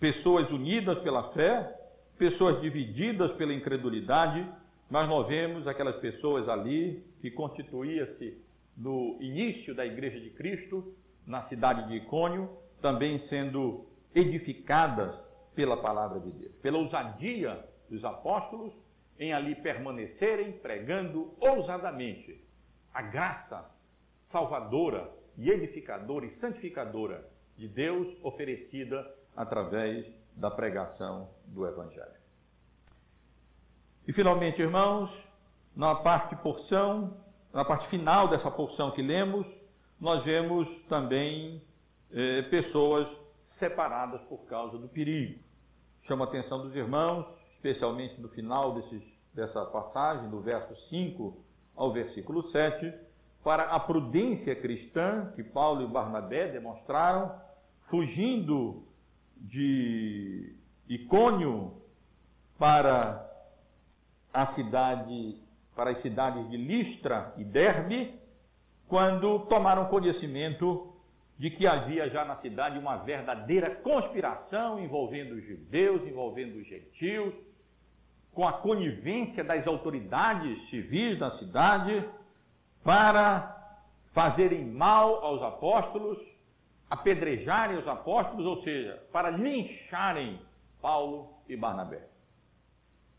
pessoas 0.00 0.50
unidas 0.50 0.98
pela 1.00 1.32
fé, 1.32 1.81
pessoas 2.22 2.60
divididas 2.60 3.32
pela 3.32 3.52
incredulidade, 3.52 4.46
mas 4.88 5.08
nós 5.08 5.26
vemos 5.26 5.66
aquelas 5.66 5.96
pessoas 5.96 6.48
ali 6.48 7.02
que 7.20 7.32
constituía-se 7.32 8.40
no 8.76 9.18
início 9.20 9.74
da 9.74 9.84
Igreja 9.84 10.20
de 10.20 10.30
Cristo, 10.30 10.94
na 11.26 11.48
cidade 11.48 11.88
de 11.88 11.96
Icônio, 11.96 12.48
também 12.80 13.26
sendo 13.28 13.86
edificadas 14.14 15.12
pela 15.56 15.78
palavra 15.78 16.20
de 16.20 16.30
Deus, 16.30 16.54
pela 16.62 16.78
ousadia 16.78 17.58
dos 17.90 18.04
apóstolos 18.04 18.72
em 19.18 19.32
ali 19.32 19.56
permanecerem 19.56 20.52
pregando 20.52 21.34
ousadamente 21.40 22.40
a 22.94 23.02
graça 23.02 23.68
salvadora 24.30 25.10
e 25.36 25.50
edificadora 25.50 26.26
e 26.26 26.30
santificadora 26.36 27.28
de 27.58 27.66
Deus 27.66 28.06
oferecida 28.22 29.12
através 29.36 30.06
da 30.36 30.50
pregação 30.50 31.28
do 31.46 31.66
Evangelho. 31.66 32.22
E 34.06 34.12
finalmente, 34.12 34.60
irmãos, 34.60 35.10
na 35.76 35.94
parte 35.96 36.34
porção, 36.36 37.16
na 37.52 37.64
parte 37.64 37.88
final 37.88 38.28
dessa 38.28 38.50
porção 38.50 38.90
que 38.92 39.02
lemos, 39.02 39.46
nós 40.00 40.24
vemos 40.24 40.68
também 40.88 41.62
eh, 42.12 42.42
pessoas 42.50 43.06
separadas 43.58 44.20
por 44.22 44.44
causa 44.46 44.76
do 44.76 44.88
perigo. 44.88 45.38
Chama 46.08 46.24
a 46.24 46.28
atenção 46.28 46.62
dos 46.62 46.74
irmãos, 46.74 47.24
especialmente 47.54 48.20
no 48.20 48.28
final 48.30 48.74
desses, 48.74 49.02
dessa 49.32 49.64
passagem, 49.66 50.28
do 50.28 50.40
verso 50.40 50.74
5 50.88 51.36
ao 51.76 51.92
versículo 51.92 52.50
7, 52.50 52.92
para 53.44 53.64
a 53.70 53.78
prudência 53.78 54.56
cristã 54.56 55.32
que 55.36 55.44
Paulo 55.44 55.82
e 55.82 55.86
Barnabé 55.86 56.48
demonstraram, 56.48 57.40
fugindo 57.88 58.82
de 59.42 60.54
Icônio 60.88 61.74
para 62.58 63.28
a 64.32 64.54
cidade, 64.54 65.36
para 65.74 65.90
as 65.90 66.02
cidades 66.02 66.48
de 66.50 66.56
Listra 66.56 67.34
e 67.36 67.44
Derbe, 67.44 68.14
quando 68.88 69.40
tomaram 69.46 69.86
conhecimento 69.86 70.92
de 71.38 71.50
que 71.50 71.66
havia 71.66 72.08
já 72.10 72.24
na 72.24 72.36
cidade 72.36 72.78
uma 72.78 72.98
verdadeira 72.98 73.74
conspiração 73.76 74.78
envolvendo 74.78 75.32
os 75.32 75.44
judeus, 75.44 76.06
envolvendo 76.06 76.56
os 76.56 76.66
gentios, 76.66 77.34
com 78.32 78.46
a 78.46 78.54
conivência 78.54 79.42
das 79.44 79.66
autoridades 79.66 80.70
civis 80.70 81.18
da 81.18 81.38
cidade 81.38 82.08
para 82.82 83.58
fazerem 84.12 84.64
mal 84.66 85.24
aos 85.24 85.42
apóstolos, 85.42 86.18
apedrejarem 86.92 87.78
os 87.78 87.88
apóstolos, 87.88 88.44
ou 88.44 88.62
seja, 88.62 89.02
para 89.10 89.30
lincharem 89.30 90.38
Paulo 90.82 91.30
e 91.48 91.56
Barnabé. 91.56 92.06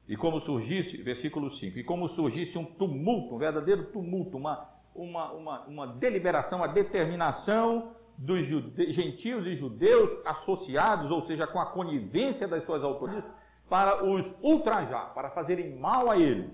E 0.07 0.15
como 0.15 0.41
surgisse, 0.41 1.01
versículo 1.01 1.51
5, 1.55 1.79
e 1.79 1.83
como 1.83 2.07
surgisse 2.09 2.55
um 2.55 2.65
tumulto, 2.65 3.33
um 3.33 3.39
verdadeiro 3.39 3.85
tumulto, 3.85 4.37
uma, 4.37 4.69
uma, 4.93 5.31
uma, 5.31 5.61
uma 5.61 5.87
deliberação, 5.87 6.59
uma 6.59 6.67
determinação 6.67 7.95
dos 8.15 8.47
jude... 8.47 8.93
gentios 8.93 9.47
e 9.47 9.55
judeus 9.55 10.23
associados, 10.23 11.09
ou 11.09 11.25
seja, 11.25 11.47
com 11.47 11.59
a 11.59 11.71
conivência 11.71 12.47
das 12.47 12.63
suas 12.65 12.83
autoridades, 12.83 13.31
para 13.67 14.05
os 14.05 14.23
ultrajar, 14.43 15.15
para 15.15 15.31
fazerem 15.31 15.75
mal 15.79 16.11
a 16.11 16.17
eles 16.19 16.51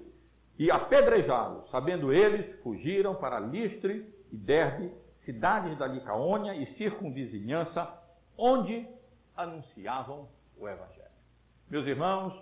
e 0.58 0.72
apedrejá-los. 0.72 1.70
Sabendo 1.70 2.14
eles, 2.14 2.62
fugiram 2.62 3.16
para 3.16 3.42
Listre 3.42 4.06
e 4.32 4.38
Derbe, 4.38 4.90
cidades 5.30 5.78
da 5.78 5.86
Licaônia 5.86 6.56
e 6.56 6.66
circunvizinhança, 6.76 7.88
onde 8.36 8.88
anunciavam 9.38 10.28
o 10.58 10.68
Evangelho. 10.68 11.08
Meus 11.70 11.86
irmãos, 11.86 12.34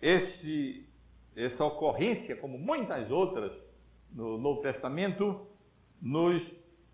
esse, 0.00 0.88
essa 1.36 1.62
ocorrência, 1.62 2.34
como 2.36 2.58
muitas 2.58 3.10
outras 3.10 3.52
no 4.10 4.38
Novo 4.38 4.62
Testamento, 4.62 5.46
nos 6.00 6.42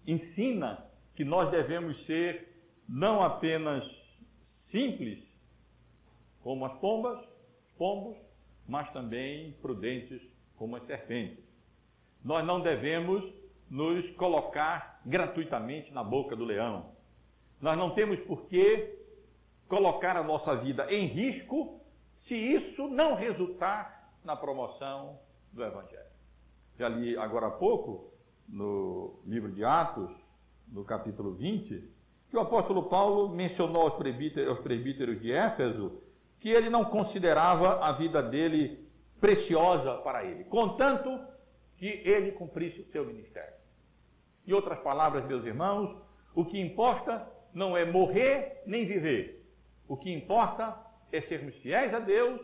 ensina 0.04 0.84
que 1.14 1.24
nós 1.24 1.52
devemos 1.52 2.04
ser 2.04 2.48
não 2.88 3.22
apenas 3.22 3.84
simples, 4.72 5.22
como 6.42 6.66
as 6.66 6.72
pombas, 6.80 7.24
pombos, 7.78 8.16
mas 8.66 8.92
também 8.92 9.52
prudentes 9.62 10.20
como 10.56 10.74
as 10.74 10.84
serpentes. 10.86 11.44
Nós 12.24 12.44
não 12.44 12.60
devemos 12.60 13.22
nos 13.70 14.10
colocar 14.16 14.91
gratuitamente 15.04 15.92
na 15.92 16.02
boca 16.02 16.36
do 16.36 16.44
leão. 16.44 16.92
Nós 17.60 17.76
não 17.76 17.94
temos 17.94 18.18
por 18.20 18.46
que 18.46 18.98
colocar 19.68 20.16
a 20.16 20.22
nossa 20.22 20.56
vida 20.56 20.92
em 20.92 21.06
risco 21.06 21.80
se 22.26 22.34
isso 22.34 22.88
não 22.88 23.14
resultar 23.14 24.12
na 24.24 24.36
promoção 24.36 25.18
do 25.52 25.64
Evangelho. 25.64 26.12
Já 26.78 26.88
li 26.88 27.16
agora 27.16 27.46
há 27.46 27.50
pouco, 27.50 28.12
no 28.48 29.20
livro 29.26 29.50
de 29.52 29.64
Atos, 29.64 30.10
no 30.68 30.84
capítulo 30.84 31.34
20, 31.34 31.90
que 32.30 32.36
o 32.36 32.40
apóstolo 32.40 32.88
Paulo 32.88 33.28
mencionou 33.28 33.82
aos 33.82 33.94
presbíteros, 33.94 34.48
aos 34.48 34.60
presbíteros 34.60 35.20
de 35.20 35.32
Éfeso 35.32 36.02
que 36.40 36.48
ele 36.48 36.68
não 36.68 36.86
considerava 36.86 37.84
a 37.84 37.92
vida 37.92 38.22
dele 38.22 38.88
preciosa 39.20 39.98
para 39.98 40.24
ele, 40.24 40.44
contanto 40.44 41.08
que 41.76 41.86
ele 41.86 42.32
cumprisse 42.32 42.80
o 42.80 42.90
seu 42.90 43.06
ministério. 43.06 43.61
Em 44.46 44.52
outras 44.52 44.78
palavras, 44.80 45.26
meus 45.26 45.44
irmãos, 45.44 45.96
o 46.34 46.44
que 46.44 46.60
importa 46.60 47.30
não 47.54 47.76
é 47.76 47.84
morrer 47.84 48.62
nem 48.66 48.86
viver. 48.86 49.44
O 49.86 49.96
que 49.96 50.12
importa 50.12 50.76
é 51.12 51.20
sermos 51.22 51.54
fiéis 51.56 51.92
a 51.92 52.00
Deus, 52.00 52.40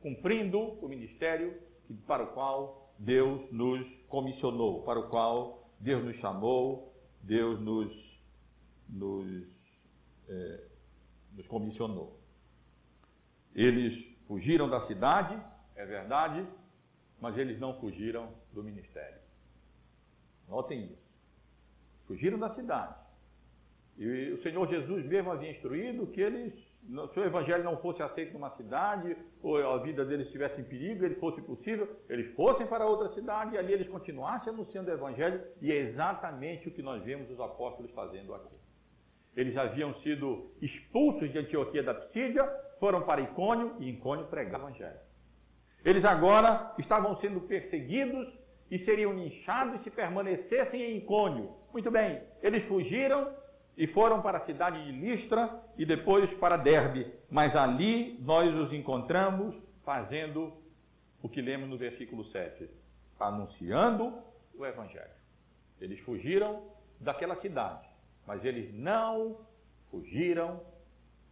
cumprindo 0.00 0.58
o 0.58 0.88
ministério 0.88 1.56
para 2.06 2.24
o 2.24 2.32
qual 2.32 2.92
Deus 2.98 3.50
nos 3.52 3.86
comissionou, 4.08 4.82
para 4.82 4.98
o 4.98 5.08
qual 5.08 5.68
Deus 5.78 6.04
nos 6.04 6.16
chamou, 6.16 6.92
Deus 7.22 7.60
nos, 7.60 8.20
nos, 8.88 9.46
é, 10.28 10.64
nos 11.34 11.46
comissionou. 11.46 12.18
Eles 13.54 14.04
fugiram 14.26 14.68
da 14.68 14.86
cidade, 14.86 15.40
é 15.76 15.86
verdade, 15.86 16.46
mas 17.20 17.36
eles 17.38 17.58
não 17.58 17.80
fugiram 17.80 18.32
do 18.52 18.62
ministério. 18.62 19.18
Notem 20.48 20.84
isso. 20.84 21.07
Fugiram 22.08 22.38
da 22.38 22.52
cidade. 22.54 22.94
E 23.96 24.32
o 24.32 24.42
Senhor 24.42 24.66
Jesus 24.68 25.06
mesmo 25.06 25.30
havia 25.30 25.50
instruído 25.50 26.06
que 26.08 26.20
eles 26.20 26.52
se 27.12 27.20
o 27.20 27.24
evangelho 27.24 27.64
não 27.64 27.76
fosse 27.78 28.02
aceito 28.02 28.32
numa 28.32 28.50
cidade, 28.56 29.14
ou 29.42 29.58
a 29.58 29.78
vida 29.78 30.04
deles 30.06 30.26
estivesse 30.26 30.60
em 30.60 30.64
perigo, 30.64 31.04
ele 31.04 31.16
fosse 31.16 31.42
possível, 31.42 31.86
eles 32.08 32.34
fossem 32.34 32.66
para 32.66 32.86
outra 32.86 33.12
cidade 33.14 33.54
e 33.54 33.58
ali 33.58 33.74
eles 33.74 33.88
continuassem 33.88 34.52
anunciando 34.52 34.90
o 34.90 34.94
evangelho, 34.94 35.42
e 35.60 35.70
é 35.70 35.76
exatamente 35.76 36.66
o 36.68 36.70
que 36.70 36.80
nós 36.80 37.02
vemos 37.02 37.30
os 37.30 37.38
apóstolos 37.38 37.90
fazendo 37.92 38.34
aqui. 38.34 38.56
Eles 39.36 39.54
haviam 39.56 39.94
sido 39.96 40.50
expulsos 40.62 41.30
de 41.30 41.38
Antioquia 41.38 41.82
da 41.82 41.94
Psídia, 41.94 42.48
foram 42.80 43.02
para 43.02 43.20
Icônio 43.20 43.76
e 43.80 43.90
Icônio 43.90 44.26
pregaram 44.26 44.64
o 44.64 44.68
evangelho. 44.68 44.98
Eles 45.84 46.04
agora 46.04 46.74
estavam 46.78 47.20
sendo 47.20 47.42
perseguidos 47.42 48.28
e 48.70 48.78
seriam 48.84 49.12
linchados 49.12 49.82
se 49.82 49.90
permanecessem 49.90 50.80
em 50.80 50.98
Icônio. 50.98 51.54
Muito 51.72 51.90
bem, 51.90 52.22
eles 52.42 52.66
fugiram 52.66 53.32
e 53.76 53.86
foram 53.88 54.20
para 54.20 54.38
a 54.38 54.46
cidade 54.46 54.84
de 54.84 54.92
Listra 54.92 55.62
e 55.76 55.86
depois 55.86 56.28
para 56.38 56.56
Derbe. 56.56 57.12
Mas 57.30 57.54
ali 57.54 58.18
nós 58.20 58.52
os 58.54 58.72
encontramos 58.72 59.54
fazendo 59.84 60.52
o 61.22 61.28
que 61.28 61.40
lemos 61.40 61.68
no 61.68 61.76
versículo 61.76 62.24
7, 62.26 62.68
anunciando 63.20 64.18
o 64.56 64.66
Evangelho. 64.66 65.18
Eles 65.80 66.00
fugiram 66.00 66.62
daquela 67.00 67.36
cidade, 67.40 67.88
mas 68.26 68.44
eles 68.44 68.74
não 68.74 69.36
fugiram 69.90 70.60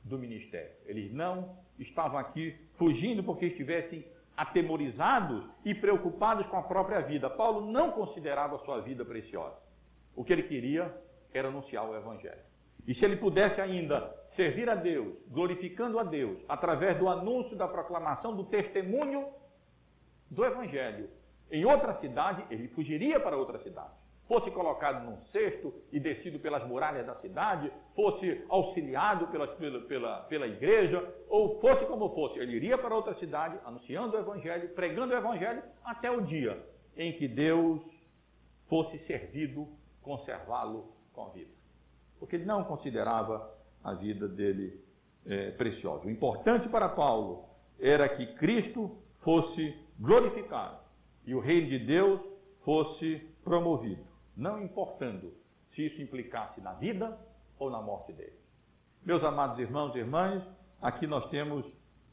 do 0.05 0.19
ministério. 0.19 0.73
Eles 0.87 1.13
não 1.13 1.57
estavam 1.79 2.19
aqui 2.19 2.57
fugindo 2.79 3.25
porque 3.25 3.47
estivessem 3.47 4.05
atemorizados 4.37 5.45
e 5.65 5.75
preocupados 5.75 6.47
com 6.47 6.57
a 6.57 6.63
própria 6.63 7.01
vida. 7.01 7.29
Paulo 7.31 7.73
não 7.73 7.91
considerava 7.93 8.57
a 8.57 8.59
sua 8.61 8.81
vida 8.83 9.05
preciosa. 9.05 9.66
O 10.17 10.25
que 10.25 10.33
ele 10.33 10.45
queria 10.45 10.93
era 11.33 11.49
anunciar 11.49 11.89
o 11.89 11.95
Evangelho. 11.95 12.41
E 12.87 12.95
se 12.95 13.05
ele 13.05 13.17
pudesse 13.17 13.61
ainda 13.61 14.13
servir 14.35 14.69
a 14.69 14.75
Deus, 14.75 15.15
glorificando 15.29 15.99
a 15.99 16.05
Deus, 16.05 16.39
através 16.49 16.99
do 16.99 17.09
anúncio 17.09 17.57
da 17.57 17.69
proclamação 17.69 18.35
do 18.35 18.45
testemunho 18.45 19.29
do 20.31 20.45
Evangelho 20.45 21.09
em 21.51 21.65
outra 21.65 21.95
cidade, 22.01 22.45
ele 22.51 22.69
fugiria 22.69 23.21
para 23.21 23.37
outra 23.37 23.59
cidade. 23.61 23.93
Fosse 24.27 24.51
colocado 24.51 25.05
num 25.05 25.17
cesto 25.27 25.73
e 25.93 26.01
descido 26.01 26.41
pelas 26.41 26.67
muralhas 26.67 27.07
da 27.07 27.15
cidade, 27.17 27.71
fosse 27.95 28.45
auxiliado 28.49 29.29
pela, 29.29 29.47
pela, 29.47 29.81
pela, 29.83 30.21
pela 30.23 30.47
igreja, 30.49 31.15
ou 31.29 31.61
fosse 31.61 31.87
como 31.87 32.13
fosse, 32.13 32.41
ele 32.41 32.57
iria 32.57 32.77
para 32.77 32.95
outra 32.95 33.15
cidade, 33.15 33.57
anunciando 33.65 34.17
o 34.17 34.21
Evangelho, 34.21 34.69
pregando 34.71 35.15
o 35.15 35.17
Evangelho, 35.17 35.63
até 35.85 36.11
o 36.11 36.23
dia 36.23 36.61
em 36.97 37.13
que 37.13 37.29
Deus 37.29 37.81
fosse 38.69 38.99
servido, 39.07 39.69
conservá-lo 40.07 40.93
com 41.13 41.27
a 41.27 41.29
vida. 41.31 41.51
Porque 42.21 42.37
ele 42.37 42.45
não 42.45 42.63
considerava 42.63 43.53
a 43.83 43.93
vida 43.93 44.29
dele 44.29 44.81
é, 45.27 45.51
preciosa. 45.51 46.07
O 46.07 46.11
importante 46.11 46.69
para 46.69 46.89
Paulo 46.89 47.45
era 47.81 48.09
que 48.09 48.35
Cristo 48.35 48.97
fosse 49.23 49.77
glorificado 49.99 50.79
e 51.27 51.35
o 51.35 51.41
reino 51.41 51.69
de 51.69 51.81
Deus 51.81 52.21
fosse 52.65 53.19
promovido, 53.43 54.05
não 54.37 54.63
importando 54.63 55.33
se 55.75 55.87
isso 55.87 56.01
implicasse 56.01 56.61
na 56.61 56.73
vida 56.75 57.19
ou 57.59 57.69
na 57.69 57.83
morte 57.83 58.13
dele. 58.13 58.39
Meus 59.05 59.23
amados 59.25 59.59
irmãos 59.59 59.95
e 59.95 59.99
irmãs, 59.99 60.43
aqui 60.81 61.07
nós 61.07 61.29
temos 61.31 61.67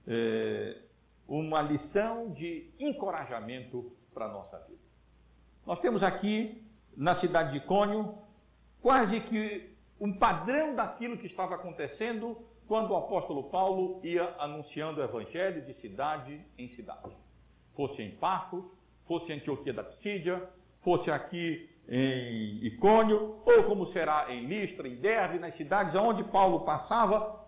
é, 0.07 0.81
uma 1.27 1.61
lição 1.61 2.31
de 2.31 2.71
encorajamento 2.79 3.91
para 4.13 4.25
a 4.25 4.29
nossa 4.29 4.57
vida. 4.67 4.81
Nós 5.65 5.79
temos 5.79 6.03
aqui, 6.03 6.62
na 6.97 7.19
cidade 7.19 7.53
de 7.53 7.65
Cônio, 7.65 8.15
quase 8.81 9.19
que 9.21 9.73
um 9.99 10.13
padrão 10.13 10.75
daquilo 10.75 11.17
que 11.17 11.27
estava 11.27 11.55
acontecendo 11.55 12.37
quando 12.67 12.91
o 12.91 12.97
apóstolo 12.97 13.49
Paulo 13.49 13.99
ia 14.03 14.35
anunciando 14.39 14.99
o 14.99 15.03
evangelho 15.03 15.61
de 15.61 15.73
cidade 15.75 16.39
em 16.57 16.69
cidade. 16.75 17.15
Fosse 17.75 18.01
em 18.01 18.11
Pafos, 18.11 18.63
fosse 19.07 19.31
em 19.31 19.35
Antioquia 19.35 19.73
da 19.73 19.83
Psídia, 19.83 20.49
fosse 20.81 21.09
aqui 21.11 21.69
em 21.87 22.65
Icônio, 22.65 23.41
ou 23.45 23.63
como 23.65 23.91
será 23.91 24.33
em 24.33 24.45
Listra, 24.45 24.87
em 24.87 24.95
Derbe, 24.95 25.39
nas 25.39 25.55
cidades 25.57 25.93
onde 25.95 26.23
Paulo 26.25 26.61
passava, 26.61 27.43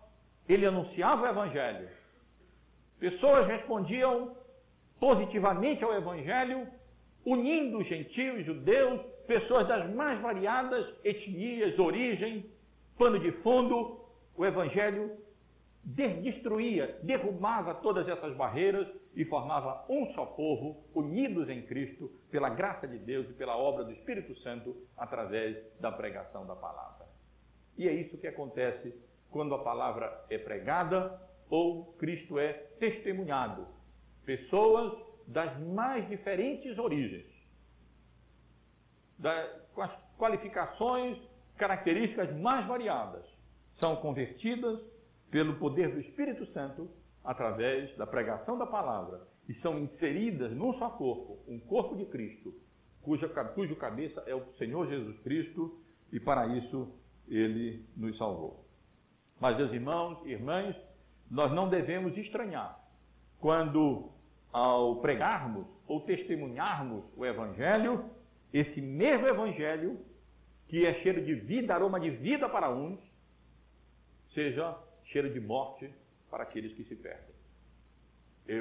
ele 0.48 0.66
anunciava 0.66 1.24
o 1.24 1.28
evangelho. 1.28 1.90
Pessoas 3.00 3.48
respondiam 3.48 4.36
positivamente 5.00 5.84
ao 5.84 5.94
evangelho, 5.94 6.68
unindo 7.26 7.84
gentios, 7.84 8.46
judeus, 8.46 9.02
pessoas 9.28 9.68
das 9.68 9.94
mais 9.94 10.20
variadas 10.22 10.86
etnias, 11.04 11.78
origem, 11.80 12.50
pano 12.98 13.20
de 13.20 13.32
fundo, 13.44 14.00
o 14.36 14.46
Evangelho 14.46 15.18
destruía, 15.84 16.98
derrubava 17.04 17.76
todas 17.76 18.08
essas 18.08 18.36
barreiras 18.36 18.88
e 19.16 19.24
formava 19.26 19.86
um 19.88 20.12
só 20.14 20.26
povo, 20.26 20.84
unidos 20.94 21.48
em 21.48 21.62
Cristo, 21.62 22.10
pela 22.32 22.50
graça 22.50 22.88
de 22.88 22.98
Deus 22.98 23.30
e 23.30 23.34
pela 23.34 23.56
obra 23.56 23.84
do 23.84 23.92
Espírito 23.92 24.36
Santo, 24.40 24.76
através 24.98 25.56
da 25.80 25.92
pregação 25.92 26.46
da 26.46 26.56
palavra. 26.56 27.06
E 27.78 27.88
é 27.88 27.94
isso 27.94 28.18
que 28.18 28.28
acontece 28.28 28.94
quando 29.30 29.54
a 29.54 29.60
palavra 29.60 30.26
é 30.30 30.38
pregada 30.38 31.22
ou 31.50 31.94
Cristo 32.00 32.40
é 32.40 32.54
testemunhado. 32.80 33.68
Pessoas 34.26 34.94
das 35.28 35.60
mais 35.60 36.08
diferentes 36.08 36.78
origens, 36.80 37.26
da, 39.18 39.48
com 39.74 39.82
as 39.82 39.92
qualificações, 40.18 41.18
características 41.58 42.36
mais 42.38 42.66
variadas, 42.68 43.26
são 43.80 43.96
convertidas 43.98 44.80
pelo 45.30 45.56
poder 45.56 45.92
do 45.92 46.00
Espírito 46.00 46.46
Santo 46.48 46.90
através 47.24 47.96
da 47.98 48.06
pregação 48.06 48.58
da 48.58 48.66
palavra 48.66 49.22
e 49.48 49.54
são 49.56 49.80
inseridas 49.80 50.52
num 50.52 50.74
só 50.78 50.90
corpo, 50.90 51.40
um 51.48 51.60
corpo 51.60 51.96
de 51.96 52.06
Cristo, 52.06 52.54
cuja, 53.02 53.28
cujo 53.54 53.76
cabeça 53.76 54.24
é 54.26 54.34
o 54.34 54.46
Senhor 54.58 54.88
Jesus 54.88 55.20
Cristo 55.20 55.80
e 56.12 56.20
para 56.20 56.48
isso 56.48 56.92
ele 57.28 57.86
nos 57.96 58.18
salvou. 58.18 58.66
Mas, 59.40 59.58
meus 59.58 59.72
irmãos 59.74 60.26
e 60.26 60.32
irmãs, 60.32 60.76
nós 61.30 61.52
não 61.52 61.70
devemos 61.70 62.18
estranhar 62.18 62.80
quando, 63.40 64.10
ao 64.52 65.02
pregarmos 65.02 65.68
ou 65.88 66.02
testemunharmos 66.02 67.04
o 67.16 67.26
Evangelho, 67.26 68.10
esse 68.58 68.82
mesmo 68.82 69.28
Evangelho, 69.28 70.00
que 70.68 70.86
é 70.86 70.94
cheiro 71.02 71.22
de 71.24 71.36
vida, 71.36 71.74
aroma 71.74 72.00
de 72.00 72.10
vida 72.10 72.48
para 72.48 72.70
uns, 72.70 73.00
seja 74.34 74.78
cheiro 75.06 75.30
de 75.30 75.40
morte 75.40 75.94
para 76.30 76.44
aqueles 76.44 76.74
que 76.74 76.84
se 76.86 76.96
perdem. 76.96 77.36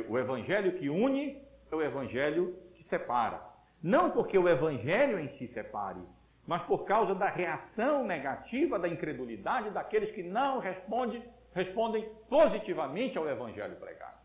O 0.09 0.19
evangelho 0.19 0.79
que 0.79 0.89
une 0.89 1.43
é 1.71 1.75
o 1.75 1.83
evangelho 1.83 2.57
que 2.75 2.85
separa. 2.89 3.41
Não 3.83 4.11
porque 4.11 4.39
o 4.39 4.49
evangelho 4.49 5.19
em 5.19 5.29
si 5.37 5.49
separe, 5.49 6.01
mas 6.47 6.63
por 6.63 6.85
causa 6.85 7.15
da 7.15 7.29
reação 7.29 8.05
negativa, 8.05 8.79
da 8.79 8.89
incredulidade 8.89 9.71
daqueles 9.71 10.11
que 10.13 10.23
não 10.23 10.59
respondem, 10.59 11.23
respondem 11.55 12.09
positivamente 12.29 13.17
ao 13.17 13.29
evangelho 13.29 13.77
pregado. 13.77 14.19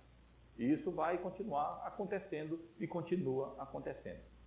E 0.58 0.74
isso 0.74 0.92
vai 0.92 1.18
continuar 1.18 1.84
acontecendo 1.86 2.60
e 2.80 2.88
continua 2.88 3.56
acontecendo. 3.60 4.39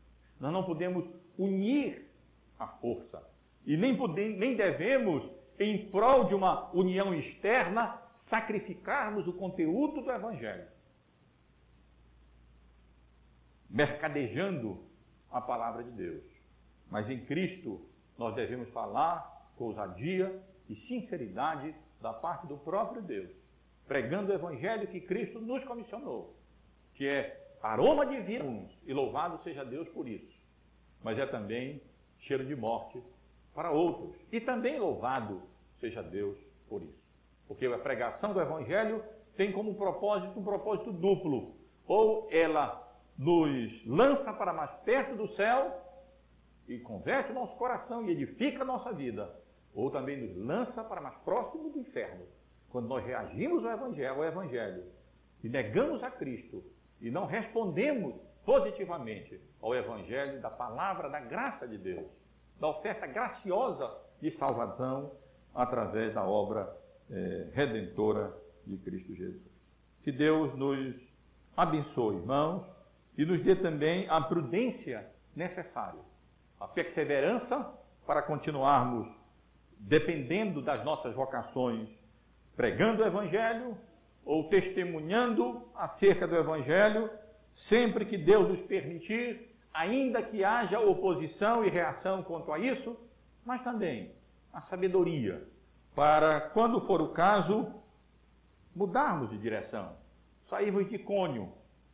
Nós 0.43 0.53
não 0.53 0.65
podemos 0.65 1.09
unir 1.39 2.05
a 2.59 2.67
força. 2.67 3.23
E 3.65 3.77
nem, 3.77 3.97
podemos, 3.97 4.39
nem 4.41 4.57
devemos 4.57 5.23
em 5.57 5.89
prol 5.89 6.25
de 6.25 6.35
uma 6.35 6.69
união 6.75 7.15
externa, 7.15 8.03
sacrificarmos 8.29 9.29
o 9.29 9.35
conteúdo 9.35 10.03
do 10.03 10.11
Evangelho, 10.11 10.67
mercadejando 13.71 14.83
a 15.31 15.41
palavra 15.41 15.85
de 15.85 15.93
Deus. 15.93 16.25
Mas 16.91 17.09
em 17.09 17.25
Cristo 17.25 17.81
nós 18.19 18.35
devemos 18.35 18.69
falar 18.71 19.49
com 19.57 19.67
ousadia 19.67 20.43
e 20.69 20.75
sinceridade 20.89 21.73
da 22.01 22.13
parte 22.13 22.49
do 22.49 22.57
próprio 22.57 23.01
Deus, 23.01 23.31
pregando 23.87 24.33
o 24.33 24.35
Evangelho 24.35 24.89
que 24.89 25.01
Cristo 25.03 25.39
nos 25.39 25.63
comissionou, 25.63 26.35
que 26.97 27.07
é 27.07 27.55
aroma 27.63 28.05
de 28.07 28.21
vida. 28.23 28.45
E 28.85 28.93
louvado 28.93 29.41
seja 29.45 29.65
Deus 29.65 29.89
por 29.91 30.09
isso, 30.09 30.32
mas 31.03 31.19
é 31.19 31.27
também 31.27 31.83
cheiro 32.21 32.45
de 32.45 32.55
morte 32.55 33.03
para 33.55 33.71
outros. 33.71 34.15
E 34.31 34.41
também 34.41 34.79
louvado 34.79 35.43
seja 35.81 36.03
Deus 36.03 36.39
por 36.69 36.83
isso. 36.83 37.03
Porque 37.47 37.67
a 37.67 37.79
pregação 37.79 38.33
do 38.33 38.41
Evangelho 38.41 39.03
tem 39.37 39.53
como 39.53 39.75
propósito 39.75 40.39
um 40.39 40.45
propósito 40.45 40.93
duplo. 40.93 41.55
Ou 41.87 42.29
ela 42.31 42.83
nos 43.19 43.87
lança 43.87 44.33
para 44.33 44.53
mais 44.53 44.71
perto 44.85 45.17
do 45.17 45.29
céu 45.35 45.81
e 46.69 46.79
converte 46.79 47.33
o 47.33 47.35
nosso 47.35 47.57
coração 47.57 48.07
e 48.07 48.13
edifica 48.13 48.63
a 48.63 48.65
nossa 48.65 48.93
vida, 48.93 49.35
ou 49.75 49.91
também 49.91 50.17
nos 50.17 50.37
lança 50.37 50.83
para 50.85 51.01
mais 51.01 51.17
próximo 51.19 51.71
do 51.71 51.81
inferno. 51.81 52.25
Quando 52.71 52.89
nós 52.89 53.05
reagimos 53.05 53.65
ao 53.65 53.73
Evangelho, 53.73 54.15
ao 54.15 54.25
Evangelho 54.25 54.85
e 55.43 55.49
negamos 55.49 56.03
a 56.03 56.11
Cristo 56.11 56.65
e 57.01 57.11
não 57.11 57.27
respondemos 57.27 58.15
positivamente 58.45 59.41
ao 59.61 59.75
Evangelho 59.75 60.41
da 60.41 60.51
palavra 60.51 61.09
da 61.09 61.21
graça 61.21 61.67
de 61.67 61.79
Deus, 61.79 62.07
da 62.61 62.69
oferta 62.69 63.07
graciosa 63.07 63.91
de 64.21 64.31
salvação 64.39 65.13
através 65.55 66.15
da 66.15 66.25
obra 66.25 66.75
é, 67.11 67.49
redentora 67.53 68.33
de 68.67 68.77
Cristo 68.79 69.15
Jesus. 69.15 69.43
Que 70.03 70.13
Deus 70.13 70.55
nos 70.57 70.97
abençoe, 71.57 72.17
irmãos, 72.17 72.65
e 73.17 73.25
nos 73.25 73.43
dê 73.45 73.57
também 73.57 74.09
a 74.09 74.21
prudência 74.23 75.07
necessária, 75.37 76.01
a 76.59 76.67
perseverança 76.67 77.79
para 78.07 78.23
continuarmos 78.23 79.07
dependendo 79.79 80.63
das 80.63 80.85
nossas 80.85 81.15
vocações, 81.15 81.89
pregando 82.57 83.03
o 83.03 83.07
Evangelho 83.07 83.77
ou 84.25 84.49
testemunhando 84.49 85.63
acerca 85.75 86.27
do 86.27 86.37
Evangelho, 86.37 87.11
sempre 87.73 88.05
que 88.05 88.19
Deus 88.19 88.51
nos 88.51 88.61
permitir, 88.67 89.49
ainda 89.73 90.23
que 90.23 90.45
haja 90.45 90.79
oposição 90.79 91.65
e 91.65 91.71
reação 91.71 92.23
quanto 92.23 92.53
a 92.53 92.59
isso, 92.59 92.95
mas 93.47 93.65
também 93.65 94.13
a 94.53 94.61
sabedoria 94.63 95.43
para, 95.95 96.51
quando 96.51 96.87
for 96.87 97.01
o 97.01 97.15
caso, 97.15 97.73
mudarmos 98.77 99.31
de 99.31 99.39
direção, 99.39 99.97
sairmos 100.51 100.87
de 100.91 100.99
Cônio 100.99 101.51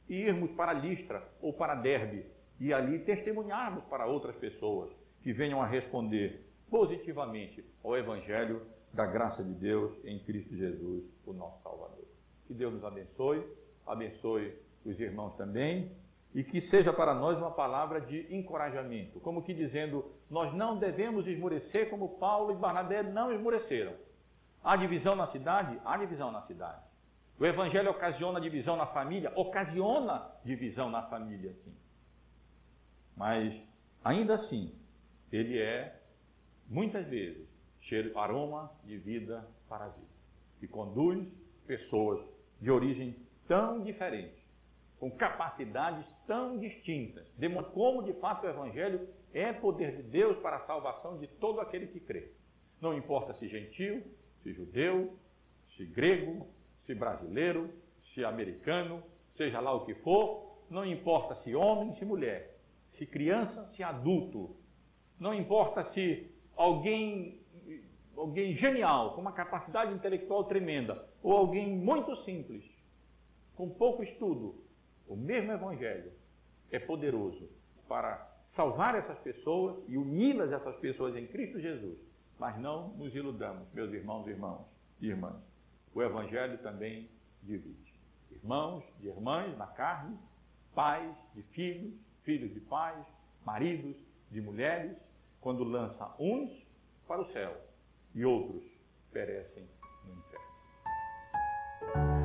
e 0.08 0.14
irmos 0.14 0.50
para 0.56 0.72
Listra 0.72 1.22
ou 1.40 1.52
para 1.52 1.76
Derbe 1.76 2.26
e 2.58 2.74
ali 2.74 2.98
testemunharmos 3.00 3.84
para 3.84 4.04
outras 4.04 4.34
pessoas 4.34 4.90
que 5.22 5.32
venham 5.32 5.62
a 5.62 5.66
responder 5.66 6.44
positivamente 6.68 7.64
ao 7.84 7.96
Evangelho 7.96 8.62
da 8.92 9.06
graça 9.06 9.44
de 9.44 9.54
Deus 9.54 9.92
em 10.04 10.18
Cristo 10.24 10.56
Jesus, 10.56 11.04
o 11.24 11.32
nosso 11.32 11.62
Salvador. 11.62 12.04
Que 12.48 12.54
Deus 12.54 12.74
nos 12.74 12.84
abençoe, 12.84 13.46
abençoe 13.86 14.52
os 14.84 14.98
irmãos 14.98 15.36
também 15.36 15.90
e 16.34 16.44
que 16.44 16.60
seja 16.68 16.92
para 16.92 17.14
nós 17.14 17.38
uma 17.38 17.50
palavra 17.50 18.00
de 18.00 18.26
encorajamento, 18.34 19.18
como 19.20 19.42
que 19.42 19.54
dizendo, 19.54 20.04
nós 20.30 20.52
não 20.54 20.78
devemos 20.78 21.26
esmorecer 21.26 21.88
como 21.88 22.18
Paulo 22.18 22.52
e 22.52 22.56
Barnabé 22.56 23.02
não 23.02 23.32
esmoreceram. 23.32 23.94
Há 24.62 24.76
divisão 24.76 25.16
na 25.16 25.28
cidade? 25.28 25.80
Há 25.84 25.96
divisão 25.96 26.30
na 26.30 26.42
cidade. 26.42 26.82
O 27.38 27.46
evangelho 27.46 27.90
ocasiona 27.90 28.40
divisão 28.40 28.76
na 28.76 28.86
família? 28.86 29.32
Ocasiona 29.36 30.30
divisão 30.44 30.90
na 30.90 31.02
família, 31.02 31.52
sim. 31.64 31.74
Mas, 33.16 33.54
ainda 34.04 34.34
assim, 34.34 34.74
ele 35.32 35.58
é, 35.58 36.00
muitas 36.68 37.06
vezes, 37.06 37.48
cheiro, 37.82 38.16
aroma 38.18 38.70
de 38.84 38.98
vida 38.98 39.46
para 39.68 39.86
a 39.86 39.88
vida. 39.88 40.06
E 40.60 40.66
conduz 40.66 41.26
pessoas 41.66 42.20
de 42.60 42.70
origem 42.70 43.16
tão 43.46 43.82
diferente 43.82 44.37
com 44.98 45.10
capacidades 45.10 46.04
tão 46.26 46.58
distintas, 46.58 47.26
demonstrando 47.36 47.74
como 47.74 48.02
de 48.02 48.12
fato 48.14 48.44
o 48.44 48.50
Evangelho 48.50 49.08
é 49.32 49.52
poder 49.52 49.96
de 49.96 50.02
Deus 50.02 50.38
para 50.38 50.56
a 50.56 50.66
salvação 50.66 51.18
de 51.18 51.26
todo 51.26 51.60
aquele 51.60 51.86
que 51.86 52.00
crê. 52.00 52.32
Não 52.80 52.96
importa 52.96 53.34
se 53.34 53.48
gentil, 53.48 54.02
se 54.42 54.52
judeu, 54.52 55.16
se 55.76 55.84
grego, 55.84 56.46
se 56.86 56.94
brasileiro, 56.94 57.70
se 58.12 58.24
americano, 58.24 59.02
seja 59.36 59.60
lá 59.60 59.72
o 59.72 59.84
que 59.84 59.94
for, 59.96 60.58
não 60.70 60.84
importa 60.84 61.36
se 61.42 61.54
homem, 61.54 61.94
se 61.96 62.04
mulher, 62.04 62.56
se 62.96 63.06
criança, 63.06 63.70
se 63.76 63.82
adulto, 63.82 64.56
não 65.18 65.32
importa 65.32 65.92
se 65.92 66.30
alguém 66.56 67.38
alguém 68.16 68.56
genial, 68.56 69.14
com 69.14 69.20
uma 69.20 69.32
capacidade 69.32 69.94
intelectual 69.94 70.42
tremenda, 70.44 71.08
ou 71.22 71.32
alguém 71.32 71.76
muito 71.76 72.16
simples, 72.24 72.64
com 73.54 73.68
pouco 73.70 74.02
estudo, 74.02 74.56
o 75.08 75.16
mesmo 75.16 75.52
evangelho 75.52 76.12
é 76.70 76.78
poderoso 76.78 77.48
para 77.88 78.26
salvar 78.54 78.94
essas 78.94 79.18
pessoas 79.20 79.82
e 79.88 79.96
uni-las 79.96 80.52
essas 80.52 80.76
pessoas 80.76 81.16
em 81.16 81.26
Cristo 81.26 81.60
Jesus. 81.60 81.98
Mas 82.38 82.60
não 82.60 82.88
nos 82.90 83.14
iludamos, 83.14 83.66
meus 83.72 83.92
irmãos 83.92 84.26
e 84.26 84.30
irmãos 84.30 84.66
irmãs. 85.00 85.36
O 85.94 86.02
evangelho 86.02 86.58
também 86.58 87.08
divide. 87.42 87.94
Irmãos 88.30 88.84
de 89.00 89.08
irmãs 89.08 89.56
na 89.56 89.66
carne, 89.66 90.18
pais 90.74 91.16
de 91.34 91.42
filhos, 91.42 91.94
filhos 92.24 92.52
de 92.52 92.60
pais, 92.60 93.04
maridos 93.44 93.96
de 94.30 94.40
mulheres, 94.40 94.96
quando 95.40 95.64
lança 95.64 96.14
uns 96.18 96.50
para 97.06 97.22
o 97.22 97.32
céu 97.32 97.56
e 98.14 98.24
outros 98.24 98.62
perecem 99.12 99.68
no 100.04 100.14
inferno. 100.14 102.17